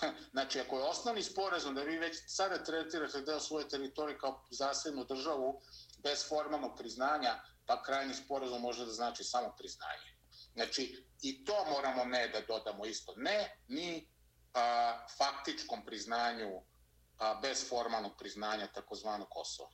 znači, 0.34 0.60
ako 0.60 0.78
je 0.78 0.84
osnovni 0.84 1.22
sporazum 1.22 1.74
da 1.74 1.82
vi 1.82 1.98
već 1.98 2.16
sada 2.26 2.64
tretirate 2.64 3.20
deo 3.20 3.40
svoje 3.40 3.68
teritorije 3.68 4.18
kao 4.18 4.44
zasebnu 4.50 5.04
državu 5.04 5.60
bez 6.02 6.28
formalnog 6.28 6.78
priznanja, 6.78 7.34
pa 7.66 7.82
krajni 7.82 8.14
sporazum 8.14 8.62
može 8.62 8.86
da 8.86 8.92
znači 8.92 9.24
samo 9.24 9.54
priznanje. 9.58 10.16
Znači, 10.54 11.04
i 11.22 11.44
to 11.44 11.64
moramo 11.70 12.04
ne 12.04 12.28
da 12.28 12.40
dodamo 12.40 12.86
isto. 12.86 13.14
Ne, 13.16 13.56
ni 13.68 14.08
a, 14.54 15.06
faktičkom 15.18 15.84
priznanju 15.84 16.50
a, 17.18 17.38
bez 17.42 17.68
formalnog 17.68 18.12
priznanja 18.18 18.66
takozvanog 18.66 19.28
Kosova. 19.30 19.70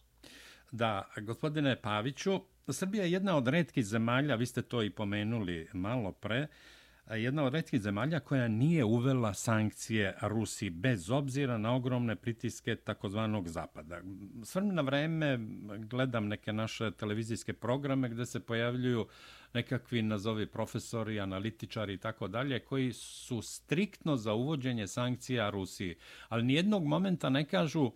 Da, 0.70 1.08
gospodine 1.20 1.82
Paviću, 1.82 2.40
Srbija 2.68 3.04
je 3.04 3.12
jedna 3.12 3.36
od 3.36 3.48
redkih 3.48 3.86
zemalja, 3.86 4.34
vi 4.34 4.46
ste 4.46 4.62
to 4.62 4.82
i 4.82 4.90
pomenuli 4.90 5.70
malo 5.72 6.12
pre, 6.12 6.46
jedna 7.10 7.44
od 7.44 7.54
redkih 7.54 7.80
zemalja 7.80 8.20
koja 8.20 8.48
nije 8.48 8.84
uvela 8.84 9.34
sankcije 9.34 10.16
Rusiji 10.22 10.70
bez 10.70 11.10
obzira 11.10 11.58
na 11.58 11.74
ogromne 11.74 12.16
pritiske 12.16 12.76
takozvanog 12.76 13.48
zapada. 13.48 14.00
S 14.44 14.54
na 14.54 14.82
vreme 14.82 15.38
gledam 15.78 16.28
neke 16.28 16.52
naše 16.52 16.90
televizijske 16.90 17.52
programe 17.52 18.08
gde 18.08 18.26
se 18.26 18.40
pojavljuju 18.40 19.06
nekakvi 19.54 20.02
nazovi 20.02 20.46
profesori, 20.46 21.20
analitičari 21.20 21.94
i 21.94 21.98
tako 21.98 22.28
dalje 22.28 22.58
koji 22.58 22.92
su 22.92 23.42
striktno 23.42 24.16
za 24.16 24.32
uvođenje 24.32 24.86
sankcija 24.86 25.50
Rusiji, 25.50 25.96
ali 26.28 26.42
nijednog 26.42 26.84
momenta 26.84 27.28
ne 27.28 27.44
kažu 27.44 27.90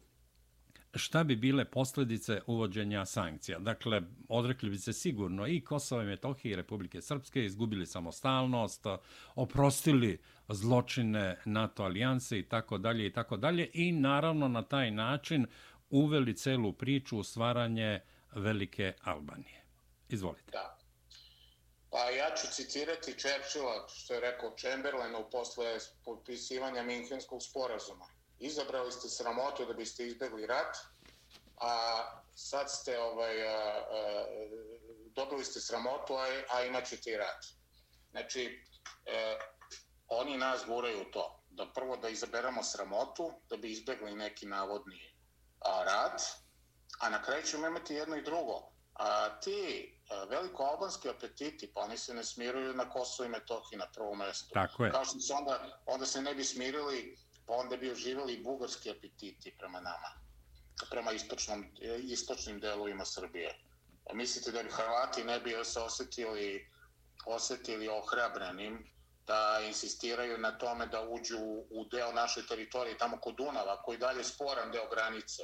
šta 0.99 1.25
bi 1.25 1.37
bile 1.37 1.65
posljedice 1.65 2.41
uvođenja 2.47 3.05
sankcija. 3.05 3.59
Dakle, 3.59 4.03
odrekli 4.29 4.71
bi 4.71 4.79
se 4.79 4.93
sigurno 4.93 5.47
i 5.47 5.61
Kosova 5.61 6.03
i 6.03 6.07
Metohije 6.07 6.53
i 6.53 6.57
Republike 6.57 7.03
Srpske, 7.03 7.45
izgubili 7.45 7.87
samostalnost, 7.87 8.87
oprostili 9.35 10.19
zločine 10.49 11.41
NATO 11.45 11.83
alijanse 11.83 12.39
i 12.39 12.49
tako 12.49 12.79
dalje 12.79 13.07
i 13.07 13.13
tako 13.13 13.37
dalje 13.37 13.71
i 13.73 13.93
naravno 13.93 14.49
na 14.49 14.63
taj 14.63 14.91
način 14.91 15.47
uveli 15.91 16.37
celu 16.37 16.73
priču 16.73 17.19
u 17.19 17.25
stvaranje 17.25 18.01
Velike 18.35 18.93
Albanije. 19.03 19.65
Izvolite. 20.09 20.51
Da. 20.53 20.79
Pa 21.91 22.11
ja 22.11 22.35
ću 22.37 22.47
citirati 22.53 23.13
Churchilla, 23.13 23.89
što 23.89 24.15
je 24.15 24.21
rekao 24.21 24.57
Chamberlainu 24.57 25.29
posle 25.33 25.79
potpisivanja 26.05 26.83
Minhenskog 26.83 27.43
sporazuma 27.43 28.16
izabrali 28.39 28.93
ste 28.93 29.09
sramotu 29.09 29.65
da 29.65 29.73
biste 29.73 30.07
izbegli 30.07 30.47
rat, 30.47 30.77
a 31.57 32.03
sad 32.35 32.71
ste 32.71 33.01
ovaj, 33.01 33.49
a, 33.49 33.53
a, 33.53 34.27
dobili 35.15 35.45
ste 35.45 35.61
sramotu, 35.61 36.15
a, 36.15 36.27
a 36.75 36.81
ćete 36.81 37.11
i 37.11 37.17
rat. 37.17 37.45
Znači, 38.11 38.65
e, 39.07 39.39
oni 40.09 40.37
nas 40.37 40.65
guraju 40.67 41.05
to. 41.13 41.43
Da 41.51 41.67
prvo 41.73 41.97
da 41.97 42.09
izaberamo 42.09 42.63
sramotu, 42.63 43.33
da 43.49 43.57
bi 43.57 43.71
izbegli 43.71 44.15
neki 44.15 44.47
navodni 44.47 45.15
a, 45.61 45.85
rat, 45.85 46.23
a 47.01 47.11
na 47.11 47.23
kraju 47.23 47.43
ćemo 47.43 47.67
imati 47.67 47.95
jedno 47.95 48.17
i 48.17 48.23
drugo. 48.23 48.73
A 48.95 49.41
ti 49.41 49.93
a, 50.11 50.25
veliko 50.25 50.63
albanski 50.63 51.09
apetiti, 51.09 51.73
pa 51.75 51.81
oni 51.81 51.99
se 51.99 52.15
ne 52.15 52.25
smiruju 52.25 52.75
na 52.75 52.91
Kosovo 52.91 53.27
i 53.27 53.31
Metohiji 53.31 53.79
na 53.79 53.87
prvom 53.95 54.19
mjestu. 54.19 54.55
Tako 54.55 54.85
je. 54.85 54.91
Kao 54.91 55.05
što 55.05 55.21
se 55.21 55.33
onda, 55.33 55.81
onda 55.87 56.07
se 56.07 56.23
ne 56.23 56.35
bi 56.35 56.45
smirili 56.45 57.19
pa 57.47 57.55
onda 57.55 57.77
bi 57.77 57.91
oživjeli 57.91 58.35
i 58.35 58.43
bugarski 58.43 58.91
apetiti 58.91 59.57
prema 59.59 59.81
nama, 59.81 60.11
prema 60.91 61.13
istočnom, 61.13 61.65
eh, 61.81 61.99
istočnim 61.99 62.61
delovima 62.61 63.05
Srbije. 63.05 63.59
A 64.11 64.15
mislite 64.15 64.53
da 64.53 64.63
bi 64.63 64.71
Hrvati 64.71 65.25
ne 65.25 65.41
bi 65.41 65.55
se 65.65 65.81
osjetili, 65.81 66.71
osjetili 67.27 67.89
ohrabrenim 67.89 68.91
da 69.27 69.61
insistiraju 69.67 70.39
na 70.39 70.59
tome 70.59 70.87
da 70.87 71.09
uđu 71.09 71.39
u 71.71 71.85
deo 71.91 72.13
naše 72.13 72.47
teritorije, 72.47 72.99
tamo 72.99 73.21
kod 73.21 73.35
Dunava, 73.35 73.83
koji 73.83 73.99
dalje 73.99 74.25
sporan 74.25 74.71
deo 74.71 74.89
granice, 74.91 75.43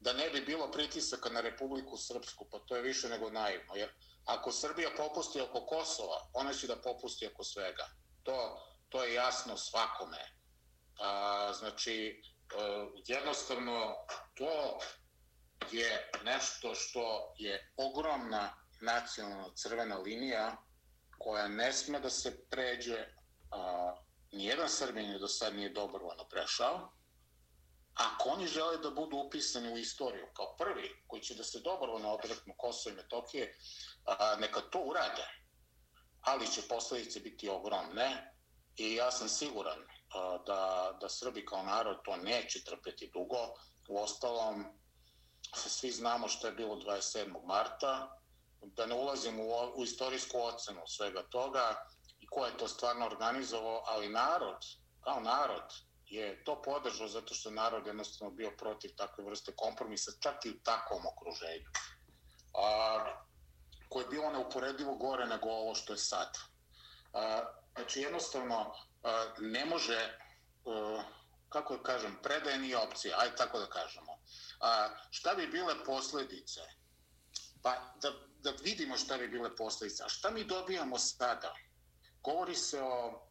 da 0.00 0.12
ne 0.12 0.30
bi 0.30 0.40
bilo 0.40 0.70
pritisaka 0.70 1.28
na 1.28 1.40
Republiku 1.40 1.96
Srpsku, 1.96 2.46
pa 2.50 2.58
to 2.58 2.76
je 2.76 2.82
više 2.82 3.08
nego 3.08 3.30
naivno. 3.30 3.74
Jer 3.74 3.90
ako 4.24 4.52
Srbija 4.52 4.90
popusti 4.96 5.40
oko 5.40 5.66
Kosova, 5.66 6.28
ona 6.32 6.52
će 6.52 6.66
da 6.66 6.76
popusti 6.76 7.26
oko 7.26 7.44
svega. 7.44 7.88
To, 8.22 8.66
to 8.88 9.04
je 9.04 9.14
jasno 9.14 9.56
svakome. 9.56 10.39
A, 11.00 11.52
znači, 11.52 11.94
e, 11.96 12.22
jednostavno, 13.06 13.94
to 14.34 14.78
je 15.72 16.10
nešto 16.24 16.74
što 16.74 17.34
je 17.38 17.72
ogromna 17.76 18.56
nacionalna 18.80 19.54
crvena 19.54 19.98
linija 19.98 20.56
koja 21.18 21.48
ne 21.48 21.72
sme 21.72 22.00
da 22.00 22.10
se 22.10 22.48
pređe, 22.50 23.06
a, 23.50 23.94
nijedan 24.32 24.68
Srbin 24.68 25.10
je 25.10 25.18
do 25.18 25.28
sad 25.28 25.54
nije 25.54 25.70
dobrovoljno 25.70 26.28
prešao, 26.28 26.92
ako 27.94 28.28
oni 28.28 28.46
žele 28.46 28.78
da 28.78 28.90
budu 28.90 29.16
upisani 29.16 29.72
u 29.72 29.78
istoriju 29.78 30.26
kao 30.36 30.56
prvi 30.56 31.02
koji 31.06 31.22
će 31.22 31.34
da 31.34 31.44
se 31.44 31.60
dobrovoljno 31.60 32.12
odreknu 32.12 32.54
Kosovo 32.56 32.92
i 32.92 32.96
Metokije, 32.96 33.58
a, 34.04 34.36
neka 34.36 34.60
to 34.60 34.78
urade, 34.78 35.26
ali 36.20 36.52
će 36.52 36.62
posledice 36.68 37.20
biti 37.20 37.48
ogromne 37.48 38.34
i 38.76 38.94
ja 38.94 39.10
sam 39.10 39.28
siguran 39.28 39.78
da, 40.46 40.92
da 41.00 41.08
Srbi 41.08 41.46
kao 41.46 41.62
narod 41.62 41.96
to 42.04 42.16
neće 42.16 42.64
trpeti 42.64 43.10
dugo. 43.12 43.54
U 43.88 43.98
ostalom, 44.02 44.64
svi 45.54 45.90
znamo 45.90 46.28
što 46.28 46.46
je 46.46 46.52
bilo 46.52 46.76
27. 46.76 47.46
marta, 47.46 48.20
da 48.62 48.86
ne 48.86 48.94
ulazim 48.94 49.40
u, 49.40 49.48
u 49.76 49.84
istorijsku 49.84 50.38
ocenu 50.40 50.80
svega 50.86 51.22
toga 51.22 51.86
i 52.20 52.26
ko 52.26 52.46
je 52.46 52.56
to 52.56 52.68
stvarno 52.68 53.06
organizovao, 53.06 53.82
ali 53.86 54.08
narod, 54.08 54.64
kao 55.00 55.20
narod, 55.20 55.72
je 56.06 56.44
to 56.44 56.62
podržao 56.62 57.08
zato 57.08 57.34
što 57.34 57.50
narod 57.50 57.86
jednostavno 57.86 58.34
bio 58.34 58.50
protiv 58.58 58.90
takve 58.96 59.24
vrste 59.24 59.52
kompromisa, 59.56 60.12
čak 60.20 60.44
i 60.44 60.50
u 60.50 60.60
takvom 60.64 61.02
okruženju. 61.06 61.70
A, 62.54 63.04
koje 63.88 64.04
je 64.04 64.08
bilo 64.08 64.30
neuporedivo 64.30 64.94
gore 64.94 65.26
nego 65.26 65.48
ovo 65.48 65.74
što 65.74 65.92
je 65.92 65.98
sad. 65.98 66.38
A, 67.12 67.42
znači, 67.76 68.00
jednostavno, 68.00 68.74
ne 69.38 69.64
može, 69.64 70.18
kako 71.48 71.78
kažem, 71.82 72.18
predaje 72.22 72.58
nije 72.58 72.76
opcija, 72.76 73.16
aj 73.18 73.36
tako 73.36 73.58
da 73.58 73.66
kažemo. 73.66 74.18
Šta 75.10 75.34
bi 75.34 75.46
bile 75.46 75.84
posljedice? 75.84 76.60
Pa 77.62 77.94
da, 78.02 78.12
da 78.38 78.50
vidimo 78.62 78.96
šta 78.96 79.18
bi 79.18 79.28
bile 79.28 79.56
posljedice. 79.56 80.02
A 80.04 80.08
šta 80.08 80.30
mi 80.30 80.44
dobijamo 80.44 80.98
sada? 80.98 81.54
Govori 82.22 82.54
se 82.54 82.82
o 82.82 83.26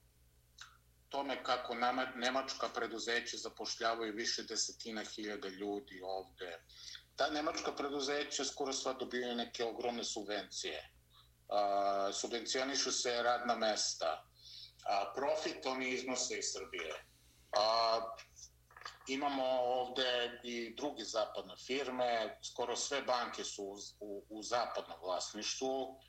tome 1.09 1.43
kako 1.43 1.75
nemačka 2.15 2.69
preduzeća 2.69 3.37
zapošljavaju 3.37 4.13
više 4.13 4.43
desetina 4.43 5.03
hiljada 5.03 5.47
ljudi 5.47 6.01
ovde. 6.03 6.61
Ta 7.15 7.29
nemačka 7.29 7.71
preduzeća 7.71 8.45
skoro 8.45 8.73
sva 8.73 8.93
dobijaju 8.93 9.35
neke 9.35 9.63
ogromne 9.63 10.03
subvencije. 10.03 10.89
Uh, 11.47 12.15
subvencionišu 12.15 12.91
se 12.91 13.23
radna 13.23 13.55
mesta 13.55 14.28
a, 14.85 15.13
profit 15.15 15.65
oni 15.65 15.89
iznose 15.89 16.37
iz 16.37 16.45
Srbije. 16.53 16.93
A, 17.57 17.99
imamo 19.07 19.43
ovde 19.61 20.39
i 20.43 20.75
druge 20.75 21.03
zapadne 21.03 21.53
firme, 21.67 22.39
skoro 22.43 22.75
sve 22.75 23.01
banke 23.01 23.43
su 23.43 23.63
u, 23.63 23.75
u, 23.99 24.25
u 24.29 24.43
zapadnom 24.43 24.97
vlasništvu, 25.01 25.99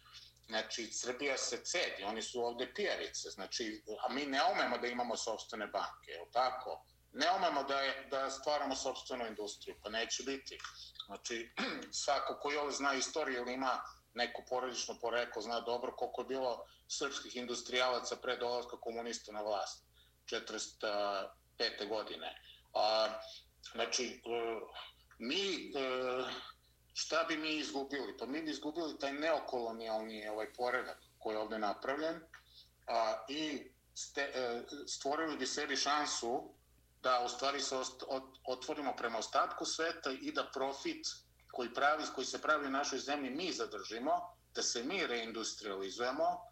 Znači, 0.51 0.93
Srbija 0.93 1.39
se 1.39 1.65
cedi, 1.65 2.05
oni 2.05 2.23
su 2.23 2.41
ovde 2.45 2.75
pijavice, 2.75 3.31
znači, 3.31 3.83
a 4.09 4.13
mi 4.13 4.27
ne 4.27 4.41
umemo 4.53 4.79
da 4.79 4.87
imamo 4.87 5.17
sobstvene 5.17 5.67
banke, 5.67 6.11
je 6.11 6.31
tako? 6.33 6.85
Ne 7.13 7.27
umemo 7.37 7.63
da, 7.63 7.81
je, 7.81 8.07
da 8.11 8.31
stvaramo 8.31 8.77
sobstvenu 8.77 9.27
industriju, 9.27 9.77
pa 9.83 9.91
neće 9.91 10.23
biti. 10.23 10.59
Znači, 11.07 11.53
svako 12.05 12.39
koji 12.43 12.57
ovo 12.57 12.71
zna 12.71 12.95
istoriju 12.95 13.43
ili 13.43 13.55
ima 13.55 13.81
neko 14.15 14.43
porodično 14.49 14.95
poreklo 15.01 15.43
zna 15.43 15.61
dobro 15.61 15.93
koliko 15.97 16.21
je 16.21 16.27
bilo 16.27 16.67
srpskih 16.89 17.37
industrijalaca 17.37 18.17
pre 18.17 18.37
dolazka 18.37 18.77
komunista 18.77 19.33
na 19.33 19.43
vlast 19.43 19.85
45. 20.27 21.89
godine. 21.89 22.43
A, 22.75 23.09
znači, 23.73 24.05
e, 24.07 24.61
mi, 25.19 25.55
e, 25.55 26.25
šta 26.95 27.25
bi 27.29 27.37
mi 27.37 27.57
izgubili? 27.57 28.17
Pa 28.19 28.27
mi 28.27 28.43
bi 28.43 28.51
izgubili 28.51 28.99
taj 28.99 29.13
neokolonijalni 29.13 30.29
ovaj 30.29 30.53
poredak 30.53 30.99
koji 31.19 31.35
je 31.35 31.39
ovde 31.39 31.59
napravljen 31.59 32.21
a, 32.87 33.25
i 33.29 33.71
ste, 33.95 34.23
e, 34.23 34.63
stvorili 34.87 35.37
bi 35.37 35.47
sebi 35.47 35.77
šansu 35.77 36.55
da 37.03 37.23
u 37.25 37.29
stvari 37.29 37.61
se 37.61 37.77
otvorimo 38.47 38.97
prema 38.97 39.19
ostatku 39.19 39.65
sveta 39.65 40.11
i 40.11 40.33
da 40.33 40.51
profit 40.55 41.07
koji, 41.53 41.75
pravi, 41.75 42.05
koji 42.15 42.27
se 42.27 42.43
pravi 42.43 42.67
u 42.67 42.71
našoj 42.71 42.99
zemlji 42.99 43.31
mi 43.31 43.53
zadržimo, 43.53 44.37
da 44.55 44.63
se 44.63 44.83
mi 44.83 45.07
reindustrializujemo, 45.07 46.51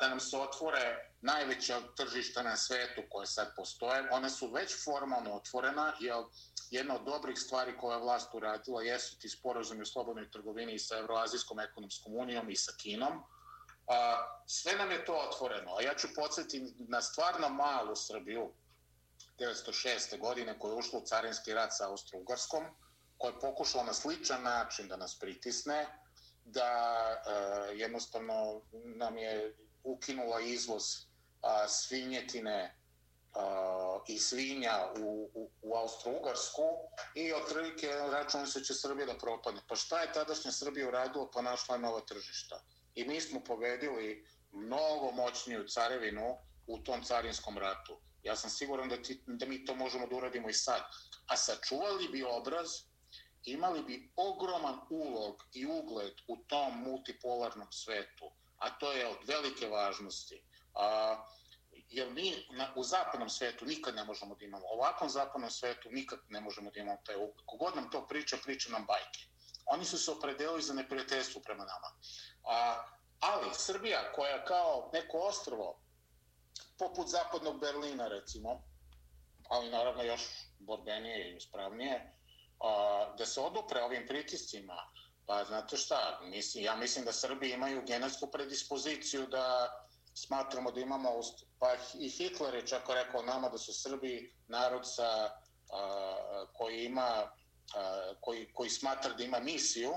da 0.00 0.08
nam 0.08 0.20
se 0.20 0.36
otvore 0.36 1.12
najveća 1.20 1.80
tržišta 1.96 2.42
na 2.42 2.56
svetu 2.56 3.02
koje 3.10 3.26
sad 3.26 3.52
postoje. 3.56 4.08
One 4.10 4.30
su 4.30 4.50
već 4.50 4.84
formalno 4.84 5.34
otvorena, 5.34 5.92
jer 6.00 6.16
jedna 6.70 6.94
od 6.94 7.04
dobrih 7.04 7.38
stvari 7.38 7.78
koja 7.78 7.96
je 7.96 8.02
vlast 8.02 8.34
uradila 8.34 8.82
jesu 8.82 9.18
ti 9.18 9.28
sporazumi 9.28 9.82
o 9.82 9.86
slobodnoj 9.86 10.30
trgovini 10.30 10.74
i 10.74 10.78
sa 10.78 10.98
Euroazijskom 10.98 11.60
ekonomskom 11.60 12.16
unijom 12.16 12.50
i 12.50 12.56
sa 12.56 12.72
Kinom. 12.78 13.22
A, 13.86 14.26
sve 14.46 14.76
nam 14.76 14.90
je 14.90 15.04
to 15.04 15.14
otvoreno, 15.14 15.76
a 15.76 15.82
ja 15.82 15.94
ću 15.94 16.08
podsjetiti 16.16 16.74
na 16.78 17.02
stvarno 17.02 17.48
malu 17.48 17.96
Srbiju, 17.96 18.52
1906. 19.38 20.18
godine 20.18 20.58
koja 20.58 20.72
je 20.72 20.78
ušla 20.78 20.98
u 20.98 21.06
carinski 21.06 21.54
rat 21.54 21.70
sa 21.72 21.88
Austro-Ugarskom, 21.88 22.64
koja 23.18 23.32
je 23.32 23.40
pokušala 23.40 23.84
na 23.84 23.92
sličan 23.92 24.42
način 24.42 24.88
da 24.88 24.96
nas 24.96 25.18
pritisne, 25.18 25.86
da 26.44 26.70
e, 26.70 27.76
jednostavno 27.76 28.62
nam 28.72 29.18
je 29.18 29.56
ukinula 29.82 30.40
izvoz 30.40 30.82
a, 31.42 31.68
svinjetine 31.68 32.76
a, 33.34 33.98
i 34.08 34.18
svinja 34.18 34.92
u, 35.00 35.30
u, 35.34 35.50
u 35.62 35.74
Austro-Ugarsku 35.74 36.62
i 37.14 37.32
otprilike 37.32 37.86
računali 37.86 38.50
se 38.50 38.64
će 38.64 38.74
Srbija 38.74 39.06
da 39.06 39.18
propadne. 39.18 39.60
Pa 39.68 39.76
šta 39.76 40.00
je 40.00 40.12
tadašnja 40.12 40.52
Srbija 40.52 40.88
uradila? 40.88 41.30
Pa 41.34 41.42
našla 41.42 41.74
je 41.74 41.80
nova 41.80 42.00
tržišta. 42.00 42.62
I 42.94 43.04
mi 43.04 43.20
smo 43.20 43.40
pobedili 43.44 44.26
mnogo 44.52 45.10
moćniju 45.10 45.68
carevinu 45.68 46.36
u 46.66 46.78
tom 46.78 47.04
carinskom 47.04 47.58
ratu. 47.58 48.00
Ja 48.22 48.36
sam 48.36 48.50
siguran 48.50 48.88
da, 48.88 49.02
ti, 49.02 49.22
da 49.26 49.46
mi 49.46 49.64
to 49.64 49.74
možemo 49.74 50.06
da 50.06 50.16
uradimo 50.16 50.48
i 50.48 50.52
sad. 50.52 50.82
A 51.26 51.36
sačuvali 51.36 52.08
bi 52.08 52.24
obraz, 52.24 52.68
imali 53.44 53.82
bi 53.82 54.12
ogroman 54.16 54.80
ulog 54.90 55.44
i 55.52 55.66
ugled 55.66 56.12
u 56.26 56.36
tom 56.36 56.82
multipolarnom 56.82 57.72
svetu, 57.72 58.30
a 58.58 58.70
to 58.78 58.92
je 58.92 59.06
od 59.06 59.16
velike 59.26 59.68
važnosti. 59.68 60.42
A, 60.74 61.16
jer 61.88 62.10
mi 62.10 62.46
na, 62.50 62.72
u 62.76 62.84
zapadnom 62.84 63.30
svetu 63.30 63.64
nikad 63.64 63.94
ne 63.94 64.04
možemo 64.04 64.34
da 64.34 64.44
imamo, 64.44 64.64
u 64.66 64.74
ovakvom 64.74 65.10
zapadnom 65.10 65.50
svetu 65.50 65.88
nikad 65.90 66.18
ne 66.28 66.40
možemo 66.40 66.70
da 66.70 66.80
imamo 66.80 66.98
taj 67.06 67.16
ugled. 67.16 67.46
Kogod 67.46 67.76
nam 67.76 67.90
to 67.90 68.06
priča, 68.06 68.36
priča 68.44 68.72
nam 68.72 68.84
bajke. 68.86 69.20
Oni 69.66 69.84
su 69.84 69.98
se 69.98 70.10
opredelili 70.10 70.62
za 70.62 70.74
neprijateljstvo 70.74 71.40
prema 71.44 71.64
nama. 71.64 71.90
A, 72.44 72.84
ali 73.20 73.50
Srbija, 73.52 74.12
koja 74.12 74.44
kao 74.44 74.90
neko 74.92 75.18
ostrovo, 75.18 75.80
poput 76.78 77.08
zapadnog 77.08 77.60
Berlina 77.60 78.08
recimo, 78.08 78.62
ali 79.48 79.70
naravno 79.70 80.02
još 80.02 80.22
borbenije 80.58 81.30
i 81.30 81.36
uspravnije, 81.36 82.17
a, 82.60 83.14
da 83.18 83.26
se 83.26 83.40
odupre 83.40 83.82
ovim 83.82 84.06
pritiscima, 84.06 84.76
pa 85.26 85.44
znate 85.44 85.76
šta, 85.76 86.20
mislim, 86.22 86.64
ja 86.64 86.76
mislim 86.76 87.04
da 87.04 87.12
Srbi 87.12 87.50
imaju 87.50 87.82
genetsku 87.86 88.26
predispoziciju 88.26 89.26
da 89.26 89.70
smatramo 90.14 90.70
da 90.70 90.80
imamo, 90.80 91.20
pa 91.58 91.74
i 91.98 92.08
Hitler 92.08 92.54
je 92.54 92.66
čak 92.66 92.82
rekao 92.88 93.22
nama 93.22 93.48
da 93.48 93.58
su 93.58 93.72
Srbi 93.72 94.34
narod 94.46 94.82
sa, 94.84 95.30
a, 95.72 96.46
koji 96.52 96.84
ima, 96.84 97.30
a, 97.74 98.12
koji, 98.20 98.52
koji 98.52 98.70
smatra 98.70 99.12
da 99.12 99.24
ima 99.24 99.40
misiju 99.40 99.92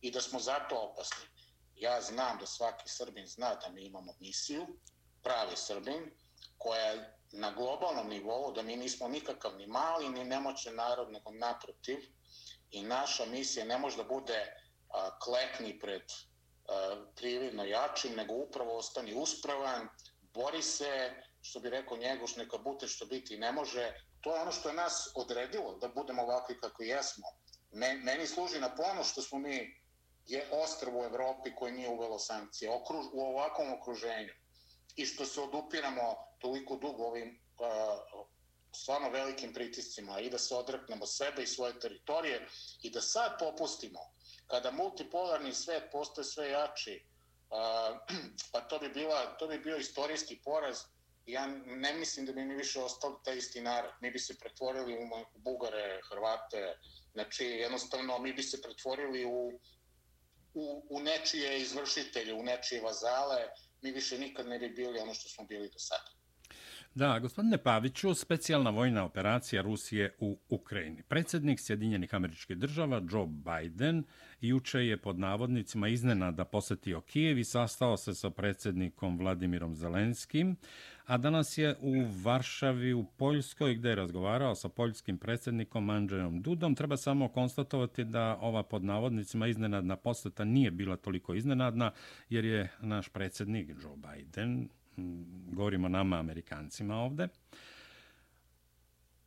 i 0.00 0.10
da 0.10 0.20
smo 0.20 0.40
zato 0.40 0.76
opasni. 0.76 1.26
Ja 1.74 2.00
znam 2.00 2.38
da 2.38 2.46
svaki 2.46 2.88
Srbin 2.88 3.26
zna 3.26 3.54
da 3.54 3.68
mi 3.68 3.84
imamo 3.84 4.14
misiju, 4.20 4.66
pravi 5.22 5.56
Srbin, 5.56 6.10
koja 6.58 7.15
na 7.32 7.50
globalnom 7.50 8.08
nivou, 8.08 8.52
da 8.52 8.62
mi 8.62 8.76
nismo 8.76 9.08
nikakav 9.08 9.56
ni 9.56 9.66
mali, 9.66 10.08
ni 10.08 10.24
nemoćen 10.24 10.74
narod, 10.74 11.12
nego 11.12 11.30
naprotiv. 11.30 11.98
I 12.70 12.82
naša 12.82 13.24
misija 13.24 13.64
ne 13.64 13.78
može 13.78 13.96
da 13.96 14.04
bude 14.04 14.46
a, 14.88 15.18
klekni 15.18 15.78
pred 15.78 16.02
a, 16.68 17.04
prividno 17.16 17.64
jačim, 17.64 18.14
nego 18.14 18.34
upravo 18.34 18.76
ostani 18.76 19.14
uspravan, 19.14 19.88
bori 20.34 20.62
se, 20.62 21.10
što 21.42 21.60
bi 21.60 21.70
rekao 21.70 21.96
Njegoš, 21.96 22.36
neka 22.36 22.58
bute 22.58 22.86
što 22.88 23.06
biti 23.06 23.38
ne 23.38 23.52
može. 23.52 23.92
To 24.20 24.34
je 24.34 24.40
ono 24.42 24.52
što 24.52 24.68
je 24.68 24.74
nas 24.74 25.12
odredilo, 25.14 25.76
da 25.78 25.88
budemo 25.88 26.22
ovakvi 26.22 26.58
kako 26.60 26.82
jesmo. 26.82 27.26
Meni 28.02 28.26
služi 28.26 28.60
na 28.60 28.74
ponos 28.74 29.12
što 29.12 29.22
smo 29.22 29.38
mi 29.38 29.80
je 30.26 30.48
ostrvo 30.52 31.00
u 31.00 31.04
Evropi 31.04 31.54
koji 31.54 31.72
nije 31.72 31.88
uvelo 31.88 32.18
sankcije, 32.18 32.70
okruž, 32.70 33.06
u 33.12 33.20
ovakvom 33.20 33.72
okruženju 33.72 34.32
i 34.96 35.06
što 35.06 35.24
se 35.24 35.40
odupiramo 35.40 36.16
toliko 36.38 36.76
dugo 36.76 37.04
ovim 37.04 37.40
uh, 37.58 38.26
stvarno 38.72 39.10
velikim 39.10 39.52
pritiscima 39.54 40.20
i 40.20 40.30
da 40.30 40.38
se 40.38 40.54
odreknemo 40.54 41.06
sebe 41.06 41.42
i 41.42 41.46
svoje 41.46 41.80
teritorije 41.80 42.48
i 42.82 42.90
da 42.90 43.00
sad 43.00 43.38
popustimo 43.38 44.00
kada 44.46 44.70
multipolarni 44.70 45.54
svet 45.54 45.82
postaje 45.92 46.24
sve 46.24 46.50
jači 46.50 47.04
uh, 47.50 47.98
pa 48.52 48.60
to 48.60 48.78
bi, 48.78 48.88
bila, 48.88 49.36
to 49.38 49.46
bi 49.46 49.58
bio 49.58 49.76
istorijski 49.76 50.40
poraz. 50.44 50.78
Ja 51.26 51.46
ne 51.66 51.94
mislim 51.94 52.26
da 52.26 52.32
bi 52.32 52.44
mi 52.44 52.54
više 52.54 52.80
ostali 52.80 53.14
taj 53.24 53.36
isti 53.36 53.60
narod. 53.60 53.92
Mi 54.00 54.10
bi 54.10 54.18
se 54.18 54.38
pretvorili 54.38 54.94
u 54.94 55.38
Bugare, 55.38 56.00
Hrvate 56.08 56.78
znači 57.12 57.44
jednostavno 57.44 58.18
mi 58.18 58.32
bi 58.32 58.42
se 58.42 58.62
pretvorili 58.62 59.24
u, 59.24 59.60
u, 60.54 60.86
u 60.90 61.00
nečije 61.00 61.60
izvršitelje 61.60 62.34
u 62.34 62.42
nečije 62.42 62.80
vazale 62.80 63.48
mi 63.86 63.92
više 63.92 64.18
nikad 64.18 64.46
ne 64.46 64.58
bi 64.58 64.68
bili 64.68 64.98
ono 64.98 65.14
što 65.14 65.28
smo 65.28 65.44
bili 65.44 65.68
do 65.68 65.78
sada. 65.78 66.10
Da, 66.94 67.18
gospodine 67.18 67.58
Paviću, 67.58 68.14
specijalna 68.14 68.70
vojna 68.70 69.04
operacija 69.04 69.62
Rusije 69.62 70.14
u 70.18 70.38
Ukrajini. 70.48 71.02
Predsjednik 71.02 71.60
Sjedinjenih 71.60 72.14
američkih 72.14 72.56
država 72.56 73.02
Joe 73.12 73.26
Biden 73.26 74.04
juče 74.40 74.78
je 74.78 74.96
pod 74.96 75.18
navodnicima 75.18 75.88
iznenada 75.88 76.44
posetio 76.44 77.00
Kijev 77.00 77.38
i 77.38 77.44
sastao 77.44 77.96
se 77.96 78.14
sa 78.14 78.30
predsjednikom 78.30 79.18
Vladimirom 79.18 79.74
Zelenskim, 79.74 80.56
a 81.06 81.16
danas 81.16 81.58
je 81.58 81.76
u 81.80 81.94
Varšavi 82.22 82.92
u 82.92 83.04
Poljskoj 83.04 83.74
gdje 83.74 83.88
je 83.88 83.94
razgovarao 83.94 84.54
sa 84.54 84.68
poljskim 84.68 85.18
predsjednikom 85.18 85.90
Andrzejom 85.90 86.42
Dudom. 86.42 86.74
Treba 86.74 86.96
samo 86.96 87.28
konstatovati 87.28 88.04
da 88.04 88.38
ova 88.40 88.62
pod 88.62 88.84
navodnicima 88.84 89.46
iznenadna 89.46 89.96
posjeta 89.96 90.44
nije 90.44 90.70
bila 90.70 90.96
toliko 90.96 91.34
iznenadna 91.34 91.90
jer 92.28 92.44
je 92.44 92.72
naš 92.80 93.08
predsjednik 93.08 93.68
Joe 93.68 93.96
Biden 93.96 94.68
govorimo 95.52 95.88
nama 95.88 96.18
Amerikancima 96.18 96.96
ovde, 96.96 97.28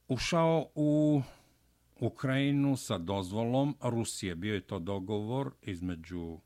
ušao 0.07 0.71
u 0.75 1.21
Ukrajinu 1.99 2.77
sa 2.77 2.97
dozvolom 2.97 3.77
Rusije. 3.81 4.35
Bio 4.35 4.53
je 4.53 4.61
to 4.61 4.79
dogovor 4.79 5.51
između 5.61 6.39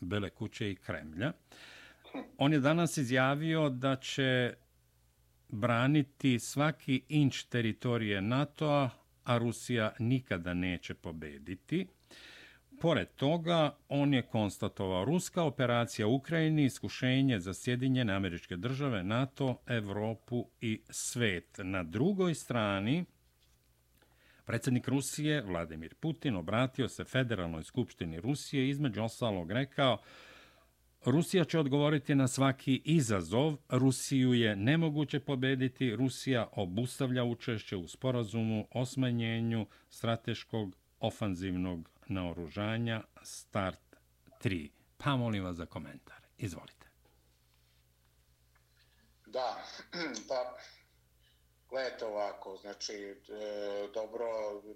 Bele 0.00 0.30
kuće 0.30 0.70
i 0.70 0.76
Kremlja. 0.76 1.32
On 2.38 2.52
je 2.52 2.60
danas 2.60 2.96
izjavio 2.96 3.68
da 3.68 3.96
će 3.96 4.54
braniti 5.54 6.38
svaki 6.38 7.02
inč 7.08 7.42
teritorije 7.42 8.22
NATO-a, 8.22 8.90
a 9.24 9.38
Rusija 9.38 9.92
nikada 9.98 10.54
neće 10.54 10.94
pobediti. 10.94 11.86
Pored 12.80 13.08
toga, 13.16 13.76
on 13.88 14.14
je 14.14 14.22
konstatovao 14.22 15.04
ruska 15.04 15.42
operacija 15.42 16.06
u 16.06 16.14
Ukrajini, 16.14 16.64
iskušenje 16.64 17.40
za 17.40 17.54
Sjedinjene 17.54 18.12
američke 18.12 18.56
države, 18.56 19.02
NATO, 19.04 19.60
Evropu 19.66 20.46
i 20.60 20.80
svet. 20.90 21.60
Na 21.62 21.82
drugoj 21.82 22.34
strani, 22.34 23.04
predsjednik 24.44 24.88
Rusije, 24.88 25.42
Vladimir 25.42 25.94
Putin, 25.94 26.36
obratio 26.36 26.88
se 26.88 27.04
Federalnoj 27.04 27.64
skupštini 27.64 28.20
Rusije, 28.20 28.68
između 28.68 29.02
ostalog 29.02 29.50
rekao, 29.50 29.98
Rusija 31.06 31.44
će 31.44 31.58
odgovoriti 31.58 32.14
na 32.14 32.28
svaki 32.28 32.82
izazov. 32.84 33.56
Rusiju 33.68 34.34
je 34.34 34.56
nemoguće 34.56 35.20
pobediti. 35.20 35.96
Rusija 35.96 36.48
obustavlja 36.52 37.24
učešće 37.24 37.76
u 37.76 37.88
sporazumu 37.88 38.66
o 38.70 38.86
smanjenju 38.86 39.66
strateškog 39.90 40.76
ofanzivnog 41.00 41.90
naoružanja 42.06 43.02
Start 43.22 43.80
3. 44.42 44.70
Pa 44.96 45.16
molim 45.16 45.44
vas 45.44 45.56
za 45.56 45.66
komentar. 45.66 46.16
Izvolite. 46.38 46.86
Da, 49.26 49.64
pa 50.28 50.56
gledajte 51.70 52.04
ovako, 52.04 52.56
znači, 52.56 52.92
e, 52.92 53.14
dobro, 53.94 54.26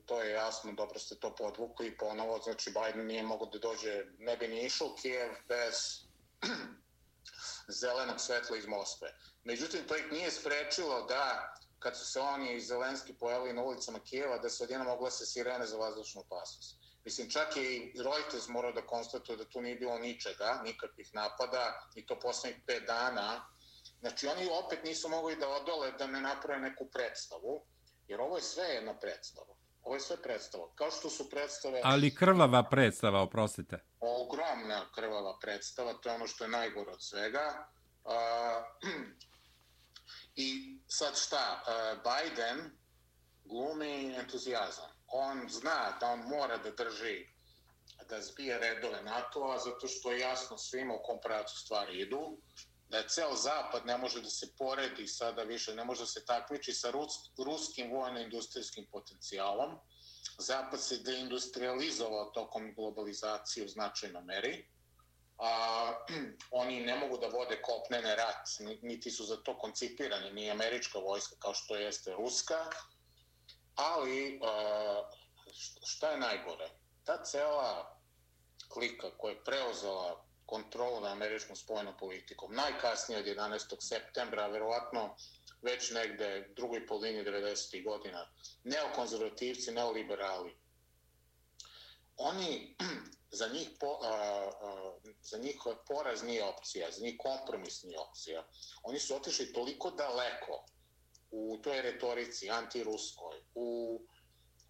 to 0.07 0.23
je 0.23 0.33
jasno, 0.33 0.73
dobro 0.73 0.99
ste 0.99 1.15
to 1.15 1.35
podvukli 1.35 1.87
i 1.87 1.97
ponovo, 1.97 2.39
znači, 2.39 2.71
Biden 2.71 3.07
nije 3.07 3.23
mogo 3.23 3.47
da 3.47 3.59
dođe, 3.59 4.05
ne 4.19 4.37
bi 4.37 4.49
ni 4.49 4.67
išao 4.67 4.89
u 4.89 4.97
Kijev 5.03 5.31
bez 5.49 6.08
zelenog 7.81 8.21
svetla 8.21 8.57
iz 8.57 8.67
Moskve. 8.67 9.15
Međutim, 9.45 9.87
to 9.89 9.97
ih 9.97 10.13
nije 10.13 10.31
sprečilo 10.31 11.07
da, 11.07 11.55
kad 11.79 11.97
su 11.97 12.07
se 12.07 12.21
oni 12.21 12.55
i 12.55 12.61
Zelenski 12.61 13.15
pojavili 13.15 13.53
na 13.53 13.63
ulicama 13.63 13.99
Kijeva, 13.99 14.39
da 14.39 14.49
se 14.49 14.65
odjedno 14.65 14.85
mogla 14.85 15.11
se 15.11 15.27
sirene 15.27 15.67
za 15.67 15.77
vazdušnu 15.77 16.21
opasnost. 16.21 16.79
Mislim, 17.05 17.31
čak 17.31 17.57
i 17.57 17.93
Reuters 18.05 18.49
morao 18.49 18.73
da 18.73 18.87
konstatuje 18.87 19.37
da 19.37 19.45
tu 19.45 19.61
nije 19.61 19.77
bilo 19.77 19.99
ničega, 19.99 20.61
nikakvih 20.65 21.15
napada, 21.15 21.89
i 21.95 22.07
to 22.07 22.21
poslednjih 22.21 22.63
pet 22.67 22.83
dana. 22.87 23.49
Znači, 24.01 24.27
oni 24.27 24.49
opet 24.65 24.85
nisu 24.85 25.09
mogli 25.09 25.37
da 25.37 25.49
odole 25.49 25.93
da 25.93 26.07
ne 26.07 26.21
naprave 26.21 26.61
neku 26.61 26.91
predstavu, 26.91 27.67
jer 28.09 28.21
ovo 28.21 28.37
je 28.37 28.43
sve 28.43 28.65
jedna 28.65 28.99
predstava. 28.99 29.58
Ovo 29.89 29.95
je 29.95 30.01
sve 30.01 30.17
predstava. 30.23 30.65
Kao 30.75 30.91
što 30.91 31.11
su 31.11 31.31
predstave... 31.31 31.81
Ali 31.85 32.15
krvava 32.15 32.63
predstava, 32.71 33.23
oprostite. 33.23 33.79
Ogromna 34.01 34.93
krvava 34.95 35.39
predstava, 35.41 35.95
to 35.95 36.09
je 36.09 36.15
ono 36.15 36.27
što 36.27 36.45
je 36.45 36.51
najgore 36.51 36.91
od 36.91 37.03
svega. 37.03 37.69
Uh, 38.05 38.13
I 40.45 40.79
sad 40.89 41.17
šta? 41.17 41.63
Uh, 41.63 42.01
Biden 42.05 42.79
glumi 43.45 44.15
entuzijazam 44.15 44.91
on 45.09 45.49
zna 45.49 45.97
da 46.01 46.07
on 46.07 46.21
mora 46.21 46.57
da 46.57 46.71
drži 46.71 47.27
da 48.09 48.21
zbije 48.23 48.59
redove 48.59 49.03
NATO-a 49.03 49.59
zato 49.59 49.89
što 49.89 50.13
je 50.13 50.21
jasno 50.21 50.59
svima 50.59 50.95
u 50.95 51.03
kom 51.03 51.19
pravcu 51.25 51.59
stvari 51.59 52.01
idu, 52.01 52.39
da 52.89 52.99
je 52.99 53.09
ceo 53.09 53.37
zapad 53.37 53.87
ne 53.87 53.99
može 53.99 54.21
da 54.21 54.31
se 54.31 54.47
poredi 54.59 55.07
sada 55.07 55.43
više, 55.43 55.75
ne 55.75 55.85
može 55.85 56.01
da 56.01 56.07
se 56.07 56.25
takmiči 56.25 56.73
sa 56.73 56.91
rus, 56.91 57.13
ruskim 57.39 57.91
vojno-industrijskim 57.93 58.87
potencijalom. 58.93 59.79
Zapad 60.39 60.83
se 60.83 60.99
deindustrializovao 60.99 62.31
tokom 62.35 62.75
globalizacije 62.75 63.65
u 63.65 63.69
značajnom 63.69 64.25
meri. 64.25 64.69
A, 65.39 65.93
oni 66.63 66.81
ne 66.81 66.97
mogu 66.97 67.19
da 67.19 67.27
vode 67.27 67.63
kopnene 67.63 68.17
rat, 68.17 68.49
niti 68.83 69.11
su 69.11 69.25
za 69.25 69.37
to 69.37 69.59
koncipirani, 69.59 70.33
ni 70.33 70.51
američka 70.51 70.99
vojska 70.99 71.37
kao 71.39 71.55
što 71.55 71.77
jeste 71.77 72.13
ruska. 72.13 72.65
Ali, 73.75 74.41
a, 74.45 75.11
šta 75.87 76.11
je 76.11 76.19
najgore? 76.19 76.71
Ta 77.05 77.25
cela 77.25 77.99
klika 78.69 79.11
koja 79.19 79.33
je 79.33 79.45
preozala 79.45 80.28
kontrolu 80.49 81.01
na 81.01 81.13
američkom 81.13 81.57
spojenom 81.57 81.95
politikom, 81.99 82.55
najkasnije 82.55 83.21
od 83.21 83.27
11. 83.27 83.77
septembra, 83.81 84.47
verovatno 84.47 85.17
već 85.63 85.91
negde 85.91 86.49
drugoj 86.57 86.87
polini 86.87 87.25
90. 87.25 87.85
godina, 87.85 88.29
neokonzervativci, 88.65 89.73
neoliberali, 89.73 90.57
oni, 92.19 92.77
za 93.41 93.49
njih, 93.49 93.71
po, 93.81 93.99
a, 94.03 94.51
a, 94.63 94.93
za 95.23 95.39
njih 95.39 95.57
poraz 95.89 96.23
nije 96.23 96.45
opcija, 96.45 96.91
za 96.91 97.05
njih 97.05 97.15
kompromis 97.19 97.83
nije 97.83 97.99
opcija. 97.99 98.47
Oni 98.83 98.99
su 98.99 99.17
otišli 99.17 99.53
toliko 99.53 99.91
daleko 99.91 100.65
u 101.31 101.59
toj 101.63 101.83
retorici 101.83 102.51
antiruskoj, 102.51 103.37
u, 103.55 104.01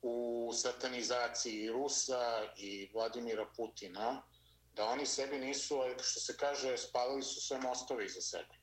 u 0.02 0.50
satanizaciji 0.54 1.68
Rusa 1.68 2.52
i 2.56 2.90
Vladimira 2.92 3.46
Putina, 3.56 4.22
da 4.78 4.84
oni 4.84 5.06
sebi 5.06 5.38
nisu, 5.38 5.80
što 6.02 6.20
se 6.20 6.36
kaže, 6.36 6.76
spalili 6.78 7.22
su 7.22 7.40
sve 7.40 7.58
mostove 7.58 8.04
iza 8.06 8.20
sebe. 8.20 8.54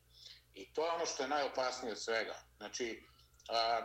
I 0.54 0.74
to 0.74 0.86
je 0.86 0.92
ono 0.92 1.06
što 1.06 1.24
je 1.24 1.30
najopasnije 1.30 1.92
od 1.92 2.02
svega. 2.02 2.36
Znači, 2.58 3.04
a, 3.50 3.82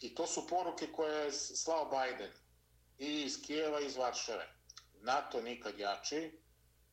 i 0.00 0.14
to 0.14 0.26
su 0.26 0.46
poruke 0.46 0.92
koje 0.92 1.24
je 1.24 1.32
slao 1.32 1.90
Biden 1.90 2.32
i 2.98 3.22
iz 3.22 3.42
Kijeva 3.46 3.80
i 3.80 3.86
iz 3.86 3.96
Varšave. 3.96 4.48
NATO 5.00 5.40
nikad 5.42 5.78
jači, 5.78 6.40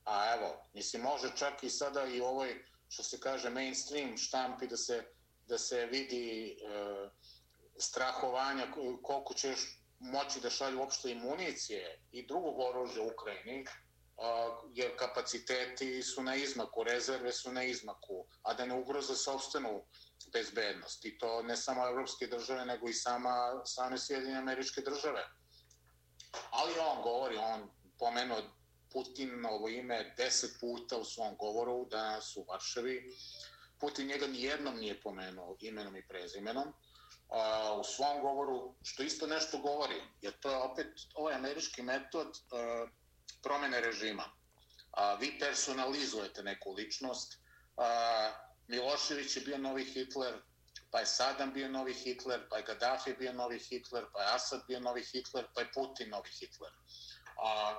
a 0.05 0.33
evo, 0.33 0.69
mislim, 0.73 1.01
može 1.01 1.31
čak 1.35 1.63
i 1.63 1.69
sada 1.69 2.05
i 2.05 2.21
ovoj, 2.21 2.65
što 2.89 3.03
se 3.03 3.19
kaže, 3.19 3.49
mainstream 3.49 4.17
štampi 4.17 4.67
da 4.67 4.77
se, 4.77 5.03
da 5.47 5.57
se 5.57 5.85
vidi 5.85 6.51
e, 6.51 6.55
strahovanja 7.77 8.71
koliko 9.03 9.33
će 9.33 9.55
moći 9.99 10.39
da 10.39 10.49
šalju 10.49 10.79
uopšte 10.79 11.15
municije 11.15 11.99
i 12.11 12.27
drugog 12.27 12.59
oružja 12.59 13.03
u 13.03 13.07
Ukrajini, 13.07 13.65
jer 14.73 14.97
kapaciteti 14.97 16.03
su 16.03 16.23
na 16.23 16.35
izmaku, 16.35 16.83
rezerve 16.83 17.33
su 17.33 17.51
na 17.51 17.63
izmaku, 17.63 18.25
a 18.41 18.53
da 18.53 18.65
ne 18.65 18.75
ugroze 18.75 19.15
sobstvenu 19.15 19.83
bezbednost. 20.33 21.05
I 21.05 21.17
to 21.17 21.43
ne 21.43 21.57
samo 21.57 21.87
evropske 21.87 22.27
države, 22.27 22.65
nego 22.65 22.89
i 22.89 22.93
sama, 22.93 23.61
same 23.65 23.97
Sjedinje 23.99 24.37
američke 24.37 24.81
države. 24.81 25.23
Ali 26.51 26.73
on 26.79 27.01
govori, 27.01 27.37
on 27.37 27.69
pomenuo 27.99 28.41
Putin 28.93 29.45
ovo 29.45 29.69
ime 29.69 30.13
deset 30.17 30.59
puta 30.59 30.97
u 30.97 31.05
svom 31.05 31.35
govoru 31.37 31.87
danas 31.91 32.37
u 32.37 32.45
Varšavi. 32.49 33.15
Putin 33.79 34.07
njega 34.07 34.27
nijednom 34.27 34.77
nije 34.77 35.01
pomenuo 35.01 35.57
imenom 35.59 35.95
i 35.95 36.07
prezimenom 36.07 36.73
a, 37.29 37.73
u 37.79 37.83
svom 37.83 38.21
govoru, 38.21 38.75
što 38.83 39.03
isto 39.03 39.27
nešto 39.27 39.57
govori, 39.57 40.01
jer 40.21 40.39
to 40.39 40.49
je 40.49 40.57
opet 40.57 40.87
ovaj 41.15 41.35
američki 41.35 41.81
metod 41.81 42.27
a, 42.51 42.87
promene 43.43 43.81
režima. 43.81 44.23
A, 44.91 45.15
vi 45.15 45.39
personalizujete 45.39 46.43
neku 46.43 46.73
ličnost. 46.73 47.39
A, 47.77 47.87
Milošević 48.67 49.35
je 49.35 49.41
bio 49.41 49.57
novi 49.57 49.85
Hitler, 49.85 50.33
pa 50.91 50.99
je 50.99 51.05
Saddam 51.05 51.53
bio 51.53 51.69
novi 51.69 51.93
Hitler, 51.93 52.47
pa 52.49 52.57
je 52.57 52.63
Gaddafi 52.63 53.13
bio 53.13 53.33
novi 53.33 53.59
Hitler, 53.59 54.05
pa 54.13 54.21
je 54.21 54.35
Assad 54.35 54.61
bio 54.67 54.79
novi 54.79 55.03
Hitler, 55.03 55.47
pa 55.55 55.61
je 55.61 55.71
Putin 55.73 56.09
novi 56.09 56.29
Hitler. 56.29 56.71
A, 57.43 57.75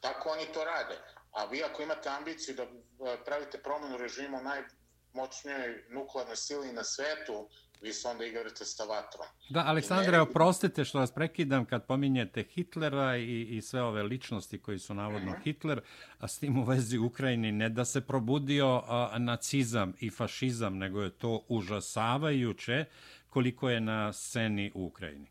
tako 0.00 0.28
oni 0.28 0.52
to 0.52 0.64
rade. 0.64 0.98
A 1.32 1.44
vi 1.44 1.64
ako 1.64 1.82
imate 1.82 2.08
ambiciju 2.08 2.54
da 2.54 2.62
e, 2.62 3.24
pravite 3.24 3.62
promenu 3.62 3.96
režima 3.96 4.38
u 4.38 4.44
najmoćnijoj 4.44 5.84
nuklearnoj 5.88 6.36
sili 6.36 6.72
na 6.72 6.84
svetu, 6.84 7.48
vi 7.80 7.92
se 7.92 8.08
onda 8.08 8.24
igrate 8.24 8.64
sa 8.64 8.84
vatrom. 8.84 9.26
Da, 9.48 9.64
Aleksandre, 9.66 10.20
oprostite 10.20 10.84
što 10.84 10.98
vas 10.98 11.12
prekidam 11.12 11.64
kad 11.64 11.86
pominjete 11.86 12.42
Hitlera 12.42 13.16
i, 13.16 13.42
i 13.42 13.62
sve 13.62 13.82
ove 13.82 14.02
ličnosti 14.02 14.62
koji 14.62 14.78
su 14.78 14.94
navodno 14.94 15.30
mm 15.30 15.34
-hmm. 15.34 15.42
Hitler, 15.42 15.80
a 16.18 16.28
s 16.28 16.38
tim 16.38 16.58
u 16.58 16.64
vezi 16.64 16.98
Ukrajini 16.98 17.52
ne 17.52 17.68
da 17.68 17.84
se 17.84 18.00
probudio 18.00 18.82
a, 18.86 19.18
nacizam 19.18 19.94
i 20.00 20.10
fašizam, 20.10 20.78
nego 20.78 21.02
je 21.02 21.10
to 21.10 21.44
užasavajuće 21.48 22.84
koliko 23.30 23.70
je 23.70 23.80
na 23.80 24.12
sceni 24.12 24.72
u 24.74 24.86
Ukrajini. 24.86 25.30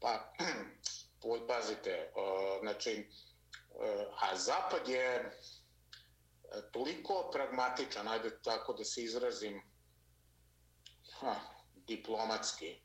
Pa, 0.00 0.32
pazite, 1.48 2.10
uh, 2.16 2.60
znači, 2.60 3.06
a 4.20 4.36
Zapad 4.36 4.88
je 4.88 5.30
toliko 6.72 7.30
pragmatičan, 7.32 8.08
ajde 8.08 8.30
tako 8.44 8.72
da 8.72 8.84
se 8.84 9.02
izrazim, 9.02 9.62
ha, 11.20 11.40
diplomatski. 11.86 12.80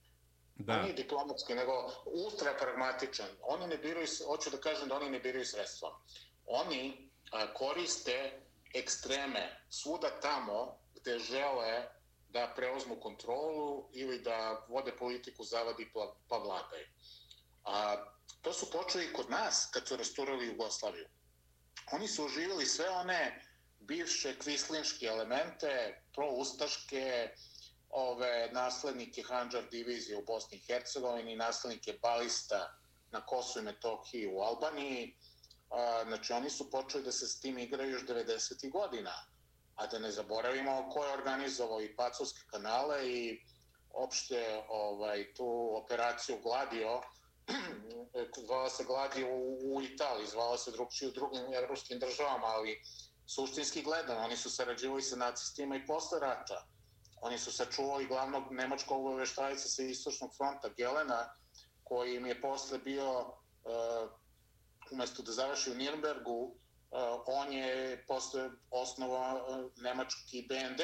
Da. 0.55 0.81
Nije 0.81 0.93
diplomatski, 0.93 1.55
nego 1.55 1.91
ultra 2.05 2.53
pragmatičan. 2.59 3.27
Oni 3.41 3.67
ne 3.67 3.77
biraju, 3.77 4.07
hoću 4.27 4.49
da 4.49 4.57
kažem 4.57 4.87
da 4.87 4.95
oni 4.95 5.09
ne 5.09 5.19
biraju 5.19 5.45
sredstva. 5.45 5.99
Oni 6.45 7.09
a, 7.31 7.53
koriste 7.53 8.41
ekstreme 8.73 9.65
svuda 9.69 10.19
tamo 10.19 10.77
gde 10.95 11.19
žele 11.19 11.87
da 12.29 12.53
preozmu 12.55 12.95
kontrolu 12.99 13.89
ili 13.93 14.19
da 14.21 14.65
vode 14.69 14.91
politiku 14.97 15.43
zavadi 15.43 15.89
pa, 15.93 16.15
pa 16.29 16.37
vladaju. 16.37 16.87
A, 17.63 18.05
to 18.41 18.53
su 18.53 18.71
počeli 18.71 19.13
kod 19.13 19.29
nas 19.29 19.69
kad 19.73 19.87
su 19.87 19.95
rasturali 19.95 20.47
Jugoslaviju. 20.47 21.07
Oni 21.91 22.07
su 22.07 22.25
oživjeli 22.25 22.65
sve 22.65 22.89
one 22.89 23.45
bivše 23.79 24.39
kvislinške 24.39 25.05
elemente, 25.05 26.01
proustaške, 26.13 27.35
ove 27.95 28.49
naslednike 28.51 29.23
Hanđar 29.23 29.63
divizije 29.71 30.17
u 30.17 30.25
Bosni 30.25 30.57
i 30.57 30.61
Hercegovini, 30.67 31.35
naslednike 31.35 31.97
balista 32.01 32.77
na 33.11 33.25
Kosovo 33.25 33.61
i 33.61 33.65
Metohiji 33.65 34.27
u 34.27 34.39
Albaniji. 34.39 35.15
A, 35.69 36.03
znači, 36.07 36.33
oni 36.33 36.49
su 36.49 36.71
počeli 36.71 37.03
da 37.03 37.11
se 37.11 37.27
s 37.27 37.39
tim 37.39 37.57
igraju 37.57 37.91
još 37.91 38.05
90. 38.05 38.71
godina. 38.71 39.13
A 39.75 39.87
da 39.87 39.99
ne 39.99 40.11
zaboravimo 40.11 40.89
ko 40.93 41.05
je 41.05 41.13
organizovao 41.13 41.81
i 41.81 41.95
Pacovske 41.95 42.41
kanale 42.51 43.09
i 43.09 43.41
opšte 43.93 44.63
ovaj, 44.69 45.33
tu 45.33 45.71
operaciju 45.83 46.39
Gladio, 46.43 47.01
zvala 48.47 48.69
se 48.69 48.83
Gladio 48.83 49.27
u, 49.27 49.75
u 49.75 49.81
Italiji, 49.81 50.27
zvala 50.27 50.57
se 50.57 50.71
drugčije 50.71 51.09
u 51.09 51.11
drugim 51.11 51.53
evropskim 51.53 51.99
državama, 51.99 52.45
ali 52.45 52.81
suštinski 53.27 53.81
gledano, 53.81 54.21
oni 54.21 54.37
su 54.37 54.49
sarađivali 54.49 55.01
sa 55.01 55.15
nacistima 55.15 55.75
i 55.75 55.85
posle 55.85 56.19
rata 56.19 56.67
oni 57.21 57.37
su 57.37 57.51
sačuvali 57.51 58.07
glavnog 58.07 58.43
nemačkog 58.51 59.05
obaveštajca 59.05 59.67
sa 59.67 59.83
istočnog 59.83 60.35
fronta 60.37 60.69
Gelena, 60.77 61.33
koji 61.83 62.15
im 62.15 62.25
je 62.25 62.41
posle 62.41 62.79
bio, 62.79 63.09
eh, 63.11 64.03
uh, 64.03 64.11
umjesto 64.91 65.23
da 65.23 65.31
završi 65.31 65.71
u 65.71 65.75
Nirnbergu, 65.75 66.39
uh, 66.41 66.51
on 67.25 67.53
je 67.53 68.05
posle 68.07 68.49
osnova 68.71 69.33
uh, 69.33 69.71
nemački 69.75 70.47
BND. 70.49 70.81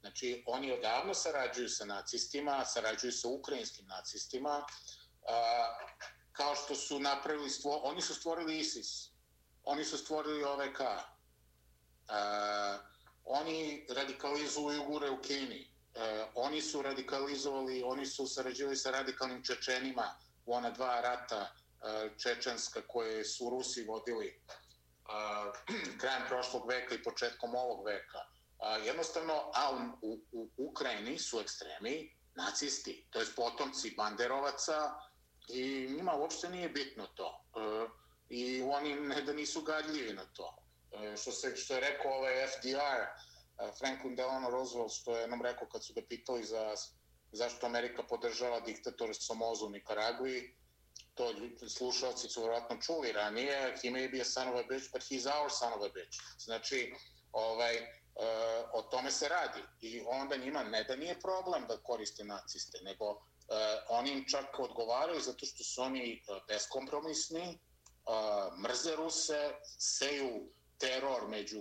Znači, 0.00 0.42
oni 0.46 0.72
odavno 0.72 1.14
sarađuju 1.14 1.68
sa 1.68 1.84
nacistima, 1.84 2.64
sarađuju 2.64 3.12
sa 3.12 3.28
ukrajinskim 3.28 3.86
nacistima, 3.86 4.58
uh, 4.58 4.66
kao 6.32 6.54
što 6.54 6.74
su 6.74 7.00
napravili, 7.00 7.50
stvo, 7.50 7.76
oni 7.76 8.02
su 8.02 8.14
stvorili 8.14 8.58
ISIS, 8.58 9.10
oni 9.64 9.84
su 9.84 9.98
stvorili 9.98 10.44
OVK, 10.44 10.80
uh, 10.80 10.86
oni 13.26 13.86
radikalizuju 13.88 14.82
Ugure 14.82 15.10
u 15.10 15.22
Keniji. 15.22 15.70
E, 15.94 16.26
oni 16.34 16.62
su 16.62 16.82
radikalizovali, 16.82 17.82
oni 17.82 18.06
su 18.06 18.26
sarađivali 18.26 18.76
sa 18.76 18.90
radikalnim 18.90 19.44
Čečenima 19.44 20.14
u 20.46 20.54
ona 20.54 20.70
dva 20.70 21.00
rata 21.00 21.50
e, 21.50 22.10
Čečenska 22.22 22.82
koje 22.86 23.24
su 23.24 23.50
Rusi 23.50 23.84
vodili 23.84 24.26
e, 24.26 24.36
krajem 26.00 26.22
prošlog 26.28 26.68
veka 26.68 26.94
i 26.94 27.02
početkom 27.02 27.54
ovog 27.54 27.86
veka. 27.86 28.18
A, 28.58 28.76
jednostavno, 28.76 29.50
a 29.54 29.70
u, 30.02 30.08
u, 30.12 30.20
u 30.32 30.48
Ukrajini 30.56 31.18
su 31.18 31.40
ekstremi 31.40 32.16
nacisti, 32.34 33.06
to 33.10 33.20
je 33.20 33.26
potomci 33.36 33.94
banderovaca 33.96 34.94
i 35.48 35.88
njima 35.96 36.14
uopšte 36.14 36.50
nije 36.50 36.68
bitno 36.68 37.06
to. 37.06 37.44
E, 37.56 37.88
I 38.28 38.62
oni 38.62 38.94
ne 38.94 39.22
da 39.22 39.32
nisu 39.32 39.62
gadljivi 39.62 40.12
na 40.12 40.24
to. 40.24 40.65
E, 41.02 41.16
što, 41.16 41.32
se, 41.32 41.56
što 41.56 41.74
je 41.74 41.80
rekao 41.80 42.12
ovaj 42.12 42.46
FDR, 42.46 43.00
e, 43.02 43.08
Franklin 43.78 44.16
Delano 44.16 44.50
Roosevelt, 44.50 44.92
što 44.92 45.16
je 45.16 45.28
nam 45.28 45.42
rekao 45.42 45.68
kad 45.68 45.84
su 45.84 45.94
ga 45.94 46.02
pitali 46.08 46.44
za 46.44 46.74
zašto 47.32 47.66
Amerika 47.66 48.02
podržava 48.02 48.60
diktator 48.60 49.14
Somozu 49.14 49.66
u 49.66 49.70
Nikaragui, 49.70 50.56
to 51.14 51.34
slušalci 51.68 52.28
su 52.28 52.40
vjerojatno 52.40 52.76
čuli 52.80 53.12
ranije, 53.12 53.76
he 53.82 53.88
may 53.88 54.10
be 54.12 54.20
a 54.20 54.24
son 54.24 54.48
of 54.48 54.54
a 54.54 54.62
bitch, 54.68 54.92
but 54.92 55.02
he's 55.02 55.26
our 55.40 55.50
son 55.50 55.72
of 55.72 55.82
a 55.82 55.88
bitch. 55.88 56.18
Znači, 56.38 56.94
ovaj, 57.32 57.76
uh, 57.76 58.70
o 58.72 58.82
tome 58.82 59.10
se 59.10 59.28
radi. 59.28 59.60
I 59.80 60.02
onda 60.06 60.36
njima 60.36 60.64
ne 60.64 60.84
da 60.84 60.96
nije 60.96 61.20
problem 61.20 61.66
da 61.68 61.82
koriste 61.82 62.24
naciste, 62.24 62.78
nego 62.82 63.10
uh, 63.10 63.18
oni 63.88 64.10
im 64.10 64.24
čak 64.28 64.58
odgovaraju 64.58 65.20
zato 65.20 65.46
što 65.46 65.64
su 65.64 65.82
oni 65.82 66.22
uh, 66.28 66.36
beskompromisni, 66.48 67.46
uh, 67.48 68.58
mrze 68.58 68.96
Ruse, 68.96 69.54
seju 69.78 70.48
teror 70.78 71.28
među 71.28 71.60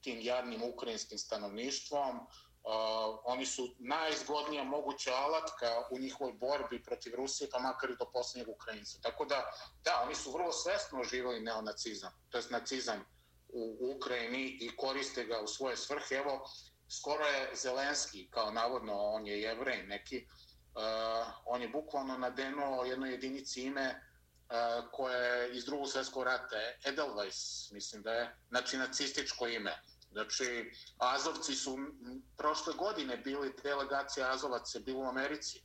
tim 0.00 0.18
jadnim 0.20 0.62
ukrajinskim 0.62 1.18
stanovništvom, 1.18 2.16
uh, 2.16 3.18
oni 3.24 3.46
su 3.46 3.74
najizgodnija 3.78 4.64
moguća 4.64 5.14
alatka 5.14 5.66
u 5.90 5.98
njihovoj 5.98 6.32
borbi 6.32 6.82
protiv 6.82 7.14
Rusije, 7.14 7.50
pa 7.50 7.58
makar 7.58 7.90
i 7.90 7.96
do 7.98 8.10
posljednjeg 8.12 8.48
Ukrajinca. 8.48 8.98
Tako 9.02 9.24
da, 9.24 9.44
da, 9.84 10.02
oni 10.04 10.14
su 10.14 10.32
vrlo 10.32 10.52
svesno 10.52 11.00
oživali 11.00 11.40
neonacizam, 11.40 12.12
to 12.30 12.38
je 12.38 12.44
nacizam 12.50 13.04
u 13.48 13.92
Ukrajini 13.96 14.58
i 14.60 14.76
koriste 14.76 15.24
ga 15.24 15.40
u 15.40 15.46
svoje 15.46 15.76
svrhe. 15.76 16.14
Evo, 16.14 16.44
skoro 16.88 17.24
je 17.24 17.50
Zelenski, 17.54 18.30
kao 18.30 18.50
navodno, 18.50 18.94
on 18.94 19.26
je 19.26 19.40
jevrej 19.40 19.86
neki, 19.86 20.26
uh, 20.26 21.26
on 21.44 21.62
je 21.62 21.68
bukvalno 21.68 22.18
nadenuo 22.18 22.84
jednoj 22.84 23.10
jedinici 23.10 23.62
ime 23.62 24.05
E, 24.50 24.82
koje 24.92 25.42
je 25.42 25.56
iz 25.56 25.64
drugog 25.64 25.88
svjetskog 25.88 26.22
rata, 26.22 26.56
Edelweiss, 26.84 27.72
mislim 27.72 28.02
da 28.02 28.12
je, 28.12 28.36
znači 28.48 28.76
nacističko 28.76 29.46
ime. 29.46 29.82
Znači, 30.12 30.72
Azovci 30.98 31.54
su 31.54 31.78
prošle 32.36 32.72
godine 32.74 33.16
bili 33.16 33.54
delegacija 33.62 34.32
Azovaca, 34.32 34.78
bila 34.78 34.98
u 34.98 35.08
Americi. 35.08 35.58
E, 35.58 35.62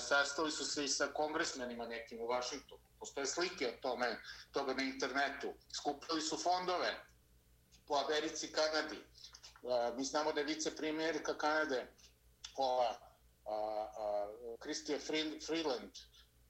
sastali 0.00 0.50
su 0.50 0.64
se 0.64 0.84
i 0.84 0.88
sa 0.88 1.06
kongresmenima 1.06 1.86
nekim 1.86 2.20
u 2.20 2.26
Vašingtonu. 2.26 2.82
Postoje 2.98 3.26
slike 3.26 3.68
o 3.68 3.80
tome, 3.82 4.22
toga 4.52 4.74
na 4.74 4.82
internetu. 4.82 5.54
Skupili 5.74 6.20
su 6.20 6.36
fondove 6.36 7.04
po 7.86 7.94
Americi 7.94 8.46
i 8.46 8.52
Kanadi. 8.52 8.96
E, 8.96 9.96
mi 9.96 10.04
znamo 10.04 10.32
da 10.32 10.40
je 10.40 10.46
vicepremijerka 10.46 11.38
Kanade, 11.38 11.86
ova, 12.56 12.98
a, 13.46 13.54
a, 13.98 14.28
Christia 14.62 14.98
Freeland, 15.46 15.92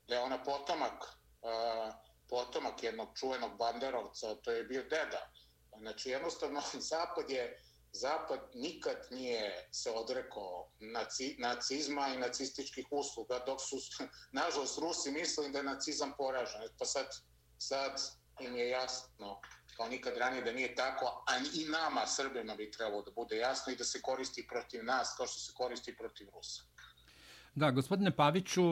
da 0.08 0.14
je 0.14 0.20
ona 0.20 0.42
potomak, 0.42 1.21
Eh, 1.42 1.92
potomak 2.28 2.82
jednog 2.82 3.08
čuvenog 3.18 3.56
banderovca, 3.56 4.34
to 4.34 4.50
je 4.50 4.64
bio 4.64 4.82
deda. 4.82 5.30
Znači, 5.78 6.10
jednostavno, 6.10 6.62
Zapad 6.90 7.30
je, 7.30 7.62
Zapad 7.92 8.40
nikad 8.54 8.96
nije 9.10 9.68
se 9.72 9.90
odrekao 9.90 10.70
naci, 10.80 11.36
nacizma 11.38 12.08
i 12.08 12.18
nacističkih 12.18 12.86
usluga, 12.90 13.38
dok 13.46 13.60
su, 13.60 13.76
nažalost, 14.40 14.78
Rusi 14.78 15.10
mislili 15.10 15.52
da 15.52 15.58
je 15.58 15.64
nacizam 15.64 16.12
poražen. 16.16 16.60
Pa 16.78 16.84
sad, 16.84 17.06
sad 17.58 18.00
im 18.40 18.56
je 18.56 18.68
jasno, 18.68 19.40
kao 19.76 19.88
nikad 19.88 20.16
ranije, 20.16 20.42
da 20.42 20.52
nije 20.52 20.74
tako, 20.74 21.24
a 21.28 21.36
i 21.54 21.64
nama, 21.64 22.06
Srbima, 22.06 22.54
bi 22.54 22.70
trebalo 22.70 23.02
da 23.02 23.10
bude 23.10 23.36
jasno 23.36 23.72
i 23.72 23.76
da 23.76 23.84
se 23.84 24.00
koristi 24.02 24.46
protiv 24.46 24.84
nas, 24.84 25.14
kao 25.16 25.26
što 25.26 25.40
se 25.40 25.52
koristi 25.56 25.96
protiv 25.96 26.28
Rusa. 26.34 26.71
Da, 27.54 27.70
gospodine 27.70 28.10
Paviću, 28.10 28.62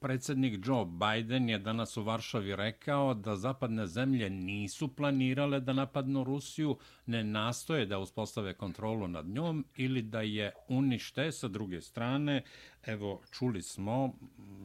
predsjednik 0.00 0.66
Joe 0.66 0.84
Biden 0.84 1.48
je 1.48 1.58
danas 1.58 1.96
u 1.96 2.02
Varšavi 2.02 2.56
rekao 2.56 3.14
da 3.14 3.36
zapadne 3.36 3.86
zemlje 3.86 4.30
nisu 4.30 4.88
planirale 4.96 5.60
da 5.60 5.72
napadnu 5.72 6.24
Rusiju, 6.24 6.78
ne 7.06 7.24
nastoje 7.24 7.86
da 7.86 7.98
uspostave 7.98 8.54
kontrolu 8.54 9.08
nad 9.08 9.26
njom 9.26 9.64
ili 9.76 10.02
da 10.02 10.20
je 10.20 10.52
unište 10.68 11.32
sa 11.32 11.48
druge 11.48 11.80
strane. 11.80 12.42
Evo, 12.86 13.20
čuli 13.30 13.62
smo 13.62 14.12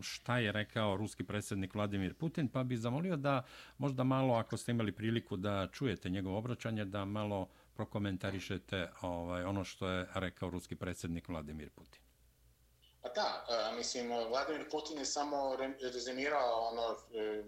šta 0.01 0.37
je 0.37 0.51
rekao 0.51 0.97
ruski 0.97 1.23
predsjednik 1.23 1.75
Vladimir 1.75 2.13
Putin, 2.13 2.47
pa 2.47 2.63
bi 2.63 2.77
zamolio 2.77 3.15
da 3.15 3.43
možda 3.77 4.03
malo, 4.03 4.33
ako 4.33 4.57
ste 4.57 4.71
imali 4.71 4.91
priliku 4.91 5.37
da 5.37 5.67
čujete 5.71 6.09
njegovo 6.09 6.37
obraćanje, 6.37 6.85
da 6.85 7.05
malo 7.05 7.47
prokomentarišete 7.75 8.89
ovaj, 9.01 9.43
ono 9.43 9.63
što 9.63 9.87
je 9.87 10.07
rekao 10.13 10.49
ruski 10.49 10.75
predsjednik 10.75 11.27
Vladimir 11.29 11.69
Putin. 11.69 12.08
Pa 13.15 13.21
da, 13.21 13.45
e, 13.49 13.75
mislim, 13.75 14.09
Vladimir 14.29 14.69
Putin 14.69 14.97
je 14.97 15.05
samo 15.05 15.57
rezimirao 15.93 16.67
ono, 16.71 16.97
e, 17.13 17.43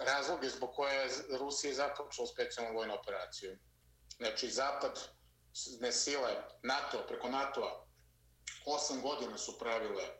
razloge 0.00 0.48
zbog 0.48 0.70
koje 0.74 0.94
je 0.94 1.10
Rusija 1.38 1.74
započela 1.74 2.26
specijalnu 2.26 2.78
vojnu 2.78 2.94
operaciju. 2.94 3.58
Znači, 4.16 4.48
Zapad, 4.48 5.00
ne 5.80 5.92
sile, 5.92 6.42
NATO, 6.62 7.04
preko 7.08 7.28
NATO-a, 7.28 7.84
osam 8.66 9.02
godina 9.02 9.38
su 9.38 9.58
pravile 9.58 10.02
e, 10.02 10.12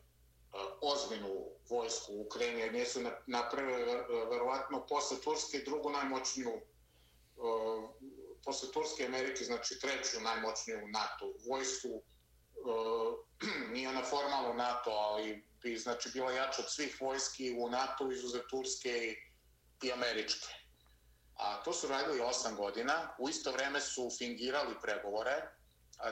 ozbiljnu 0.80 1.51
vojsku 1.70 2.12
u 2.12 2.22
Ukrajini, 2.22 2.61
jer 2.61 2.72
nisu 2.72 3.01
napravili 3.26 3.84
verovatno 4.30 4.86
posle 4.86 5.20
Turske 5.20 5.59
drugu 5.59 5.91
najmoćniju 5.91 6.61
posle 8.45 8.72
Turske 8.72 9.07
Amerike, 9.07 9.45
znači 9.45 9.78
treću 9.78 10.20
najmoćniju 10.20 10.88
NATO 10.88 11.32
vojsku 11.49 12.03
Uh, 12.64 13.14
nije 13.72 13.88
ona 13.88 14.02
formalno 14.02 14.54
NATO, 14.54 14.90
ali 14.90 15.44
bi 15.62 15.76
znači 15.76 16.11
bila 16.12 16.32
jača 16.32 16.62
od 16.62 16.72
svih 16.72 17.00
vojski 17.00 17.56
u 17.58 17.70
NATO 17.70 18.12
izuzev 18.12 18.42
Turske 18.50 18.88
i, 18.88 19.16
i 19.86 19.92
Američke. 19.92 20.48
A 21.36 21.62
to 21.62 21.72
su 21.72 21.88
radili 21.88 22.20
osam 22.20 22.56
godina. 22.56 23.14
U 23.18 23.28
isto 23.28 23.52
vreme 23.52 23.80
su 23.80 24.11
fingirali 24.18 24.74
pregovore, 24.82 25.50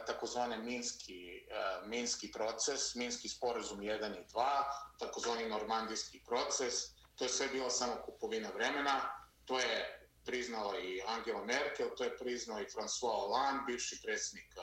takozvane 0.07 0.59
Minski, 0.59 1.47
a, 1.53 1.81
Minski 1.87 2.33
proces, 2.33 2.95
Minski 2.95 3.29
sporazum 3.29 3.81
1 3.81 4.21
i 4.21 4.25
2, 4.35 4.63
takozvani 4.99 5.49
Normandijski 5.49 6.23
proces. 6.27 6.75
To 7.15 7.25
je 7.25 7.29
sve 7.29 7.49
bilo 7.49 7.71
samo 7.71 7.97
kupovina 8.05 8.49
vremena. 8.55 9.01
To 9.45 9.59
je 9.61 9.99
priznala 10.25 10.79
i 10.79 11.03
Angela 11.07 11.45
Merkel, 11.45 11.89
to 11.97 12.05
je 12.05 12.19
priznao 12.19 12.61
i 12.61 12.67
François 12.67 13.21
Hollande, 13.21 13.63
bivši 13.67 14.01
predsjednik 14.05 14.55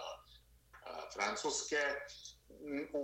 Francuske 1.13 1.81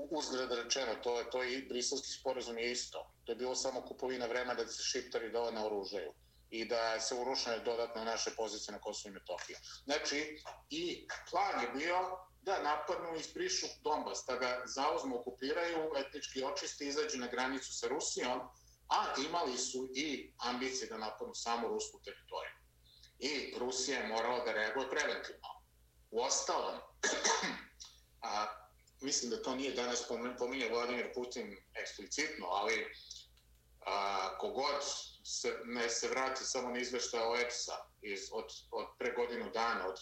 uzgled 0.09 0.51
rečeno, 0.51 0.95
to 1.03 1.19
je 1.19 1.29
to 1.29 1.43
i 1.43 1.65
briselski 1.67 2.07
sporazum 2.19 2.57
je 2.57 2.71
isto. 2.71 3.11
To 3.25 3.31
je 3.31 3.35
bilo 3.35 3.55
samo 3.55 3.81
kupovina 3.81 4.25
vremena 4.25 4.53
da 4.53 4.67
se 4.67 4.83
šiptari 4.83 5.31
dole 5.31 5.51
na 5.51 5.65
oružaju 5.65 6.13
i 6.49 6.65
da 6.65 6.99
se 6.99 7.15
urušne 7.15 7.59
dodatno 7.59 8.03
naše 8.03 8.31
pozicije 8.35 8.73
na 8.73 8.79
Kosovo 8.79 9.11
i 9.11 9.13
Metohiju. 9.13 9.57
Znači, 9.83 10.37
i 10.69 11.07
plan 11.29 11.61
je 11.61 11.69
bio 11.69 11.97
da 12.41 12.63
napadnu 12.63 13.15
i 13.19 13.23
sprišu 13.23 13.65
Donbas, 13.83 14.23
da 14.27 14.35
ga 14.35 14.63
zauzmu, 14.65 15.19
okupiraju, 15.19 15.91
etnički 15.97 16.43
očisti, 16.43 16.87
izađu 16.87 17.17
na 17.17 17.27
granicu 17.27 17.73
sa 17.73 17.87
Rusijom, 17.87 18.39
a 18.89 19.13
imali 19.27 19.57
su 19.57 19.89
i 19.95 20.33
ambicije 20.37 20.89
da 20.89 20.97
napadnu 20.97 21.35
samo 21.35 21.67
rusku 21.67 22.01
teritoriju. 22.05 22.55
I 23.19 23.53
Rusija 23.59 23.99
je 23.99 24.07
morala 24.07 24.45
da 24.45 24.51
reaguje 24.51 24.89
preventivno. 24.89 25.47
U 26.11 26.21
ostalom, 26.21 26.79
a, 28.22 28.47
mislim 29.01 29.32
da 29.32 29.41
to 29.41 29.55
nije 29.55 29.74
danas 29.74 30.07
pominje 30.38 30.69
Vladimir 30.69 31.13
Putin 31.13 31.57
eksplicitno, 31.74 32.47
ali 32.47 32.88
a, 33.86 34.38
kogod 34.38 34.84
se, 35.24 35.59
ne 35.65 35.89
se 35.89 36.07
vrati 36.07 36.43
samo 36.43 36.69
na 36.69 36.80
izveštaje 36.80 37.28
OEPS-a 37.28 37.78
iz, 38.01 38.19
od, 38.32 38.45
od 38.72 38.88
pre 38.99 39.13
godinu 39.15 39.51
dana, 39.53 39.88
od 39.88 39.99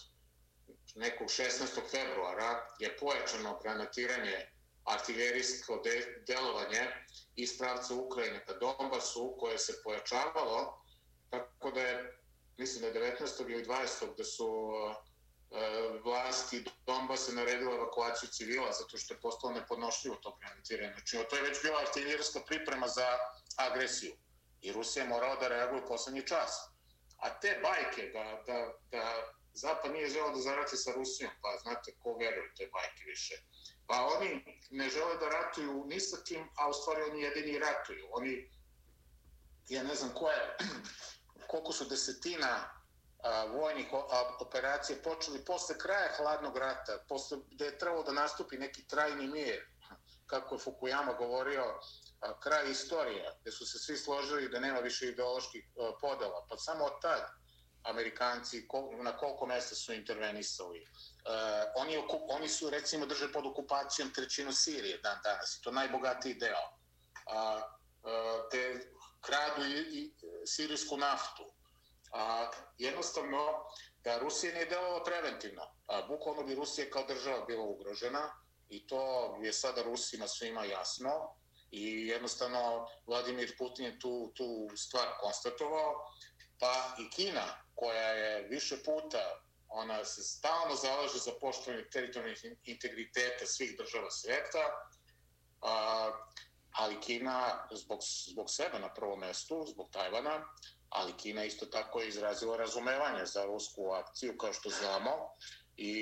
nekog 0.94 1.28
16. 1.28 1.80
februara, 1.90 2.66
je 2.78 2.96
pojačano 2.96 3.58
granatiranje 3.62 4.50
artiljerijsko 4.84 5.80
de, 5.84 6.24
delovanje 6.26 6.86
iz 7.36 7.58
pravca 7.58 7.94
Ukrajine 7.94 8.44
ka 8.44 8.52
Donbasu, 8.52 9.36
koje 9.38 9.58
se 9.58 9.82
pojačavalo, 9.84 10.82
tako 11.30 11.70
da 11.70 11.80
je, 11.80 12.20
mislim 12.58 12.82
da 12.82 12.98
je 12.98 13.16
19. 13.20 13.50
ili 13.50 13.64
20. 13.64 14.16
da 14.16 14.24
su 14.24 14.46
uh, 14.46 15.09
Eh, 15.50 16.00
vlasti 16.04 16.64
Donbasa 16.86 17.32
naredila 17.32 17.74
evakuaciju 17.74 18.28
civila 18.28 18.72
zato 18.72 18.98
što 18.98 19.14
je 19.14 19.20
postalo 19.20 19.54
nepodnošljivo 19.54 20.16
to 20.16 20.36
granitiranje. 20.40 20.92
Znači, 20.92 21.28
to 21.30 21.36
je 21.36 21.42
već 21.42 21.62
bila 21.62 21.80
artiljerska 21.80 22.40
priprema 22.46 22.88
za 22.88 23.06
agresiju 23.56 24.12
i 24.60 24.72
Rusija 24.72 25.02
je 25.02 25.08
morala 25.08 25.36
da 25.36 25.48
reaguje 25.48 25.82
u 25.82 25.88
poslednji 25.88 26.26
čas. 26.26 26.50
A 27.16 27.40
te 27.40 27.60
bajke 27.62 28.10
da, 28.12 28.42
da, 28.46 28.72
da 28.90 29.32
Zapad 29.52 29.92
nije 29.92 30.08
želeo 30.08 30.30
da 30.30 30.40
zarati 30.40 30.76
sa 30.76 30.92
Rusijom, 30.92 31.30
pa 31.42 31.58
znate 31.62 31.94
ko 31.98 32.16
veruje 32.20 32.54
te 32.56 32.68
bajke 32.72 33.04
više. 33.06 33.34
Pa 33.86 34.06
oni 34.16 34.44
ne 34.70 34.88
žele 34.88 35.16
da 35.16 35.28
ratuju 35.28 35.84
ni 35.86 36.00
sa 36.00 36.16
kim, 36.24 36.48
a 36.56 36.68
u 36.68 36.72
stvari 36.72 37.02
oni 37.02 37.22
jedini 37.22 37.58
ratuju. 37.58 38.08
Oni, 38.12 38.50
ja 39.68 39.82
ne 39.82 39.94
znam 39.94 40.14
koje, 40.14 40.56
koliko 41.50 41.72
su 41.72 41.84
desetina 41.84 42.79
vojnih 43.52 43.86
operacija 44.40 44.98
počeli 45.04 45.44
posle 45.44 45.78
kraja 45.78 46.08
hladnog 46.16 46.56
rata, 46.56 46.98
posle 47.08 47.38
gde 47.50 47.64
je 47.64 47.78
trebalo 47.78 48.02
da 48.02 48.12
nastupi 48.12 48.58
neki 48.58 48.88
trajni 48.88 49.26
mir, 49.28 49.66
kako 50.26 50.54
je 50.54 50.58
Fukuyama 50.58 51.12
govorio, 51.12 51.64
a, 52.20 52.40
kraj 52.40 52.70
istorije, 52.70 53.32
gde 53.40 53.52
su 53.52 53.66
se 53.66 53.78
svi 53.78 53.96
složili 53.96 54.48
da 54.48 54.60
nema 54.60 54.78
više 54.78 55.08
ideoloških 55.08 55.64
podela, 56.00 56.46
pa 56.48 56.56
samo 56.56 56.84
od 56.84 57.00
tad 57.02 57.30
Amerikanci 57.82 58.68
na 59.02 59.16
koliko 59.16 59.46
mesta 59.46 59.74
su 59.74 59.92
intervenisali. 59.92 60.86
Oni, 61.76 62.04
oni 62.28 62.48
su 62.48 62.70
recimo 62.70 63.06
drže 63.06 63.32
pod 63.32 63.46
okupacijom 63.46 64.12
trećinu 64.12 64.52
Sirije 64.52 64.98
dan 64.98 65.18
danas, 65.24 65.56
i 65.56 65.62
to 65.62 65.70
najbogatiji 65.70 66.34
deo. 66.34 66.80
Uh, 67.26 67.80
te 68.50 68.92
kradu 69.20 69.64
i, 69.64 69.80
i 69.98 70.12
sirijsku 70.46 70.96
naftu. 70.96 71.44
A, 72.10 72.50
jednostavno, 72.78 73.64
da 74.04 74.18
Rusija 74.18 74.54
nije 74.54 74.66
delala 74.66 75.04
preventivno. 75.04 75.62
A, 75.86 76.02
bukvalno 76.08 76.42
bi 76.42 76.54
Rusija 76.54 76.90
kao 76.90 77.04
država 77.04 77.44
bila 77.44 77.64
ugrožena 77.64 78.30
i 78.68 78.86
to 78.86 79.36
je 79.42 79.52
sada 79.52 79.82
Rusima 79.82 80.28
svima 80.28 80.64
jasno 80.64 81.34
i 81.70 82.06
jednostavno 82.06 82.88
Vladimir 83.06 83.56
Putin 83.58 83.84
je 83.84 83.98
tu, 83.98 84.32
tu 84.34 84.68
stvar 84.76 85.06
konstatovao, 85.20 85.94
pa 86.58 86.96
i 86.98 87.10
Kina 87.10 87.44
koja 87.74 88.08
je 88.08 88.48
više 88.48 88.76
puta 88.84 89.42
ona 89.70 90.04
se 90.04 90.22
stalno 90.22 90.74
zalaže 90.74 91.18
za 91.18 91.32
poštovanje 91.40 91.84
teritorijalnih 91.92 92.44
integriteta 92.64 93.46
svih 93.46 93.76
država 93.78 94.10
sveta, 94.10 94.64
a, 95.62 96.10
ali 96.72 97.00
Kina 97.00 97.68
zbog, 97.72 98.00
zbog 98.02 98.50
sebe 98.50 98.78
na 98.78 98.94
prvom 98.94 99.20
mestu, 99.20 99.64
zbog 99.68 99.90
Tajvana, 99.90 100.44
ali 100.90 101.16
Kina 101.16 101.44
isto 101.44 101.66
tako 101.66 102.00
je 102.00 102.08
izrazila 102.08 102.56
razumevanje 102.56 103.26
za 103.26 103.44
rusku 103.44 103.90
akciju, 103.90 104.36
kao 104.36 104.52
što 104.52 104.70
znamo, 104.70 105.34
i 105.76 105.92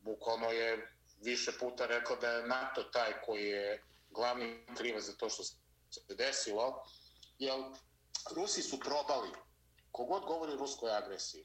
bukvalno 0.00 0.50
je 0.50 0.94
više 1.20 1.52
puta 1.60 1.86
rekao 1.86 2.16
da 2.16 2.30
je 2.30 2.46
NATO 2.46 2.82
taj 2.82 3.12
koji 3.26 3.44
je 3.44 3.84
glavni 4.10 4.66
krivac 4.76 5.04
za 5.04 5.16
to 5.16 5.28
što 5.28 5.44
se 5.44 5.60
desilo, 6.08 6.84
jer 7.38 7.54
Rusi 8.30 8.62
su 8.62 8.80
probali, 8.80 9.28
kogod 9.92 10.24
govori 10.24 10.52
o 10.52 10.56
ruskoj 10.56 10.90
agresiji, 10.96 11.44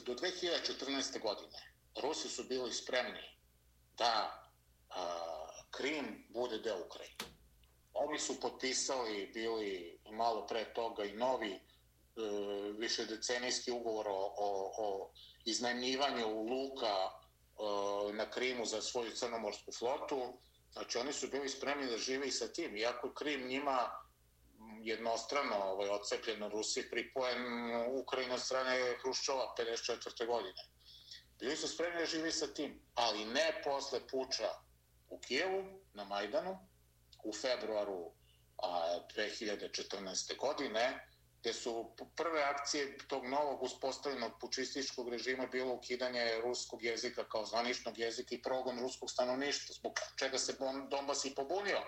do 0.00 0.14
2014. 0.14 1.22
godine 1.22 1.72
Rusi 2.02 2.28
su 2.28 2.44
bili 2.44 2.72
spremni 2.72 3.38
da 3.98 4.42
a, 4.90 5.46
Krim 5.70 6.26
bude 6.28 6.58
deo 6.58 6.84
Ukrajine. 6.86 7.16
Oni 7.92 8.18
su 8.18 8.40
potpisali, 8.40 9.30
bili 9.34 9.95
malo 10.10 10.46
pre 10.46 10.64
toga 10.74 11.04
i 11.04 11.12
novi 11.12 11.52
e, 11.52 11.60
višedecenijski 12.78 13.70
ugovor 13.70 14.08
o, 14.08 14.34
o, 14.38 14.72
o 14.78 15.10
iznajmljivanju 15.44 16.26
luka 16.26 16.96
e, 16.96 18.12
na 18.12 18.30
Krimu 18.30 18.64
za 18.64 18.82
svoju 18.82 19.10
crnomorsku 19.10 19.72
flotu. 19.72 20.38
Znači, 20.72 20.98
oni 20.98 21.12
su 21.12 21.28
bili 21.28 21.48
spremni 21.48 21.86
da 21.86 21.98
žive 21.98 22.28
i 22.28 22.30
sa 22.30 22.48
tim. 22.48 22.76
Iako 22.76 23.14
Krim 23.14 23.48
njima 23.48 23.90
jednostrano 24.82 25.56
ovaj, 25.56 25.88
odcepljen 25.88 26.42
od 26.42 26.52
Rusije, 26.52 26.90
pripojen 26.90 27.42
Ukrajina 28.02 28.38
strane 28.38 28.96
Hruščova 29.02 29.54
54. 29.58 30.26
godine. 30.26 30.62
Bili 31.38 31.56
su 31.56 31.68
spremni 31.68 31.98
da 31.98 32.06
živi 32.06 32.32
sa 32.32 32.46
tim, 32.46 32.80
ali 32.94 33.24
ne 33.24 33.62
posle 33.64 34.00
puča 34.10 34.50
u 35.08 35.18
Kijevu, 35.18 35.64
na 35.94 36.04
Majdanu, 36.04 36.58
u 37.24 37.32
februaru 37.32 38.12
a, 38.56 38.98
2014. 39.16 40.36
godine, 40.36 41.08
gde 41.40 41.52
su 41.52 41.94
prve 42.16 42.42
akcije 42.42 42.98
tog 43.08 43.26
novog 43.26 43.62
uspostavljenog 43.62 44.32
pučističkog 44.40 45.08
režima 45.08 45.46
bilo 45.46 45.74
ukidanje 45.74 46.40
ruskog 46.42 46.82
jezika 46.84 47.28
kao 47.28 47.46
zvaničnog 47.46 47.98
jezika 47.98 48.34
i 48.34 48.42
progon 48.42 48.80
ruskog 48.80 49.10
stanovništva, 49.10 49.74
zbog 49.74 49.92
čega 50.18 50.38
se 50.38 50.56
Donbas 50.90 51.24
i 51.24 51.34
pobunio. 51.34 51.82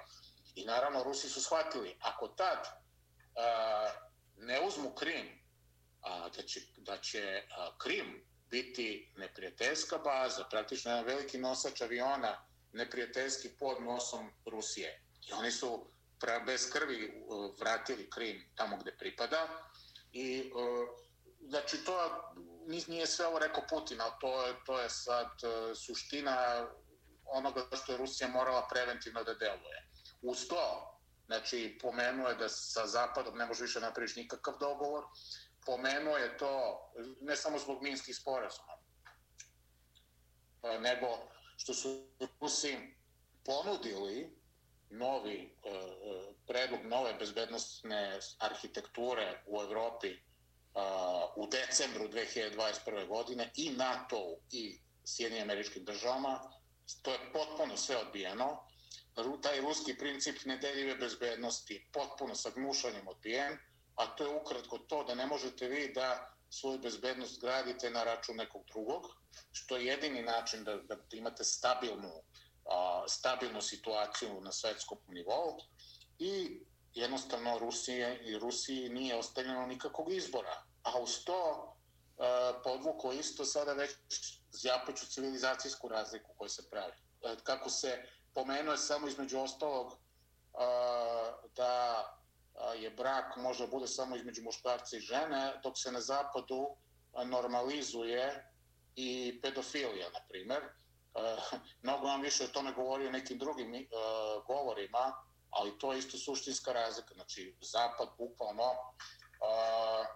I 0.55 0.65
naravno 0.65 1.03
Rusi 1.03 1.29
su 1.29 1.41
shvatili, 1.43 1.97
ako 2.01 2.29
tad 2.29 2.67
a, 3.37 3.91
ne 4.37 4.61
uzmu 4.67 4.95
Krim, 4.95 5.43
a, 6.03 6.29
da 6.29 6.43
će, 6.43 6.61
da 6.77 6.99
će 6.99 7.43
a, 7.51 7.79
Krim 7.79 8.25
biti 8.51 9.13
neprijateljska 9.17 9.99
baza, 9.99 10.45
praktično 10.51 10.91
jedan 10.91 11.05
veliki 11.05 11.39
nosač 11.39 11.81
aviona 11.81 12.47
neprijateljski 12.73 13.49
pod 13.59 13.83
nosom 13.83 14.31
Rusije. 14.47 15.03
I 15.29 15.33
oni 15.33 15.51
su 15.51 15.91
pra, 16.21 16.41
bez 16.41 16.71
krvi 16.71 17.05
e, 17.05 17.13
vratili 17.61 18.11
Krim 18.11 18.53
tamo 18.57 18.77
gde 18.77 18.97
pripada. 18.99 19.49
I 20.13 20.39
e, 20.39 20.43
znači 21.49 21.85
to 21.85 21.95
nije 22.67 23.07
sve 23.07 23.27
ovo 23.27 23.39
rekao 23.39 23.65
Putin, 23.69 24.01
ali 24.01 24.13
to 24.21 24.47
je, 24.47 24.55
to 24.67 24.81
je 24.81 24.91
sad 24.91 25.27
e, 25.27 25.75
suština 25.75 26.67
onoga 27.25 27.67
što 27.83 27.93
je 27.93 27.99
Rusija 27.99 28.29
morala 28.29 28.69
preventivno 28.71 29.25
da 29.25 29.35
deluje. 29.35 29.89
Uz 30.23 30.49
to, 30.49 30.95
znači 31.27 31.79
pomenuo 31.83 32.29
je 32.29 32.35
da 32.35 32.49
sa 32.49 32.87
Zapadom 32.87 33.39
ne 33.39 33.47
može 33.47 33.63
više 33.65 33.81
napraviš 33.81 34.17
nikakav 34.17 34.55
dogovor, 34.61 35.05
pomenuo 35.67 36.17
je 36.17 36.37
to 36.39 36.81
ne 37.21 37.37
samo 37.37 37.59
zbog 37.59 37.83
minskih 37.83 38.17
sporazuma, 38.17 38.79
nego 40.81 41.07
što 41.57 41.75
su 41.75 42.09
Rusi 42.41 42.77
ponudili 43.45 44.38
novi 44.91 45.51
uh, 45.65 46.35
predlog 46.47 46.81
nove 46.85 47.15
bezbednostne 47.15 48.19
arhitekture 48.39 49.43
u 49.47 49.63
Evropi 49.63 50.13
uh, 50.13 50.23
u 51.37 51.47
decembru 51.47 52.09
2021. 52.09 53.09
godine 53.09 53.51
i 53.57 53.71
NATO 53.71 54.37
i 54.53 54.81
Sjedinim 55.05 55.43
američkim 55.43 55.85
državama. 55.85 56.41
To 57.03 57.13
je 57.13 57.19
potpuno 57.33 57.77
sve 57.77 57.97
odbijeno. 57.97 58.65
Taj 59.43 59.61
ruski 59.61 59.99
princip 59.99 60.45
nedeljive 60.45 60.95
bezbednosti 60.95 61.87
potpuno 61.93 62.35
sa 62.35 62.51
gnušanjem 62.51 63.09
odbijen, 63.09 63.59
a 63.95 64.07
to 64.07 64.25
je 64.25 64.41
ukratko 64.41 64.79
to 64.79 65.05
da 65.05 65.15
ne 65.15 65.27
možete 65.27 65.69
vi 65.69 65.93
da 65.95 66.35
svoju 66.51 66.79
bezbednost 66.79 67.41
gradite 67.41 67.91
na 67.91 68.05
račun 68.05 68.37
nekog 68.37 68.63
drugog, 68.67 69.07
što 69.53 69.77
je 69.77 69.87
jedini 69.87 70.23
način 70.23 70.65
da, 70.65 70.77
da 70.77 70.97
imate 71.13 71.45
stabilnu, 71.45 72.13
a, 72.69 73.05
stabilnu 73.09 73.63
situaciju 73.63 74.41
na 74.41 74.53
svetskom 74.53 74.99
nivou 75.09 75.59
i 76.19 76.61
jednostavno 76.95 77.59
Rusije 77.59 78.21
i 78.25 78.39
Rusiji 78.39 78.89
nije 78.89 79.17
ostavljeno 79.17 79.67
nikakvog 79.67 80.13
izbora. 80.13 80.63
A 80.83 80.99
uz 81.01 81.25
to 81.25 81.41
e, 82.19 82.23
podvuko 82.65 83.13
isto 83.13 83.45
sada 83.45 83.73
već 83.73 83.91
zjapaću 84.53 85.07
civilizacijsku 85.07 85.89
razliku 85.89 86.31
koja 86.37 86.49
se 86.49 86.71
pravi. 86.71 86.93
E, 87.23 87.37
kako 87.43 87.71
se 87.71 88.03
pomenuje 88.35 88.77
samo 88.77 89.09
između 89.09 89.39
ostalog 89.39 89.93
e, 89.93 89.97
da 91.57 92.05
e, 92.75 92.79
je 92.79 92.91
brak 92.91 93.37
može 93.37 93.67
bude 93.67 93.87
samo 93.87 94.17
između 94.17 94.43
muškarca 94.43 94.97
i 94.97 95.01
žene, 95.01 95.61
dok 95.63 95.79
se 95.79 95.93
na 95.93 96.01
zapadu 96.01 96.69
normalizuje 97.25 98.53
i 98.97 99.41
pedofilija, 99.43 100.11
na 100.11 100.21
primjer. 100.29 100.63
E, 101.15 101.37
mnogo 101.83 102.07
vam 102.07 102.21
više 102.21 102.45
o 102.45 102.49
tome 102.49 102.73
govori 102.73 103.07
o 103.07 103.11
nekim 103.11 103.39
drugim 103.39 103.75
e, 103.75 103.87
govorima, 104.47 105.13
ali 105.51 105.79
to 105.79 105.93
je 105.93 105.99
isto 105.99 106.19
suštinska 106.19 106.73
razlika. 106.73 107.15
Znači, 107.15 107.57
zapad 107.61 108.09
bukvalno, 108.19 108.63
e, 108.63 108.77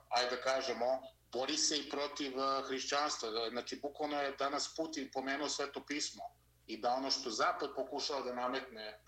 ajde 0.09 0.37
da 0.37 0.43
kažemo, 0.43 1.03
bori 1.33 1.57
se 1.57 1.79
i 1.79 1.91
protiv 1.91 2.33
hrišćanstva. 2.67 3.29
Znači, 3.51 3.81
bukvalno 3.83 4.21
je 4.21 4.37
danas 4.37 4.75
Putin 4.77 5.11
pomenuo 5.13 5.49
sve 5.49 5.73
to 5.73 5.87
pismo 5.87 6.23
i 6.67 6.77
da 6.77 6.95
ono 6.95 7.11
što 7.11 7.31
zapad 7.31 7.71
pokušava 7.77 8.21
da 8.21 8.35
nametne 8.35 9.03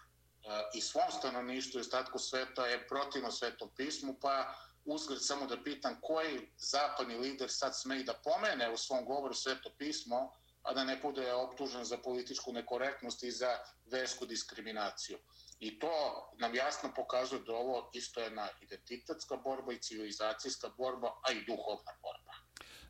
i 0.75 0.81
svom 0.81 1.11
stanovništvu 1.19 1.79
i 1.79 1.81
ostatku 1.81 2.19
sveta 2.19 2.67
je 2.67 2.89
protivno 2.89 3.31
svetom 3.31 3.71
pismu, 3.77 4.17
pa 4.21 4.55
uzgled 4.85 5.19
samo 5.25 5.47
da 5.47 5.63
pitam 5.63 6.01
koji 6.01 6.49
zapadni 6.59 7.17
lider 7.17 7.51
sad 7.51 7.77
sme 7.77 8.01
i 8.01 8.05
da 8.05 8.15
pomene 8.15 8.71
u 8.71 8.77
svom 8.77 9.05
govoru 9.05 9.35
sveto 9.35 9.71
pismo, 9.79 10.33
a 10.65 10.75
da 10.75 10.85
ne 10.85 10.97
bude 11.03 11.33
optužen 11.33 11.85
za 11.85 11.99
političku 11.99 12.53
nekorektnost 12.53 13.23
i 13.23 13.31
za 13.31 13.51
versku 13.93 14.27
diskriminaciju. 14.27 15.19
I 15.61 15.79
to 15.79 15.91
nam 16.39 16.55
jasno 16.55 16.91
pokazuje 16.97 17.43
da 17.47 17.53
ovo 17.53 17.91
isto 17.95 18.21
je 18.21 18.25
jedna 18.25 18.49
identitetska 18.61 19.37
borba 19.37 19.73
i 19.73 19.79
civilizacijska 19.79 20.69
borba, 20.79 21.09
a 21.29 21.33
i 21.33 21.45
duhovna 21.45 21.93
borba. 22.03 22.35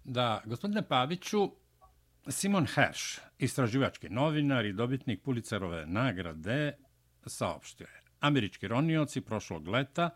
Da, 0.04 0.42
gospodine 0.44 0.88
Paviću, 0.88 1.50
Simon 2.28 2.66
Hersh, 2.66 3.20
istraživački 3.38 4.08
novinar 4.08 4.64
i 4.64 4.72
dobitnik 4.72 5.22
Pulicerove 5.22 5.86
nagrade, 5.86 6.76
saopštio 7.26 7.84
je. 7.84 8.02
Američki 8.20 8.68
ronioci 8.68 9.20
prošlog 9.20 9.68
leta 9.68 10.10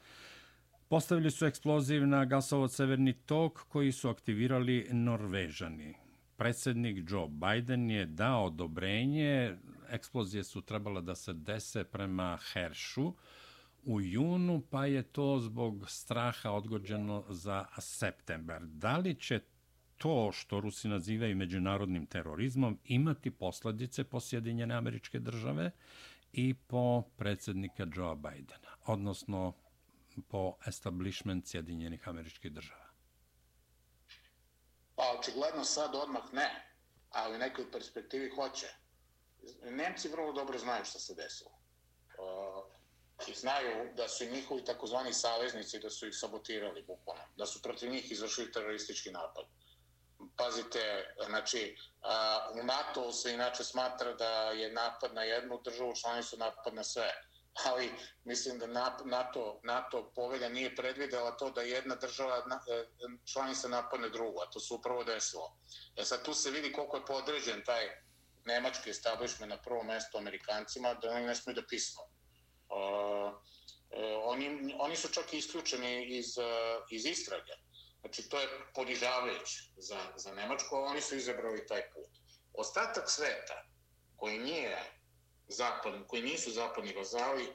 postavili 0.88 1.30
su 1.30 1.46
eksploziv 1.46 2.06
na 2.06 2.24
gasovod 2.24 2.72
Severni 2.72 3.12
tok 3.12 3.61
koji 3.68 3.92
su 3.92 4.09
aktivirali 4.09 4.88
Norvežani. 4.92 6.07
Predsednik 6.39 7.11
Joe 7.11 7.28
Biden 7.28 7.91
je 7.91 8.07
dao 8.07 8.45
odobrenje, 8.45 9.57
eksplozije 9.91 10.45
su 10.45 10.62
trebala 10.62 11.01
da 11.01 11.14
se 11.14 11.32
dese 11.32 11.84
prema 11.84 12.39
Heršu 12.53 13.14
u 13.84 14.01
junu, 14.01 14.62
pa 14.70 14.86
je 14.86 15.03
to 15.03 15.41
zbog 15.41 15.91
straha 15.91 16.51
odgođeno 16.51 17.24
za 17.28 17.66
september. 17.78 18.62
Da 18.62 18.97
li 18.97 19.14
će 19.14 19.41
to 19.97 20.32
što 20.32 20.61
Rusi 20.61 20.89
nazivaju 20.89 21.36
međunarodnim 21.36 22.07
terorizmom 22.07 22.78
imati 22.84 23.30
posledice 23.30 24.05
po 24.05 24.20
Sjedinjene 24.20 24.74
američke 24.74 25.18
države 25.18 25.70
i 26.32 26.55
po 26.55 27.03
predsjednika 27.16 27.86
Joe 27.97 28.16
Bidena, 28.16 28.70
odnosno 28.86 29.53
po 30.28 30.57
establishment 30.66 31.47
Sjedinjenih 31.47 32.09
američkih 32.09 32.53
država? 32.53 32.88
Pa, 34.99 35.14
očigledno 35.18 35.64
sad 35.64 35.94
odmah 35.94 36.32
ne, 36.32 36.74
ali 37.11 37.34
u 37.34 37.38
nekoj 37.38 37.72
perspektivi 37.72 38.30
hoće. 38.30 38.66
Nemci 39.62 40.09
vrlo 40.09 40.32
dobro 40.32 40.59
znaju 40.59 40.84
što 40.84 40.99
se 40.99 41.14
desilo. 41.14 41.51
i 43.26 43.34
znaju 43.34 43.94
da 43.94 44.09
su 44.09 44.24
njihovi 44.24 44.64
takozvani 44.64 45.12
saveznici 45.12 45.78
da 45.78 45.90
su 45.90 46.07
ih 46.07 46.14
sabotirali 46.16 46.82
bukvalno, 46.82 47.22
da 47.36 47.46
su 47.46 47.62
protiv 47.62 47.90
njih 47.90 48.12
izvršili 48.12 48.53
teroristički 48.53 49.11
napad. 49.11 49.44
Pazite, 50.36 51.14
znači, 51.26 51.76
uh, 51.78 52.61
u 52.61 52.64
NATO 52.66 53.12
se 53.12 53.32
inače 53.32 53.64
smatra 53.64 54.12
da 54.12 54.51
je 54.51 54.72
napad 54.72 55.14
na 55.14 55.22
jednu 55.22 55.61
državu 55.64 55.94
članicu 55.94 56.36
napad 56.36 56.74
na 56.74 56.84
sve. 56.84 57.12
Ali 57.64 57.90
mislim 58.24 58.59
da 58.59 58.66
NATO, 59.04 59.61
NATO 59.62 60.12
povelja 60.14 60.48
nije 60.48 60.76
predvidela 60.76 61.36
to 61.36 61.50
da 61.50 61.62
jedna 61.62 61.94
država 61.94 62.36
e, 62.36 62.84
članica 63.32 63.68
napadne 63.68 64.09
drugu, 64.09 64.40
a 64.40 64.50
to 64.50 64.61
se 64.61 64.74
upravo 64.74 65.04
desilo. 65.04 65.56
E 65.96 66.04
sad 66.04 66.24
tu 66.24 66.34
se 66.34 66.50
vidi 66.50 66.72
koliko 66.72 66.96
je 66.96 67.06
podređen 67.06 67.64
taj 67.64 67.88
nemački 68.44 68.90
establishment 68.90 69.50
na 69.50 69.62
prvo 69.62 69.82
mesto 69.82 70.18
Amerikancima, 70.18 70.94
da 70.94 71.11
oni 71.11 71.26
ne 71.26 71.34
smiju 71.34 71.54
da 71.54 71.66
pismo. 71.66 72.02
Uh, 72.02 73.32
oni, 74.24 74.74
oni 74.78 74.96
su 74.96 75.09
čak 75.09 75.32
isključeni 75.32 76.16
iz, 76.16 76.26
iz 76.90 77.06
istrage. 77.06 77.52
Znači, 78.00 78.28
to 78.28 78.40
je 78.40 78.48
ponižavajuće 78.74 79.59
za, 79.76 79.98
za 80.16 80.34
Nemačku, 80.34 80.76
a 80.76 80.80
oni 80.80 81.00
su 81.00 81.16
izabrali 81.16 81.66
taj 81.66 81.90
put. 81.90 82.11
Ostatak 82.52 83.11
sveta, 83.11 83.64
koji 84.16 84.38
nije 84.38 84.97
zapadni, 85.49 86.07
koji 86.09 86.22
nisu 86.22 86.51
zapadni 86.51 86.92
vazali, 86.92 87.53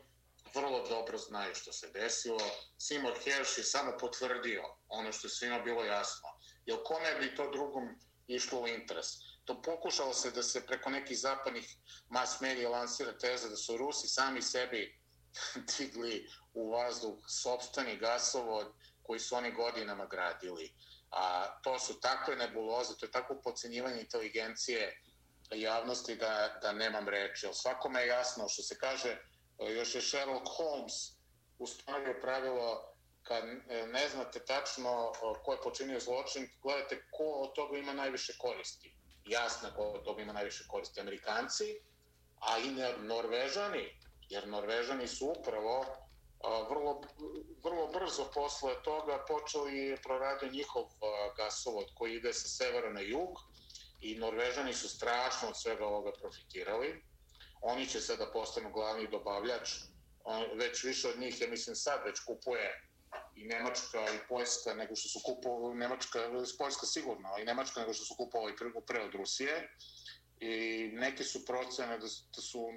vrlo 0.55 0.87
dobro 0.89 1.17
znaju 1.17 1.55
što 1.55 1.73
se 1.73 1.89
desilo. 1.93 2.49
Seymour 2.79 3.23
Hersh 3.23 3.57
je 3.57 3.63
samo 3.63 3.97
potvrdio 3.99 4.63
ono 4.87 5.11
što 5.11 5.27
je 5.27 5.31
svima 5.31 5.59
bilo 5.59 5.83
jasno. 5.83 6.29
Jer 6.65 6.79
kome 6.83 7.15
bi 7.19 7.35
to 7.35 7.51
drugom 7.51 7.99
išlo 8.27 8.61
u 8.61 8.67
interes? 8.67 9.07
To 9.45 9.61
pokušalo 9.61 10.13
se 10.13 10.31
da 10.31 10.43
se 10.43 10.65
preko 10.65 10.89
nekih 10.89 11.19
zapadnih 11.19 11.75
mass 12.09 12.41
medija 12.41 12.69
lansira 12.69 13.17
teza 13.17 13.49
da 13.49 13.55
su 13.55 13.77
Rusi 13.77 14.07
sami 14.07 14.41
sebi 14.41 14.99
digli 15.77 16.27
u 16.53 16.71
vazduh 16.71 17.17
sobstveni 17.27 17.97
gasovod 17.97 18.73
koji 19.03 19.19
su 19.19 19.35
oni 19.35 19.51
godinama 19.51 20.05
gradili. 20.05 20.73
A 21.11 21.47
to 21.63 21.79
su 21.79 21.99
takve 21.99 22.35
nebuloze, 22.35 22.97
to 22.99 23.05
je 23.05 23.11
tako 23.11 23.41
pocenjivanje 23.43 24.01
inteligencije 24.01 25.01
javnosti 25.51 26.15
da, 26.15 26.59
da 26.61 26.71
nemam 26.71 27.09
reči. 27.09 27.45
Ali 27.45 27.55
svakome 27.55 28.01
je 28.01 28.07
jasno 28.07 28.49
što 28.49 28.61
se 28.61 28.77
kaže, 28.77 29.09
e, 29.09 29.71
još 29.71 29.95
je 29.95 30.01
Sherlock 30.01 30.47
Holmes 30.57 30.93
ustavio 31.59 32.19
pravilo 32.21 32.95
kad 33.23 33.43
e, 33.43 33.87
ne 33.87 34.09
znate 34.09 34.45
tačno 34.45 35.11
e, 35.15 35.43
ko 35.43 35.51
je 35.51 35.61
počinio 35.63 35.99
zločin, 35.99 36.49
gledajte 36.61 37.05
ko 37.11 37.23
od 37.23 37.55
toga 37.55 37.77
ima 37.77 37.93
najviše 37.93 38.33
koristi. 38.37 38.95
Jasno 39.25 39.69
ko 39.75 39.83
od 39.83 40.03
toga 40.03 40.21
ima 40.21 40.33
najviše 40.33 40.63
koristi. 40.67 41.01
Amerikanci, 41.01 41.79
a 42.39 42.57
i 42.57 42.69
Norvežani, 42.97 43.99
jer 44.29 44.47
Norvežani 44.47 45.07
su 45.07 45.33
upravo 45.39 45.85
vrlo, 46.69 47.01
vrlo 47.63 47.87
brzo 47.87 48.25
posle 48.33 48.83
toga 48.83 49.25
počeli 49.27 49.97
proradio 50.03 50.49
njihov 50.49 50.83
gasovod 51.37 51.85
koji 51.95 52.15
ide 52.15 52.33
sa 52.33 52.47
severa 52.47 52.89
na 52.89 52.99
jug 52.99 53.29
i 54.03 54.15
Norvežani 54.15 54.73
su 54.73 54.89
strašno 54.89 55.49
od 55.49 55.61
svega 55.61 55.85
ovoga 55.85 56.11
profitirali. 56.11 57.03
Oni 57.61 57.87
će 57.87 58.01
sada 58.01 58.31
postanu 58.33 58.71
glavni 58.71 59.07
dobavljač. 59.07 59.69
On, 60.23 60.45
već 60.55 60.83
više 60.83 61.09
od 61.09 61.19
njih, 61.19 61.41
ja 61.41 61.47
mislim, 61.47 61.75
sad 61.75 62.01
već 62.05 62.19
kupuje 62.19 62.89
i 63.35 63.45
Nemačka 63.45 63.99
i 64.15 64.27
Poljska 64.29 64.73
nego 64.73 64.95
što 64.95 65.09
su 65.09 65.19
kupovali, 65.25 65.75
Nemačka, 65.75 66.19
Poljska 66.57 66.85
sigurno, 66.85 67.29
ali 67.29 67.45
Nemačka 67.45 67.79
nego 67.79 67.93
što 67.93 68.05
su 68.05 68.15
kupovali 68.17 68.55
pre, 68.55 68.67
pre 68.87 69.01
od 69.01 69.15
Rusije. 69.15 69.75
I 70.39 70.89
neke 70.93 71.23
su 71.23 71.45
procene 71.45 71.97
da, 71.97 72.07
da 72.35 72.41
su 72.41 72.67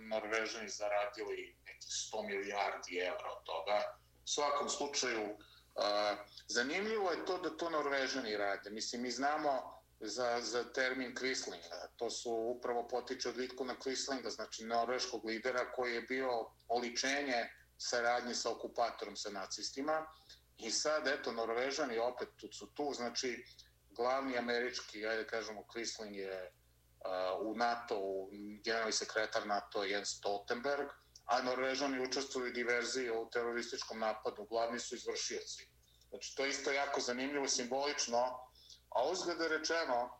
Norvežani 0.00 0.68
zaradili 0.68 1.56
nekih 1.66 1.90
100 1.90 2.26
milijardi 2.26 2.98
evra 2.98 3.32
od 3.38 3.44
toga. 3.44 3.98
U 4.24 4.28
svakom 4.28 4.68
slučaju, 4.68 5.30
uh, 5.30 6.18
zanimljivo 6.48 7.10
je 7.10 7.24
to 7.26 7.38
da 7.38 7.56
to 7.56 7.70
Norvežani 7.70 8.36
rade. 8.36 8.70
Mislim, 8.70 9.02
mi 9.02 9.10
znamo 9.10 9.75
za, 10.00 10.40
za 10.42 10.64
termin 10.72 11.14
Quislinga. 11.14 11.88
To 11.96 12.10
su 12.10 12.30
upravo 12.30 12.88
potiče 12.88 13.28
od 13.28 13.36
Vitkuna 13.36 13.74
Quislinga, 13.84 14.30
znači 14.30 14.64
norveškog 14.64 15.24
lidera 15.24 15.72
koji 15.72 15.94
je 15.94 16.02
bio 16.02 16.30
oličenje 16.68 17.48
saradnje 17.78 18.34
sa 18.34 18.50
okupatorom, 18.50 19.16
sa 19.16 19.30
nacistima. 19.30 20.06
I 20.58 20.70
sad, 20.70 21.06
eto, 21.06 21.32
Norvežani 21.32 21.98
opet 21.98 22.28
tu 22.36 22.52
su 22.52 22.66
tu, 22.66 22.92
znači 22.94 23.44
glavni 23.90 24.38
američki, 24.38 25.06
ajde 25.06 25.26
kažemo, 25.26 25.64
Quisling 25.74 26.14
je 26.14 26.52
u 27.40 27.54
NATO, 27.54 27.98
u 27.98 28.30
generalni 28.64 28.92
sekretar 28.92 29.46
NATO 29.46 29.84
Jens 29.84 30.08
Stoltenberg, 30.08 30.88
a 31.24 31.42
Norvežani 31.42 32.00
učestvuju 32.00 32.50
u 32.50 32.54
diverziji 32.54 33.10
u 33.10 33.28
terorističkom 33.30 33.98
napadu, 33.98 34.44
glavni 34.44 34.78
su 34.80 34.94
izvršioci. 34.94 35.68
Znači, 36.08 36.36
to 36.36 36.44
je 36.44 36.50
isto 36.50 36.72
jako 36.72 37.00
zanimljivo, 37.00 37.48
simbolično, 37.48 38.45
a 38.96 39.08
uzglede 39.10 39.48
rečeno, 39.48 40.10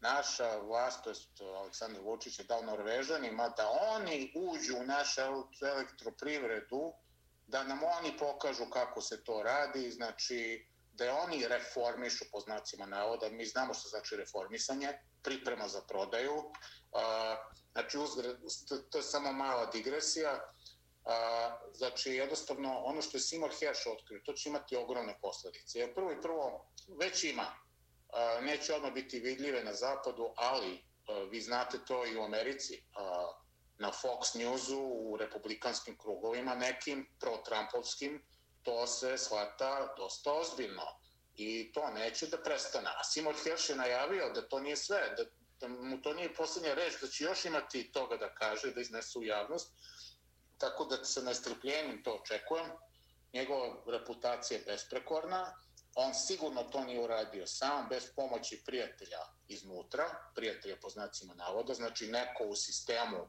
naša 0.00 0.56
vlast, 0.56 1.04
to 1.34 1.50
je 1.50 1.56
Aleksandar 1.56 2.02
Vučić, 2.02 2.38
je 2.38 2.44
dao 2.44 2.62
Norvežanima 2.62 3.48
da 3.48 3.68
oni 3.68 4.32
uđu 4.36 4.76
u 4.78 4.84
našu 4.84 5.20
elektroprivredu, 5.62 6.92
da 7.46 7.64
nam 7.64 7.80
oni 7.98 8.16
pokažu 8.18 8.64
kako 8.70 9.00
se 9.00 9.24
to 9.24 9.42
radi, 9.42 9.90
znači 9.90 10.66
da 10.92 11.14
oni 11.14 11.48
reformišu 11.48 12.24
po 12.32 12.40
znacima 12.40 12.86
navoda, 12.86 13.28
mi 13.28 13.46
znamo 13.46 13.74
što 13.74 13.88
znači 13.88 14.16
reformisanje, 14.16 14.98
priprema 15.22 15.68
za 15.68 15.80
prodaju. 15.80 16.52
Znači, 17.72 17.98
to 18.90 18.98
je 18.98 19.02
samo 19.02 19.32
mala 19.32 19.66
digresija. 19.66 20.52
A, 21.08 21.58
Znači, 21.78 22.10
jednostavno, 22.10 22.78
ono 22.84 23.02
što 23.02 23.16
je 23.16 23.20
Seymour 23.20 23.60
Hersh 23.60 23.86
otkrio, 23.86 24.20
to 24.24 24.32
će 24.32 24.48
imati 24.48 24.76
ogromne 24.76 25.18
posljedice. 25.22 25.94
Prvo 25.94 26.12
i 26.12 26.22
prvo, 26.22 26.70
već 27.00 27.24
ima. 27.24 27.46
Neće 28.40 28.74
odmah 28.74 28.92
biti 28.92 29.20
vidljive 29.20 29.64
na 29.64 29.74
zapadu, 29.74 30.32
ali 30.36 30.84
vi 31.30 31.40
znate 31.40 31.78
to 31.84 32.06
i 32.06 32.16
u 32.16 32.22
Americi. 32.22 32.82
Na 33.78 33.92
Fox 33.92 34.36
Newsu, 34.36 34.78
u 34.78 35.16
republikanskim 35.16 35.98
krugovima, 35.98 36.54
nekim 36.54 37.06
pro-Trumpovskim, 37.20 38.24
to 38.62 38.86
se 38.86 39.18
shvata 39.18 39.94
dosta 39.96 40.32
ozbiljno 40.32 40.86
i 41.34 41.72
to 41.72 41.90
neće 41.90 42.26
da 42.26 42.42
prestane. 42.42 42.90
A 42.98 43.04
Simon 43.04 43.34
Hersh 43.44 43.70
je 43.70 43.76
najavio 43.76 44.30
da 44.30 44.48
to 44.48 44.60
nije 44.60 44.76
sve, 44.76 45.14
da, 45.16 45.24
da 45.60 45.68
mu 45.68 46.02
to 46.02 46.14
nije 46.14 46.34
posljednja 46.34 46.74
reč, 46.74 47.00
da 47.00 47.08
će 47.08 47.24
još 47.24 47.44
imati 47.44 47.92
toga 47.92 48.16
da 48.16 48.34
kaže, 48.34 48.72
da 48.74 48.80
iznese 48.80 49.18
u 49.18 49.24
javnost, 49.24 49.72
tako 50.58 50.84
da 50.84 51.04
se 51.04 51.22
nestrpljenim 51.22 52.02
to 52.02 52.20
očekujem. 52.22 52.70
Njegova 53.32 53.82
reputacija 53.86 54.58
je 54.58 54.64
besprekorna, 54.64 55.54
on 55.94 56.14
sigurno 56.14 56.62
to 56.62 56.84
nije 56.84 57.00
uradio 57.00 57.46
sam, 57.46 57.86
bez 57.88 58.04
pomoći 58.16 58.62
prijatelja 58.66 59.18
iznutra, 59.48 60.04
prijatelja 60.34 60.76
po 60.82 60.88
znacima 60.88 61.34
navoda, 61.34 61.74
znači 61.74 62.06
neko 62.06 62.44
u 62.44 62.56
sistemu 62.56 63.28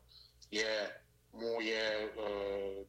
je 0.51 1.03
mu 1.31 1.61
je 1.61 2.03
e, 2.03 2.09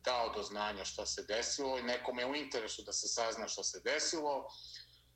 dao 0.05 0.32
do 0.34 0.43
znanja 0.43 0.84
šta 0.84 1.07
se 1.07 1.22
desilo 1.22 1.78
i 1.78 1.82
nekome 1.82 2.22
je 2.22 2.26
u 2.26 2.34
interesu 2.34 2.82
da 2.82 2.93
se 2.93 3.09
sazna 3.09 3.49
šta 3.49 3.64
se 3.64 3.80
desilo. 3.84 4.49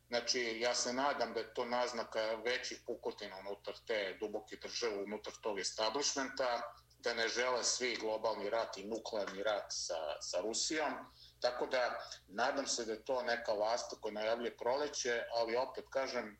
Znači, 0.08 0.58
ja 0.60 0.74
se 0.74 0.92
nadam 0.92 1.34
da 1.34 1.40
je 1.40 1.54
to 1.54 1.64
naznaka 1.64 2.20
većih 2.44 2.82
pukotina 2.86 3.36
unutar 3.38 3.74
te 3.86 4.16
duboke 4.20 4.56
države, 4.56 5.02
unutar 5.02 5.32
tog 5.42 5.58
establishmenta, 5.58 6.62
da 7.04 7.14
ne 7.14 7.28
žele 7.28 7.64
svi 7.64 7.96
globalni 7.96 8.50
rat 8.50 8.78
i 8.78 8.84
nuklearni 8.84 9.42
rat 9.42 9.66
sa, 9.68 9.98
sa 10.20 10.40
Rusijom. 10.40 10.94
Tako 11.40 11.66
da, 11.66 11.98
nadam 12.28 12.66
se 12.66 12.84
da 12.84 12.92
je 12.92 13.04
to 13.04 13.22
neka 13.22 13.52
vlasta 13.52 13.96
koja 14.00 14.12
najavlje 14.12 14.56
proleće, 14.56 15.22
ali 15.36 15.56
opet 15.56 15.84
kažem, 15.90 16.38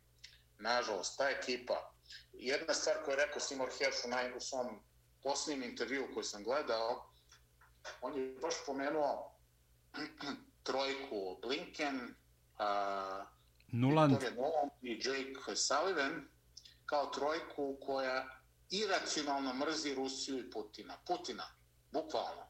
nažalost, 0.59 1.19
ta 1.19 1.29
ekipa, 1.31 1.93
jedna 2.33 2.75
stvar 2.75 2.97
koju 3.05 3.13
je 3.13 3.27
rekao 3.27 3.41
Simor 3.41 3.71
Hersh 3.79 4.05
u, 4.05 4.09
naj, 4.09 4.37
u 4.37 4.41
svom 4.41 4.83
posljednjem 5.23 5.71
intervju 5.71 6.09
koji 6.15 6.25
sam 6.25 6.45
gledao, 6.45 7.11
on 8.01 8.17
je 8.17 8.39
baš 8.43 8.55
pomenuo 8.67 9.37
trojku 10.67 11.39
Blinken, 11.43 12.15
a, 12.59 13.25
Nuland. 13.73 14.23
i 14.83 15.01
Jake 15.05 15.57
Sullivan 15.57 16.29
kao 16.87 17.07
trojku 17.07 17.77
koja 17.87 18.34
iracionalno 18.79 19.55
mrzi 19.55 19.95
Rusiju 19.95 20.39
i 20.39 20.51
Putina. 20.51 20.99
Putina, 21.07 21.45
bukvalno. 21.93 22.47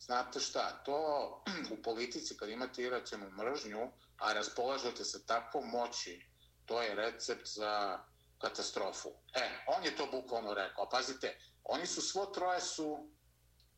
Znate 0.00 0.40
šta, 0.40 0.82
to 0.84 0.98
u 1.74 1.82
politici 1.82 2.36
kad 2.36 2.48
imate 2.48 2.82
iracionalnu 2.82 3.36
mržnju, 3.36 3.92
a 4.18 4.32
raspolažete 4.32 5.04
se 5.04 5.26
takvom 5.26 5.68
moći, 5.68 6.26
to 6.66 6.82
je 6.82 6.94
recept 6.94 7.46
za 7.46 8.04
katastrofu. 8.38 9.08
E, 9.34 9.64
on 9.66 9.84
je 9.84 9.96
to 9.96 10.06
bukvalno 10.06 10.54
rekao. 10.54 10.88
Pazite, 10.88 11.38
oni 11.64 11.86
su 11.86 12.02
svo 12.02 12.26
troje 12.26 12.60
su, 12.60 13.08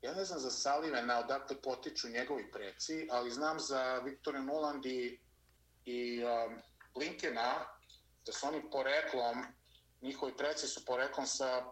ja 0.03 0.15
ne 0.15 0.25
znam 0.25 0.39
za 0.39 0.51
Salivena 0.51 1.19
odakle 1.19 1.62
potiču 1.62 2.09
njegovi 2.09 2.51
preci, 2.53 3.09
ali 3.11 3.31
znam 3.31 3.61
za 3.61 3.99
Viktorija 3.99 4.43
Nuland 4.43 4.87
i, 4.87 5.21
i 5.85 6.25
um, 6.25 6.62
Blinkena, 6.95 7.66
da 8.27 8.33
su 8.33 8.47
oni 8.47 8.71
poreklom, 8.71 9.45
njihovi 10.05 10.36
preci 10.36 10.66
su 10.66 10.85
poreklom 10.85 11.26
sa 11.26 11.64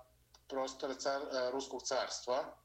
prostora 0.49 0.95
car, 0.95 1.23
e, 1.23 1.51
Ruskog 1.51 1.83
carstva 1.83 2.57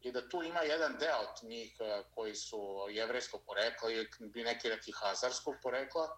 i 0.00 0.12
da 0.12 0.28
tu 0.28 0.42
ima 0.42 0.60
jedan 0.60 0.96
deo 0.98 1.18
od 1.18 1.48
njih 1.48 1.76
e, 1.80 2.02
koji 2.14 2.34
su 2.34 2.58
jevrejskog 2.90 3.40
porekla 3.46 3.90
ili 3.90 4.08
bi 4.20 4.44
neki 4.44 4.68
rekli 4.68 4.92
hazarskog 4.92 5.54
porekla, 5.62 6.08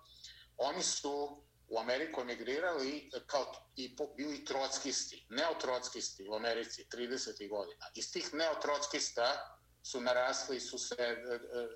oni 0.57 0.83
su 0.83 1.45
u 1.69 1.79
Ameriku 1.79 2.21
emigrirali 2.21 3.11
kao 3.27 3.53
i 3.77 3.97
bili 4.17 4.45
trockisti, 4.45 5.27
neotrockisti 5.29 6.29
u 6.29 6.35
Americi 6.35 6.87
30. 6.93 7.49
godina. 7.49 7.87
Iz 7.95 8.13
tih 8.13 8.35
neotrockista 8.35 9.59
su 9.83 10.01
narasli, 10.01 10.61
su 10.61 10.79
se, 10.79 10.97
e, 10.99 11.17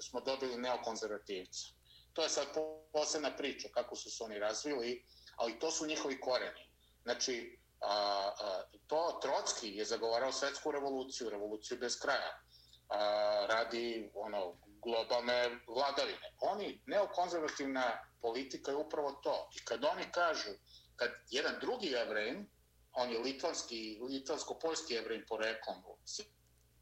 smo 0.01 0.21
dobili 0.21 0.57
neokonzervativca. 0.57 1.67
To 2.13 2.23
je 2.23 2.29
sad 2.29 2.47
posebna 2.93 3.37
priča 3.37 3.69
kako 3.69 3.97
su 3.97 4.11
se 4.11 4.25
oni 4.25 4.39
razvili, 4.39 5.05
ali 5.37 5.59
to 5.59 5.71
su 5.71 5.87
njihovi 5.87 6.21
koreni. 6.21 6.72
Znači, 7.03 7.59
a, 7.81 8.31
a, 8.41 8.63
to 8.87 9.19
Trotski 9.23 9.77
je 9.77 9.85
zagovarao 9.85 10.33
svetsku 10.33 10.71
revoluciju, 10.71 11.31
revoluciju 11.31 11.79
bez 11.79 11.99
kraja, 12.01 12.41
a, 12.89 13.47
radi 13.49 14.11
ono, 14.15 14.57
globalne 14.83 15.59
vladavine. 15.67 16.33
Oni, 16.41 16.83
neokonzervativna 16.87 17.99
politika 18.21 18.71
je 18.71 18.77
upravo 18.77 19.13
to. 19.13 19.51
I 19.57 19.65
kad 19.65 19.85
oni 19.85 20.13
kažu, 20.13 20.51
kad 20.97 21.11
jedan 21.31 21.55
drugi 21.61 21.87
jevrejn, 21.87 22.47
on 22.93 23.11
je 23.11 23.19
litvanski, 23.19 23.99
litvansko-poljski 24.09 24.95
jevrejn 24.95 25.25
poreklom, 25.29 25.77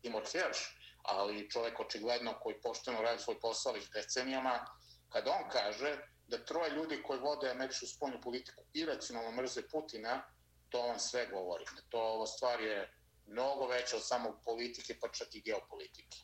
Timor 0.03 0.23
Hirsch, 0.33 0.61
ali 1.03 1.51
čovjek 1.51 1.81
očigledno 1.81 2.35
koji 2.43 2.61
pošteno 2.61 3.03
radi 3.03 3.23
svoj 3.23 3.41
posao 3.41 3.73
već 3.73 3.91
decenijama, 3.91 4.67
kad 5.09 5.29
on 5.29 5.51
kaže 5.53 5.99
da 6.31 6.45
troje 6.45 6.71
ljudi 6.77 7.03
koji 7.03 7.21
vode 7.21 7.51
američku 7.51 7.87
spoljnu 7.87 8.21
politiku 8.23 8.63
iracionalno 8.75 9.43
mrze 9.43 9.63
Putina, 9.73 10.23
to 10.69 10.79
vam 10.83 10.99
sve 10.99 11.27
govori. 11.33 11.65
To 11.89 11.99
ova 11.99 12.27
stvar 12.27 12.61
je 12.61 12.93
mnogo 13.27 13.67
veća 13.67 13.97
od 13.97 14.07
samog 14.07 14.35
politike, 14.45 14.95
pa 15.01 15.09
čak 15.09 15.35
i 15.35 15.41
geopolitike. 15.41 16.19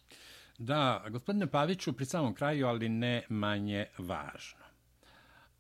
Da, 0.59 1.05
gospodine 1.11 1.51
Paviću, 1.51 1.93
pri 1.93 2.07
samom 2.07 2.35
kraju, 2.35 2.67
ali 2.67 2.89
ne 2.89 3.27
manje 3.29 3.87
važno. 3.99 4.65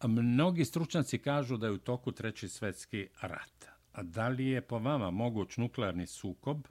Mnogi 0.02 0.64
stručnjaci 0.64 1.18
kažu 1.18 1.56
da 1.56 1.66
je 1.66 1.72
u 1.72 1.78
toku 1.78 2.12
treći 2.12 2.48
svetski 2.48 3.08
rat. 3.20 3.64
A 3.92 4.02
da 4.02 4.28
li 4.28 4.46
je 4.46 4.66
po 4.66 4.78
vama 4.78 5.10
moguć 5.10 5.56
nuklearni 5.56 6.06
sukob 6.06 6.66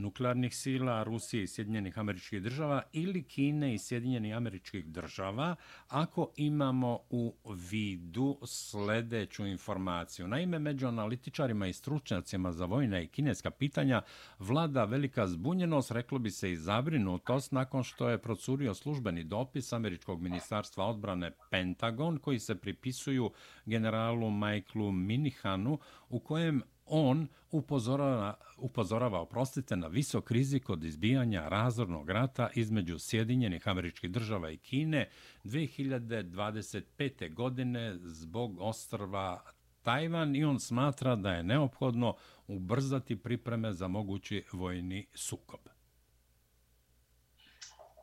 nuklearnih 0.00 0.56
sila 0.56 1.02
Rusije 1.02 1.42
i 1.42 1.46
Sjedinjenih 1.46 1.98
američkih 1.98 2.42
država 2.42 2.82
ili 2.92 3.22
Kine 3.22 3.74
i 3.74 3.78
Sjedinjenih 3.78 4.36
američkih 4.36 4.86
država 4.86 5.56
ako 5.88 6.32
imamo 6.36 6.98
u 7.10 7.34
vidu 7.70 8.38
sledeću 8.44 9.46
informaciju. 9.46 10.28
Naime, 10.28 10.58
među 10.58 10.86
analitičarima 10.86 11.66
i 11.66 11.72
stručnjacima 11.72 12.52
za 12.52 12.64
vojna 12.64 13.00
i 13.00 13.06
kineska 13.06 13.50
pitanja 13.50 14.02
vlada 14.38 14.84
velika 14.84 15.26
zbunjenost, 15.26 15.90
reklo 15.90 16.18
bi 16.18 16.30
se 16.30 16.52
i 16.52 16.56
zabrinutost, 16.56 17.52
nakon 17.52 17.84
što 17.84 18.08
je 18.08 18.18
procurio 18.18 18.74
službeni 18.74 19.24
dopis 19.24 19.72
Američkog 19.72 20.22
ministarstva 20.22 20.86
odbrane 20.86 21.30
Pentagon, 21.50 22.18
koji 22.18 22.38
se 22.38 22.54
pripisuju 22.54 23.30
generalu 23.66 24.30
Michaelu 24.30 24.92
Minihanu, 24.92 25.78
u 26.08 26.20
kojem 26.20 26.62
on 26.90 27.28
upozorava, 27.50 28.34
upozorava 28.56 29.20
oprostite, 29.20 29.76
na 29.76 29.86
visok 29.86 30.30
rizik 30.30 30.70
od 30.70 30.84
izbijanja 30.84 31.48
razornog 31.48 32.10
rata 32.10 32.50
između 32.54 32.98
Sjedinjenih 32.98 33.68
američkih 33.68 34.10
država 34.10 34.50
i 34.50 34.58
Kine 34.58 35.10
2025. 35.44 37.34
godine 37.34 37.98
zbog 38.02 38.60
ostrva 38.60 39.42
Tajvan 39.82 40.36
i 40.36 40.44
on 40.44 40.60
smatra 40.60 41.16
da 41.16 41.30
je 41.30 41.42
neophodno 41.42 42.16
ubrzati 42.46 43.22
pripreme 43.22 43.72
za 43.72 43.88
mogući 43.88 44.44
vojni 44.52 45.06
sukob. 45.14 45.60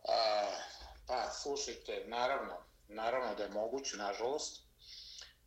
A, 0.08 0.48
pa, 1.08 1.30
slušajte, 1.30 2.06
naravno, 2.08 2.54
naravno 2.88 3.36
da 3.36 3.44
je 3.44 3.50
moguće, 3.50 3.98
nažalost. 3.98 4.68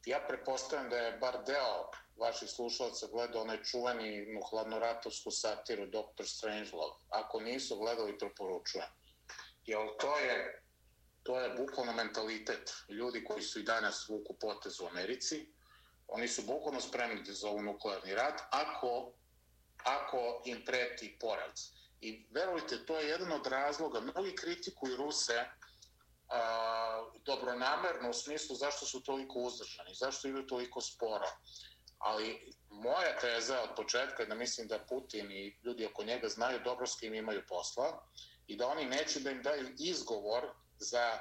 Ja 0.06 0.18
prepostavljam 0.28 0.90
da 0.90 0.96
je 0.96 1.18
bar 1.18 1.34
deo 1.46 1.90
vaših 2.20 2.50
slušalaca 2.50 3.06
gleda 3.06 3.40
onaj 3.40 3.62
čuveni 3.62 4.26
hladnoratovsku 4.50 5.30
satiru 5.30 5.86
Dr. 5.86 6.26
Strangelove. 6.26 6.94
Ako 7.08 7.40
nisu 7.40 7.76
gledali, 7.76 8.18
preporučujem. 8.18 8.86
Jer 9.66 9.78
to 10.00 10.18
je, 10.18 10.62
to 11.22 11.40
je 11.40 11.54
bukvalno 11.56 11.92
mentalitet 11.92 12.72
ljudi 12.88 13.24
koji 13.24 13.42
su 13.42 13.60
i 13.60 13.62
danas 13.62 14.08
vuku 14.08 14.34
potez 14.40 14.80
u 14.80 14.86
Americi. 14.86 15.52
Oni 16.08 16.28
su 16.28 16.42
bukvalno 16.42 16.80
spremni 16.80 17.22
da 17.22 17.32
zovu 17.32 17.62
nuklearni 17.62 18.14
rat 18.14 18.40
ako, 18.50 19.12
ako 19.84 20.42
im 20.44 20.64
preti 20.64 21.16
poraz. 21.20 21.60
I 22.00 22.26
verujte, 22.30 22.84
to 22.86 22.98
je 22.98 23.08
jedan 23.08 23.32
od 23.32 23.46
razloga. 23.46 24.00
Mnogi 24.00 24.36
kritikuju 24.36 24.96
Ruse 24.96 25.44
a, 26.28 27.10
dobronamerno 27.24 28.10
u 28.10 28.12
smislu 28.12 28.56
zašto 28.56 28.86
su 28.86 29.02
toliko 29.02 29.38
uzdržani, 29.38 29.94
zašto 29.94 30.28
idu 30.28 30.46
toliko 30.46 30.80
sporo 30.80 31.26
ali 32.00 32.52
moja 32.70 33.18
teza 33.20 33.62
od 33.62 33.70
početka 33.76 34.22
je 34.22 34.28
da 34.28 34.34
mislim 34.34 34.68
da 34.68 34.78
Putin 34.88 35.32
i 35.32 35.58
ljudi 35.64 35.86
oko 35.86 36.04
njega 36.04 36.28
znaju 36.28 36.60
dobro 36.64 36.86
s 36.86 36.98
kim 37.00 37.14
imaju 37.14 37.42
posla 37.48 38.06
i 38.46 38.56
da 38.56 38.66
oni 38.66 38.84
neće 38.84 39.20
da 39.20 39.30
im 39.30 39.42
daju 39.42 39.74
izgovor 39.78 40.44
za 40.78 41.18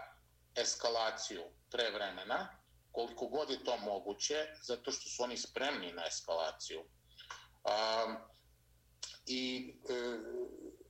eskalaciju 0.55 1.43
pre 1.71 1.91
vremena, 1.91 2.59
koliko 2.91 3.27
god 3.27 3.49
je 3.49 3.63
to 3.63 3.77
moguće, 3.77 4.47
zato 4.61 4.91
što 4.91 5.09
su 5.09 5.23
oni 5.23 5.37
spremni 5.37 5.91
na 5.91 6.05
eskalaciju. 6.05 6.79
Um, 6.79 8.17
I 9.25 9.73
e, 9.89 9.93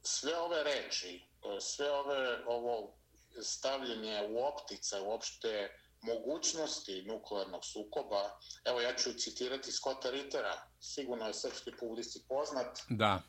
sve 0.03 0.37
ove 0.37 0.63
reči, 0.63 1.15
e, 1.15 1.61
sve 1.61 1.91
ove 1.91 2.45
ovo 2.45 2.95
stavljanje 3.41 4.27
u 4.29 4.45
optica 4.45 5.01
uopšte 5.01 5.78
mogućnosti 6.01 7.03
nuklearnog 7.07 7.65
sukoba, 7.65 8.39
evo 8.65 8.81
ja 8.81 8.95
ću 8.95 9.13
citirati 9.13 9.71
Scotta 9.71 10.09
Rittera, 10.09 10.61
sigurno 10.81 11.27
je 11.27 11.34
srpski 11.34 11.71
publici 11.80 12.19
poznat. 12.30 12.80
Da. 12.89 13.21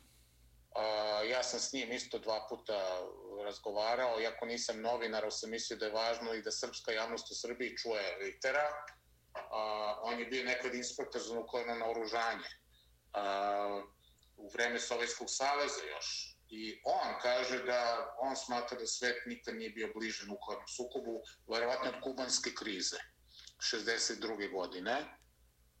A, 0.75 0.83
ja 1.23 1.43
sam 1.43 1.59
s 1.59 1.73
njim 1.73 1.91
isto 1.91 2.19
dva 2.19 2.47
puta 2.49 3.07
razgovarao, 3.45 4.21
iako 4.21 4.45
nisam 4.45 4.81
novinar, 4.81 5.27
sam 5.29 5.49
mislio 5.49 5.77
da 5.77 5.85
je 5.85 5.91
važno 5.91 6.33
i 6.33 6.41
da 6.41 6.51
srpska 6.51 6.91
javnost 6.91 7.31
u 7.31 7.35
Srbiji 7.35 7.77
čuje 7.77 8.17
Rittera. 8.19 8.67
A, 9.33 9.99
on 10.03 10.19
je 10.19 10.25
bio 10.25 10.43
nekad 10.43 10.75
inspektor 10.75 11.21
za 11.21 11.35
nuklearno 11.35 11.75
naoružanje. 11.75 12.49
A, 13.13 13.81
u 14.37 14.49
vreme 14.53 14.79
Sovjetskog 14.79 15.27
saveza 15.29 15.83
još, 15.95 16.30
I 16.51 16.81
on 16.83 17.13
kaže 17.21 17.63
da 17.63 18.13
on 18.19 18.35
smatra 18.35 18.77
da 18.79 18.87
svet 18.87 19.25
nikad 19.25 19.55
nije 19.55 19.69
bio 19.69 19.91
bliže 19.95 20.25
nuklearnom 20.25 20.67
sukobu, 20.67 21.21
verovatno 21.47 21.89
od 21.89 22.03
kubanske 22.03 22.51
krize 22.53 22.97
62. 23.57 24.51
godine, 24.51 25.17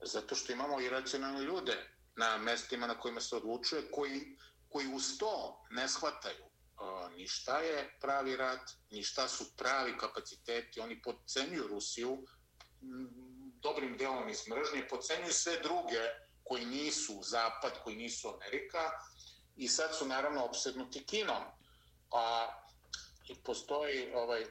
zato 0.01 0.35
što 0.35 0.53
imamo 0.53 0.81
iracionalne 0.81 1.41
ljude 1.41 1.75
na 2.15 2.37
mestima 2.37 2.87
na 2.87 2.99
kojima 2.99 3.21
se 3.21 3.35
odlučuje, 3.35 3.91
koji, 3.91 4.37
koji 4.69 4.87
uz 4.93 5.17
to 5.19 5.63
ne 5.71 5.87
shvataju 5.87 6.45
uh, 6.45 7.11
ni 7.11 7.27
šta 7.27 7.59
je 7.59 7.97
pravi 8.01 8.35
rat, 8.35 8.71
ni 8.91 9.03
šta 9.03 9.27
su 9.27 9.45
pravi 9.57 9.97
kapaciteti. 9.97 10.79
Oni 10.79 11.01
podcenjuju 11.01 11.67
Rusiju 11.67 12.17
dobrim 13.61 13.97
delom 13.97 14.29
iz 14.29 14.47
mržnje, 14.47 14.87
podcenjuju 14.89 15.33
sve 15.33 15.59
druge 15.63 16.01
koji 16.43 16.65
nisu 16.65 17.19
Zapad, 17.23 17.83
koji 17.83 17.95
nisu 17.95 18.29
Amerika, 18.29 18.91
i 19.55 19.67
sad 19.67 19.95
su 19.97 20.07
naravno 20.07 20.45
obsednuti 20.45 21.05
kinom. 21.05 21.43
A 22.11 22.47
i 23.31 23.35
postoji 23.43 24.13
ovaj, 24.13 24.41
e, 24.41 24.45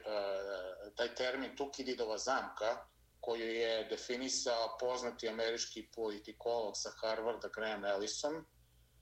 taj 0.95 1.15
termin 1.15 1.55
Tukididova 1.55 2.17
zamka, 2.17 2.85
koju 3.19 3.53
je 3.53 3.83
definisao 3.83 4.77
poznati 4.79 5.29
američki 5.29 5.87
politikolog 5.95 6.73
sa 6.75 6.89
Harvarda 6.89 7.47
Graham 7.47 7.85
Ellison 7.85 8.45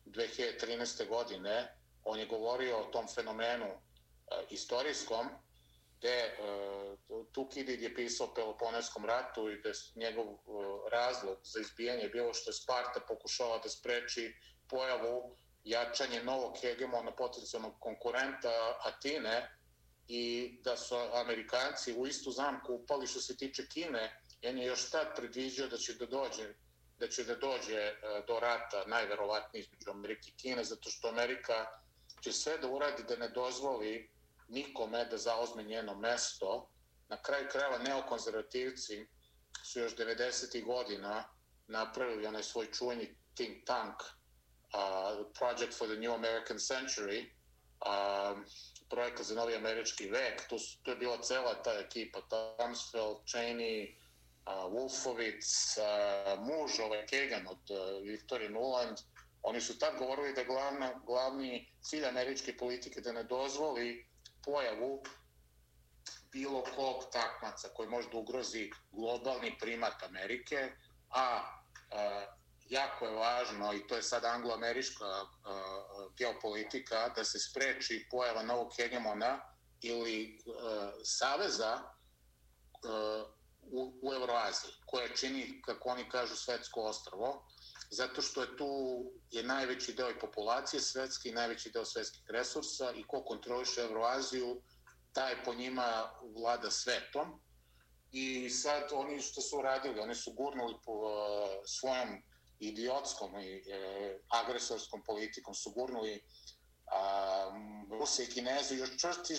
2013. 0.05 1.07
godine. 1.07 1.75
On 2.03 2.19
je 2.19 2.25
govorio 2.25 2.77
o 2.77 2.91
tom 2.91 3.07
fenomenu 3.07 3.65
e, 3.65 3.77
istorijskom, 4.49 5.29
gde 5.97 6.09
e, 6.09 6.33
Tukidid 7.31 7.81
je 7.81 7.95
pisao 7.95 8.27
o 8.27 8.33
Peloponeskom 8.33 9.05
ratu 9.05 9.49
i 9.49 9.61
da 9.61 9.69
njegov 9.95 10.25
razlog 10.91 11.37
za 11.43 11.59
izbijanje 11.59 12.09
bilo 12.09 12.33
što 12.33 12.49
je 12.49 12.53
Sparta 12.53 12.99
pokušala 13.07 13.57
da 13.57 13.69
spreči 13.69 14.33
pojavu 14.67 15.35
jačanje 15.63 16.23
novog 16.23 16.57
hegemona 16.61 17.11
potencijalnog 17.11 17.73
konkurenta 17.79 18.79
Atine 18.83 19.55
i 20.07 20.57
da 20.63 20.77
su 20.77 20.95
Amerikanci 21.13 21.93
u 21.97 22.07
istu 22.07 22.31
zamku 22.31 22.73
upali 22.73 23.07
što 23.07 23.21
se 23.21 23.37
tiče 23.37 23.67
Kine, 23.67 24.21
on 24.49 24.57
je 24.57 24.65
još 24.65 24.89
tad 24.89 25.15
predviđao 25.15 25.67
da 25.67 25.77
će 25.77 25.93
da 25.93 26.05
dođe 26.05 26.53
da 26.99 27.07
će 27.07 27.23
da 27.23 27.35
dođe 27.35 27.75
e, 27.75 27.95
do 28.27 28.39
rata 28.39 28.83
najverovatnije 28.87 29.61
između 29.61 29.91
Amerike 29.91 30.29
i 30.29 30.37
Kine, 30.37 30.63
zato 30.63 30.89
što 30.89 31.07
Amerika 31.07 31.65
će 32.21 32.31
sve 32.31 32.57
da 32.57 32.67
uradi 32.67 33.03
da 33.03 33.15
ne 33.15 33.29
dozvoli 33.29 34.09
nikome 34.47 35.05
da 35.05 35.17
zaozme 35.17 35.63
njeno 35.63 35.95
mesto. 35.95 36.69
Na 37.09 37.21
kraju 37.21 37.47
krajeva 37.51 37.77
neokonzervativci 37.77 39.07
su 39.63 39.79
još 39.79 39.95
90. 39.95 40.65
godina 40.65 41.23
napravili 41.67 42.25
onaj 42.25 42.43
svoj 42.43 42.71
čujni 42.71 43.15
think 43.35 43.65
tank 43.65 43.95
uh, 44.73 45.25
Project 45.33 45.73
for 45.73 45.87
the 45.87 45.95
New 45.95 46.13
American 46.13 46.59
Century, 46.59 47.25
um, 47.85 48.45
projekat 48.89 49.25
za 49.25 49.35
novi 49.35 49.55
američki 49.55 50.09
vek, 50.09 50.47
to, 50.49 50.59
su, 50.59 50.77
to 50.83 50.91
je 50.91 50.97
bila 50.97 51.21
cela 51.21 51.63
ta 51.63 51.73
ekipa, 51.79 52.19
Tamsfeld, 52.29 53.17
Cheney, 53.25 53.95
uh, 54.45 54.71
Wolfovic, 54.73 55.45
uh, 55.77 56.39
muž 56.39 56.79
ovaj 56.79 57.05
Kagan 57.07 57.47
od 57.47 57.71
uh, 57.71 58.07
Victoria 58.07 58.49
Nuland, 58.49 58.97
oni 59.41 59.61
su 59.61 59.79
tad 59.79 59.97
govorili 59.99 60.33
da 60.33 60.43
glavna, 60.43 60.91
glavni 61.05 61.71
cilj 61.81 62.05
američke 62.05 62.57
politike 62.57 63.01
da 63.01 63.11
ne 63.11 63.23
dozvoli 63.23 64.05
pojavu 64.45 65.03
bilo 66.31 66.63
kog 66.75 67.03
takmaca 67.11 67.69
koji 67.73 67.89
može 67.89 68.09
da 68.09 68.17
ugrozi 68.17 68.71
globalni 68.91 69.57
primat 69.59 70.03
Amerike, 70.03 70.71
a, 71.09 71.41
a 71.91 72.25
jako 72.69 73.05
je 73.05 73.15
važno, 73.15 73.73
i 73.73 73.87
to 73.87 73.95
je 73.95 74.03
sad 74.03 74.25
angloamerička 74.25 75.05
uh, 75.05 76.13
geopolitika, 76.17 77.09
da 77.15 77.23
se 77.23 77.39
spreči 77.39 78.07
pojava 78.11 78.43
novog 78.43 78.75
hegemona 78.75 79.39
ili 79.81 80.39
uh, 80.45 80.53
saveza 81.03 81.73
uh, 81.83 83.27
u, 83.61 83.99
u 84.01 84.13
Euroaziji, 84.13 84.71
koje 84.85 85.15
čini, 85.15 85.61
kako 85.65 85.89
oni 85.89 86.09
kažu, 86.09 86.35
svetsko 86.35 86.81
ostrovo, 86.81 87.47
zato 87.91 88.21
što 88.21 88.41
je 88.41 88.57
tu 88.57 89.03
je 89.31 89.43
najveći 89.43 89.93
deo 89.93 90.09
i 90.09 90.19
populacije 90.19 90.81
svetske 90.81 91.29
i 91.29 91.33
najveći 91.33 91.69
deo 91.69 91.85
svetskih 91.85 92.23
resursa 92.29 92.91
i 92.91 93.03
ko 93.03 93.23
kontroliše 93.23 93.81
Euroaziju, 93.81 94.61
taj 95.13 95.43
po 95.43 95.53
njima 95.53 96.09
vlada 96.37 96.71
svetom. 96.71 97.41
I 98.11 98.49
sad 98.49 98.83
oni 98.91 99.21
što 99.21 99.41
su 99.41 99.61
radili, 99.61 99.99
oni 99.99 100.15
su 100.15 100.33
gurnuli 100.33 100.75
po 100.85 100.91
uh, 100.91 101.11
svojom 101.65 102.23
idiotskom 102.59 103.39
i 103.39 103.63
e, 103.67 104.19
agresorskom 104.29 105.03
politikom, 105.03 105.53
su 105.53 105.71
gurnuli 105.71 106.23
a, 106.91 107.51
Rusije 107.99 108.27
i 108.27 108.31
Kineze 108.31 108.75
još 108.75 108.97
čvrsti 108.97 109.33
e, 109.33 109.37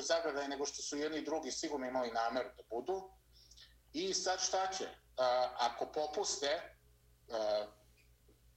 zagradaj 0.00 0.48
nego 0.48 0.66
što 0.66 0.82
su 0.82 0.96
jedni 0.96 1.18
i 1.18 1.24
drugi 1.24 1.50
sigurno 1.50 1.86
imali 1.86 2.10
nameru 2.10 2.48
da 2.56 2.62
budu. 2.70 3.10
I 3.92 4.14
sad 4.14 4.40
šta 4.40 4.72
će? 4.78 4.88
A, 5.16 5.48
ako 5.58 5.86
popuste, 5.86 6.76
a, 7.30 7.66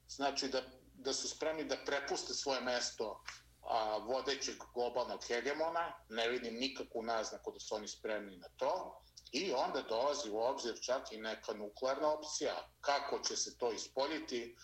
znači 0.07 0.47
da, 0.47 0.61
da 0.93 1.13
su 1.13 1.29
spremni 1.29 1.63
da 1.63 1.77
prepuste 1.85 2.33
svoje 2.33 2.61
mesto 2.61 3.23
a, 3.61 3.97
vodećeg 3.97 4.55
globalnog 4.73 5.23
hegemona, 5.27 5.93
ne 6.09 6.29
vidim 6.29 6.55
nikakvu 6.55 7.03
naznaku 7.03 7.51
da 7.51 7.59
su 7.59 7.75
oni 7.75 7.87
spremni 7.87 8.37
na 8.37 8.47
to, 8.57 9.01
i 9.31 9.53
onda 9.53 9.81
dolazi 9.81 10.29
u 10.29 10.39
obzir 10.39 10.79
čak 10.81 11.11
i 11.11 11.17
neka 11.17 11.53
nuklearna 11.53 12.13
opcija. 12.13 12.53
Kako 12.81 13.19
će 13.19 13.35
se 13.35 13.57
to 13.57 13.71
ispoljiti? 13.71 14.55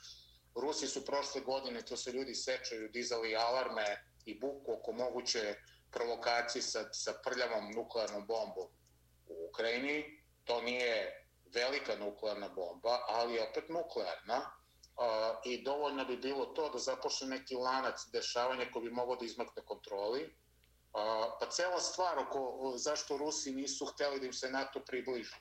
Rusi 0.56 0.88
su 0.88 1.06
prošle 1.06 1.42
godine, 1.42 1.82
to 1.82 1.98
se 1.98 2.12
ljudi 2.12 2.36
sečaju, 2.36 2.90
dizali 2.90 3.36
alarme 3.36 4.06
i 4.26 4.40
buku 4.40 4.74
oko 4.74 4.92
moguće 4.92 5.56
provokacije 5.92 6.62
sa, 6.62 6.94
sa 6.94 7.14
prljavom 7.24 7.72
nuklearnom 7.72 8.28
bombom 8.28 8.68
u 9.28 9.48
Ukrajini. 9.50 10.22
To 10.44 10.62
nije 10.62 11.28
velika 11.54 11.96
nuklearna 11.96 12.50
bomba, 12.50 13.00
ali 13.08 13.34
je 13.34 13.50
opet 13.50 13.70
nuklearna 13.70 14.52
i 15.46 15.64
dovoljno 15.64 16.06
bi 16.06 16.18
bilo 16.18 16.46
to 16.46 16.70
da 16.70 16.80
započne 16.80 17.28
neki 17.28 17.56
lanac 17.56 17.96
dešavanja 18.14 18.66
koji 18.74 18.86
bi 18.86 18.96
mogao 18.96 19.16
da 19.16 19.26
izmakne 19.26 19.66
kontroli 19.66 20.36
pa 21.40 21.48
cela 21.50 21.80
stvar 21.80 22.20
oko 22.20 22.74
zašto 22.78 23.18
Rusi 23.18 23.52
nisu 23.52 23.86
hteli 23.86 24.20
da 24.20 24.26
im 24.26 24.34
se 24.34 24.50
NATO 24.50 24.80
približi. 24.80 25.36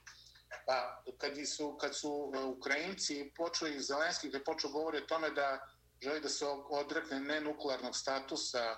Pa 0.67 1.03
kad 1.19 1.33
su, 1.57 1.77
kad 1.81 1.97
su 1.97 2.33
e, 2.35 2.39
Ukrajinci 2.39 3.33
počeli, 3.37 3.83
Zelenski 3.83 4.31
kad 4.31 4.45
počeo 4.45 4.71
govori 4.71 4.99
o 4.99 5.07
tome 5.07 5.31
da 5.31 5.69
želi 6.03 6.21
da 6.21 6.29
se 6.29 6.47
odrekne 6.71 7.21
nenuklearnog 7.21 7.97
statusa 7.97 8.77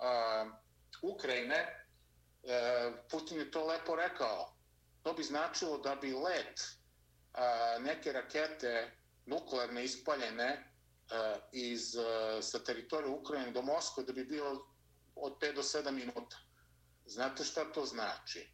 a, 0.00 0.46
Ukrajine, 1.02 1.56
a, 1.56 2.52
e, 2.52 2.92
Putin 3.10 3.38
je 3.38 3.50
to 3.50 3.66
lepo 3.66 3.96
rekao. 3.96 4.54
To 5.02 5.12
bi 5.12 5.22
značilo 5.22 5.78
da 5.78 5.94
bi 5.94 6.12
let 6.12 6.60
a, 7.32 7.78
neke 7.78 8.12
rakete 8.12 8.96
nuklearne 9.26 9.84
ispaljene 9.84 10.72
a, 11.10 11.36
iz, 11.52 11.96
a, 11.96 12.42
sa 12.42 12.58
teritorije 12.58 13.10
Ukrajine 13.10 13.50
do 13.50 13.62
Moskve 13.62 14.04
da 14.04 14.12
bi 14.12 14.24
bio 14.24 14.69
od 15.20 15.38
5 15.40 15.54
do 15.54 15.62
7 15.62 15.90
minuta. 15.90 16.36
Znate 17.06 17.44
šta 17.44 17.72
to 17.72 17.84
znači? 17.84 18.50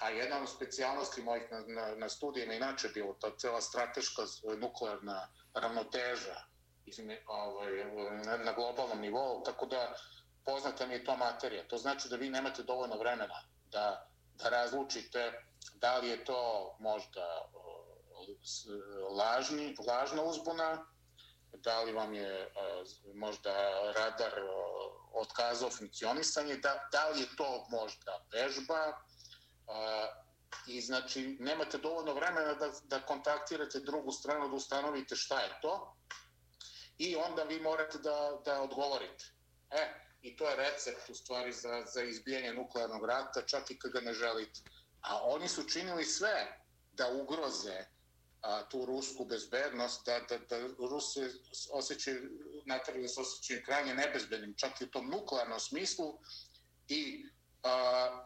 A 0.00 0.08
jedna 0.08 0.42
od 0.42 0.50
specijalnosti 0.50 1.22
mojih 1.22 1.42
na, 1.50 1.60
na, 1.66 1.94
na 1.94 2.08
studijima 2.08 2.54
inače 2.54 2.88
bilo 2.88 3.14
ta 3.20 3.36
cela 3.36 3.60
strateška 3.60 4.22
nuklearna 4.58 5.28
ravnoteža 5.54 6.44
izme, 6.86 7.22
ovaj, 7.26 7.72
na, 8.24 8.36
na 8.36 8.52
globalnom 8.52 9.00
nivou, 9.00 9.42
tako 9.44 9.66
da 9.66 9.94
poznata 10.44 10.86
mi 10.86 10.94
je 10.94 11.04
to 11.04 11.16
materija. 11.16 11.68
To 11.68 11.78
znači 11.78 12.08
da 12.08 12.16
vi 12.16 12.30
nemate 12.30 12.62
dovoljno 12.62 12.98
vremena 12.98 13.42
da, 13.70 14.08
da 14.34 14.48
razlučite 14.48 15.32
da 15.74 15.98
li 15.98 16.08
je 16.08 16.24
to 16.24 16.76
možda 16.78 17.50
lažni, 19.10 19.76
lažna 19.86 20.22
uzbuna, 20.22 20.86
da 21.68 21.82
li 21.82 21.92
vam 21.92 22.14
je 22.14 22.32
e, 22.42 22.48
možda 23.14 23.52
radar 23.96 24.38
e, 24.38 24.42
otkazao 25.12 25.70
funkcionisanje, 25.70 26.56
da, 26.56 26.88
da 26.92 27.08
li 27.08 27.20
je 27.20 27.36
to 27.36 27.66
možda 27.70 28.24
vežba 28.32 28.82
e, 28.86 28.94
i 30.66 30.80
znači 30.80 31.36
nemate 31.40 31.78
dovoljno 31.78 32.14
vremena 32.14 32.54
da, 32.54 32.70
da 32.84 33.00
kontaktirate 33.06 33.80
drugu 33.80 34.12
stranu, 34.12 34.48
da 34.48 34.56
ustanovite 34.56 35.16
šta 35.16 35.40
je 35.40 35.58
to 35.62 35.96
i 36.98 37.16
onda 37.16 37.42
vi 37.42 37.60
morate 37.60 37.98
da, 37.98 38.40
da 38.44 38.62
odgovorite. 38.62 39.24
E, 39.70 39.84
i 40.22 40.36
to 40.36 40.48
je 40.48 40.56
recept 40.56 41.10
u 41.10 41.14
stvari 41.14 41.52
za, 41.52 41.84
za 41.94 42.02
izbijanje 42.02 42.52
nuklearnog 42.52 43.04
rata, 43.04 43.42
čak 43.46 43.70
i 43.70 43.78
kad 43.78 43.92
ga 43.92 44.00
ne 44.00 44.14
želite. 44.14 44.60
A 45.00 45.20
oni 45.22 45.48
su 45.48 45.68
činili 45.68 46.04
sve 46.04 46.62
da 46.92 47.10
ugroze 47.22 47.84
a, 48.42 48.68
tu 48.68 48.84
rusku 48.84 49.24
bezbednost, 49.24 50.06
da, 50.06 50.20
da, 50.28 50.38
da 50.38 50.66
Rusi 50.90 51.20
osjećaju, 51.72 52.30
natrali 52.66 53.02
da 53.02 53.08
se 53.08 53.20
osjećaju 53.20 53.62
krajnje 53.64 53.94
nebezbednim, 53.94 54.54
čak 54.56 54.80
i 54.80 54.84
u 54.84 54.90
tom 54.90 55.10
nuklearnom 55.10 55.60
smislu. 55.60 56.18
I 56.88 57.26
a, 57.62 58.24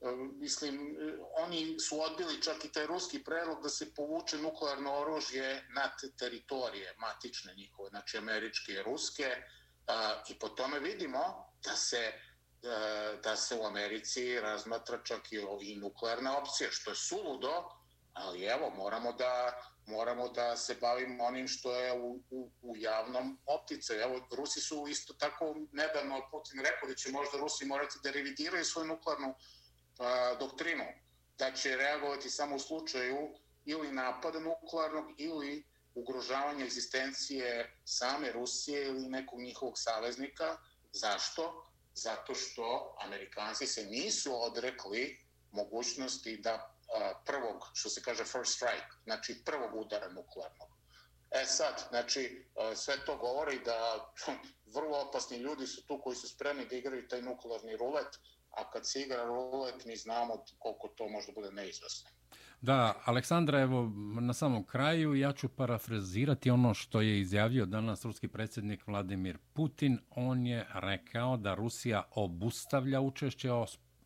mislim, 0.44 0.96
oni 1.36 1.80
su 1.80 2.02
odbili 2.02 2.42
čak 2.42 2.64
i 2.64 2.72
taj 2.72 2.86
ruski 2.86 3.24
predlog 3.24 3.62
da 3.62 3.68
se 3.68 3.94
povuče 3.94 4.38
nuklearno 4.38 4.94
oružje 4.94 5.66
na 5.74 5.96
te 6.00 6.10
teritorije 6.18 6.94
matične 6.98 7.54
njihove, 7.54 7.88
znači 7.90 8.18
američke 8.18 8.72
i 8.72 8.82
ruske. 8.82 9.36
A, 9.86 10.22
i 10.28 10.38
po 10.38 10.48
tome 10.48 10.78
vidimo 10.78 11.52
da 11.64 11.76
se 11.76 12.12
da 13.22 13.36
se 13.36 13.54
u 13.54 13.64
Americi 13.64 14.40
razmatra 14.40 14.98
čak 15.04 15.32
i, 15.32 15.36
i 15.60 15.76
nuklearna 15.76 16.38
opcija, 16.38 16.70
što 16.70 16.90
je 16.90 16.96
suludo, 16.96 17.64
ali 18.16 18.44
evo, 18.44 18.70
moramo 18.70 19.12
da, 19.12 19.60
moramo 19.86 20.28
da 20.28 20.56
se 20.56 20.74
bavimo 20.74 21.24
onim 21.24 21.48
što 21.48 21.74
je 21.76 21.92
u, 21.92 22.20
u, 22.30 22.50
u 22.62 22.76
javnom 22.76 23.38
optice. 23.46 23.92
Evo, 23.94 24.26
Rusi 24.36 24.60
su 24.60 24.86
isto 24.88 25.14
tako 25.14 25.54
nedavno 25.72 26.28
Putin 26.30 26.60
rekao 26.60 26.88
da 26.88 26.94
će 26.94 27.10
možda 27.10 27.38
Rusi 27.38 27.64
morati 27.64 27.98
da 28.02 28.10
revidiraju 28.10 28.64
svoju 28.64 28.86
nuklearnu 28.86 29.34
a, 29.98 30.34
doktrinu, 30.40 30.84
da 31.38 31.52
će 31.52 31.76
reagovati 31.76 32.30
samo 32.30 32.56
u 32.56 32.58
slučaju 32.58 33.18
ili 33.64 33.92
napada 33.92 34.40
nuklearnog 34.40 35.04
ili 35.18 35.64
ugrožavanja 35.94 36.64
egzistencije 36.64 37.76
same 37.84 38.32
Rusije 38.32 38.88
ili 38.88 39.08
nekog 39.08 39.40
njihovog 39.40 39.74
saveznika. 39.78 40.56
Zašto? 40.92 41.62
Zato 41.94 42.34
što 42.34 42.96
Amerikanci 43.00 43.66
se 43.66 43.84
nisu 43.84 44.42
odrekli 44.42 45.26
mogućnosti 45.52 46.36
da 46.36 46.75
prvog, 47.26 47.70
što 47.74 47.90
se 47.90 48.02
kaže 48.02 48.24
first 48.24 48.54
strike, 48.54 48.92
znači 49.04 49.42
prvog 49.44 49.74
udara 49.74 50.08
nuklearnog. 50.08 50.70
E 51.30 51.44
sad, 51.44 51.86
znači, 51.88 52.46
sve 52.74 52.94
to 53.06 53.16
govori 53.16 53.60
da 53.64 53.78
vrlo 54.76 54.98
opasni 55.08 55.36
ljudi 55.36 55.66
su 55.66 55.86
tu 55.86 56.00
koji 56.04 56.16
su 56.16 56.28
spremni 56.28 56.66
da 56.66 56.76
igraju 56.76 57.08
taj 57.08 57.22
nuklearni 57.22 57.76
rulet, 57.76 58.12
a 58.50 58.70
kad 58.70 58.88
se 58.88 59.00
igra 59.00 59.24
rulet, 59.24 59.84
mi 59.84 59.96
znamo 59.96 60.44
koliko 60.58 60.88
to 60.88 61.08
možda 61.08 61.32
bude 61.32 61.50
neizvesno. 61.50 62.10
Da, 62.60 63.02
Aleksandra, 63.04 63.60
evo, 63.60 63.92
na 64.20 64.34
samom 64.34 64.64
kraju 64.64 65.14
ja 65.14 65.32
ću 65.32 65.48
parafrazirati 65.48 66.50
ono 66.50 66.74
što 66.74 67.00
je 67.00 67.20
izjavio 67.20 67.66
danas 67.66 68.04
ruski 68.04 68.28
predsjednik 68.28 68.86
Vladimir 68.86 69.38
Putin. 69.52 69.98
On 70.10 70.46
je 70.46 70.66
rekao 70.74 71.36
da 71.36 71.54
Rusija 71.54 72.02
obustavlja 72.10 73.00
učešće 73.00 73.52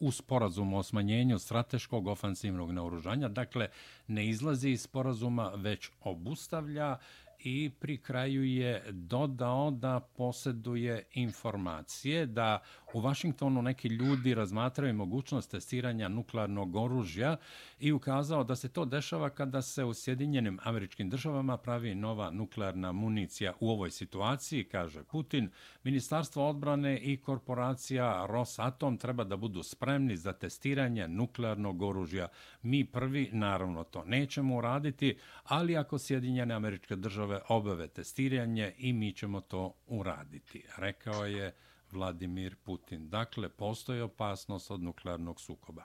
u 0.00 0.10
sporazumu 0.10 0.78
o 0.78 0.82
smanjenju 0.82 1.38
strateškog 1.38 2.06
ofansivnog 2.06 2.72
naoružanja. 2.72 3.28
Dakle, 3.28 3.68
ne 4.06 4.26
izlazi 4.26 4.70
iz 4.70 4.82
sporazuma, 4.82 5.52
već 5.56 5.90
obustavlja 6.00 6.98
i 7.38 7.70
pri 7.80 7.96
kraju 7.98 8.44
je 8.44 8.84
dodao 8.90 9.70
da 9.70 10.00
posjeduje 10.00 11.04
informacije 11.12 12.26
da 12.26 12.58
U 12.92 13.00
Vašingtonu 13.00 13.62
neki 13.62 13.88
ljudi 13.88 14.34
razmatraju 14.34 14.94
mogućnost 14.94 15.50
testiranja 15.50 16.08
nuklearnog 16.08 16.76
oružja 16.76 17.36
i 17.80 17.92
ukazao 17.92 18.44
da 18.44 18.56
se 18.56 18.68
to 18.68 18.84
dešava 18.84 19.30
kada 19.30 19.62
se 19.62 19.84
u 19.84 19.94
Sjedinjenim 19.94 20.58
američkim 20.62 21.10
državama 21.10 21.56
pravi 21.56 21.94
nova 21.94 22.30
nuklearna 22.30 22.92
municija. 22.92 23.52
U 23.60 23.70
ovoj 23.70 23.90
situaciji, 23.90 24.64
kaže 24.64 25.02
Putin, 25.02 25.50
Ministarstvo 25.84 26.48
odbrane 26.48 26.98
i 26.98 27.16
korporacija 27.16 28.26
Rosatom 28.26 28.98
treba 28.98 29.24
da 29.24 29.36
budu 29.36 29.62
spremni 29.62 30.16
za 30.16 30.32
testiranje 30.32 31.08
nuklearnog 31.08 31.82
oružja. 31.82 32.28
Mi 32.62 32.84
prvi, 32.84 33.30
naravno, 33.32 33.84
to 33.84 34.04
nećemo 34.04 34.56
uraditi, 34.56 35.16
ali 35.44 35.76
ako 35.76 35.98
Sjedinjene 35.98 36.54
američke 36.54 36.96
države 36.96 37.40
obave 37.48 37.88
testiranje 37.88 38.72
i 38.78 38.92
mi 38.92 39.12
ćemo 39.12 39.40
to 39.40 39.74
uraditi, 39.86 40.64
rekao 40.76 41.26
je 41.26 41.52
Vladimir 41.92 42.56
Putin. 42.64 43.10
Dakle, 43.10 43.48
postoji 43.48 44.00
opasnost 44.00 44.70
od 44.70 44.82
nuklearnog 44.82 45.40
sukoba. 45.40 45.84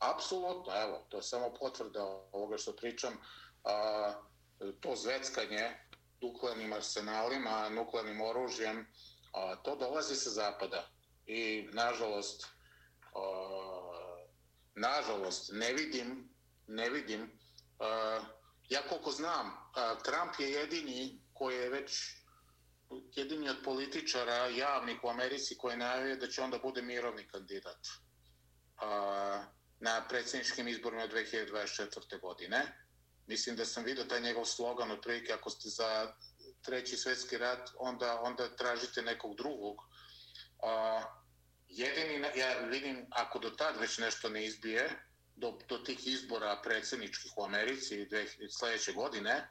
Apsolutno, 0.00 0.72
evo, 0.82 1.06
to 1.08 1.16
je 1.16 1.22
samo 1.22 1.54
potvrda 1.60 2.02
ovoga 2.32 2.58
što 2.58 2.76
pričam. 2.76 3.12
A, 3.64 4.12
to 4.80 4.96
zveckanje 4.96 5.70
nuklearnim 6.20 6.72
arsenalima, 6.72 7.68
nuklearnim 7.68 8.20
oružjem, 8.20 8.86
a, 9.32 9.56
to 9.56 9.76
dolazi 9.76 10.14
sa 10.14 10.30
zapada. 10.30 10.88
I, 11.26 11.68
nažalost, 11.72 12.46
a, 13.14 13.20
nažalost, 14.74 15.50
ne 15.52 15.72
vidim, 15.72 16.28
ne 16.66 16.90
vidim, 16.90 17.40
a, 17.78 18.20
ja 18.68 18.80
koliko 18.88 19.10
znam, 19.10 19.46
a, 19.74 19.94
Trump 19.94 20.34
je 20.38 20.50
jedini 20.50 21.20
koji 21.32 21.56
je 21.56 21.68
već 21.68 22.23
jedini 23.14 23.48
od 23.48 23.56
političara 23.64 24.46
javnih 24.46 25.04
u 25.04 25.08
Americi 25.08 25.56
koji 25.58 25.76
najavio 25.76 26.16
da 26.16 26.26
će 26.26 26.42
onda 26.42 26.58
bude 26.58 26.82
mirovni 26.82 27.28
kandidat 27.28 27.86
a, 28.76 29.44
na 29.80 30.08
predsjedničkim 30.08 30.68
izborima 30.68 31.08
2024. 31.08 32.20
godine. 32.20 32.86
Mislim 33.26 33.56
da 33.56 33.64
sam 33.64 33.84
vidio 33.84 34.04
taj 34.04 34.20
njegov 34.20 34.44
slogan 34.44 34.90
od 34.90 35.00
prilike 35.00 35.32
ako 35.32 35.50
ste 35.50 35.68
za 35.68 36.14
treći 36.62 36.96
svjetski 36.96 37.38
rat, 37.38 37.70
onda, 37.78 38.20
onda 38.20 38.56
tražite 38.56 39.02
nekog 39.02 39.36
drugog. 39.36 39.76
A, 40.62 41.02
jedini, 41.68 42.26
ja 42.36 42.58
vidim, 42.58 43.06
ako 43.10 43.38
do 43.38 43.50
tad 43.50 43.80
već 43.80 43.98
nešto 43.98 44.28
ne 44.28 44.44
izbije, 44.44 44.90
do, 45.36 45.58
do 45.68 45.78
tih 45.78 46.06
izbora 46.06 46.60
predsjedničkih 46.64 47.32
u 47.36 47.44
Americi 47.44 48.06
dve, 48.06 48.26
sljedeće 48.58 48.92
godine, 48.92 49.48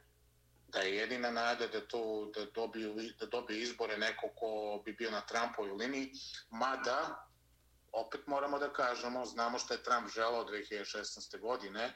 da 0.74 0.80
je 0.80 0.96
jedina 0.96 1.32
nada 1.32 1.68
da 1.68 1.88
to 1.88 2.32
da 2.36 2.46
dobiju 2.46 2.96
da 3.20 3.26
dobije 3.26 3.62
izbore 3.62 3.98
neko 3.98 4.30
ko 4.36 4.82
bi 4.86 4.94
bio 4.94 5.12
na 5.12 5.22
Trumpovoj 5.22 5.72
liniji, 5.72 6.12
mada 6.50 7.28
opet 7.92 8.28
moramo 8.28 8.60
da 8.60 8.74
kažemo, 8.74 9.26
znamo 9.26 9.60
šta 9.60 9.74
je 9.74 9.84
Trump 9.84 10.10
želao 10.10 10.46
2016. 10.46 11.40
godine, 11.40 11.94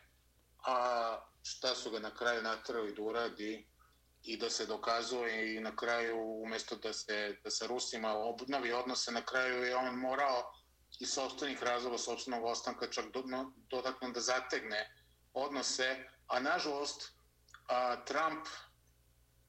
a 0.65 1.19
šta 1.43 1.75
su 1.75 1.91
ga 1.91 1.99
na 1.99 2.15
kraju 2.15 2.43
natrali 2.43 2.93
da 2.93 3.01
uradi 3.01 3.67
i 4.23 4.37
da 4.37 4.49
se 4.49 4.65
dokazuje 4.65 5.55
i 5.55 5.59
na 5.59 5.75
kraju 5.75 6.17
umjesto 6.43 6.75
da 6.75 6.93
se 6.93 7.37
da 7.43 7.49
sa 7.49 7.67
Rusima 7.67 8.13
obnovi 8.13 8.71
odnose 8.73 9.11
na 9.11 9.21
kraju 9.21 9.63
je 9.63 9.75
on 9.75 9.95
morao 9.95 10.51
i 10.99 11.05
sobstvenih 11.05 11.63
razloga 11.63 11.97
sobstvenog 11.97 12.45
ostanka 12.45 12.87
čak 12.87 13.05
dodatno 13.69 14.09
da 14.11 14.19
zategne 14.19 14.93
odnose, 15.33 16.09
a 16.27 16.39
nažalost 16.39 17.13
a, 17.67 18.05
Trump 18.05 18.45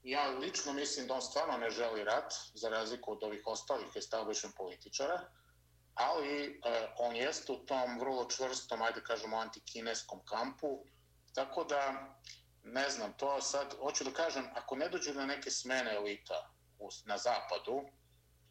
ja 0.09 0.29
lično 0.29 0.73
mislim 0.73 1.07
da 1.07 1.15
on 1.15 1.23
stvarno 1.23 1.59
ne 1.59 1.71
želi 1.71 2.05
rat, 2.05 2.33
za 2.55 2.69
razliku 2.69 3.13
od 3.13 3.23
ovih 3.23 3.43
ostalih 3.47 3.89
establishment 3.95 4.57
političara, 4.57 5.21
ali 5.95 6.45
e, 6.45 6.87
on 6.99 7.17
jeste 7.17 7.53
u 7.53 7.67
tom 7.67 7.99
vrlo 8.01 8.29
čvrstom, 8.31 8.83
ajde 8.83 9.01
kažemo, 9.03 9.37
antikineskom 9.37 10.21
kampu, 10.25 10.85
tako 11.35 11.65
da, 11.65 12.15
ne 12.65 12.91
znam, 12.91 13.13
to 13.13 13.41
sad, 13.41 13.75
hoću 13.83 14.05
da 14.05 14.11
kažem, 14.11 14.45
ako 14.55 14.77
ne 14.77 14.89
dođu 14.89 15.15
na 15.15 15.27
neke 15.27 15.51
smene 15.51 15.95
elita 15.95 16.51
na 17.07 17.19
zapadu, 17.19 17.83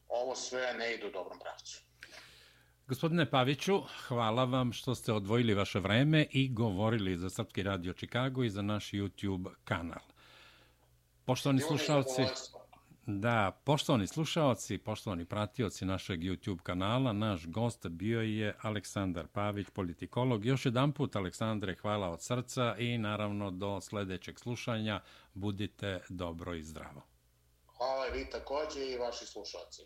ovo 0.07 0.35
sve 0.35 0.73
ne 0.73 0.93
ide 0.93 1.07
u 1.07 1.11
dobrom 1.11 1.39
pravcu. 1.39 1.81
Gospodine 2.87 3.29
Paviću, 3.29 3.81
hvala 4.07 4.43
vam 4.43 4.73
što 4.73 4.95
ste 4.95 5.13
odvojili 5.13 5.53
vaše 5.53 5.79
vreme 5.79 6.25
i 6.31 6.53
govorili 6.53 7.17
za 7.17 7.29
Srpski 7.29 7.63
radio 7.63 7.93
Čikago 7.93 8.43
i 8.43 8.49
za 8.49 8.61
naš 8.61 8.91
YouTube 8.91 9.49
kanal. 9.63 10.16
Poštovani 11.27 11.61
slušalci, 11.61 12.21
da, 13.05 13.61
poštovani 13.63 14.07
slušalci, 14.07 14.77
poštovani 14.77 15.25
pratioci 15.25 15.85
našeg 15.85 16.19
YouTube 16.19 16.61
kanala, 16.63 17.13
naš 17.13 17.47
gost 17.47 17.87
bio 17.87 18.21
je 18.21 18.55
Aleksandar 18.61 19.27
Pavić, 19.27 19.67
politikolog. 19.73 20.45
Još 20.45 20.65
jedan 20.65 20.91
put, 20.91 21.15
Aleksandre, 21.15 21.75
hvala 21.75 22.09
od 22.09 22.23
srca 22.23 22.75
i 22.77 22.97
naravno 22.97 23.51
do 23.51 23.81
sljedećeg 23.81 24.39
slušanja 24.39 25.01
budite 25.33 26.01
dobro 26.09 26.55
i 26.55 26.63
zdravo. 26.63 27.01
Hvala 27.77 28.05
vi 28.05 28.29
također 28.29 28.89
i 28.89 28.97
vaši 28.97 29.25
slušalci. 29.25 29.81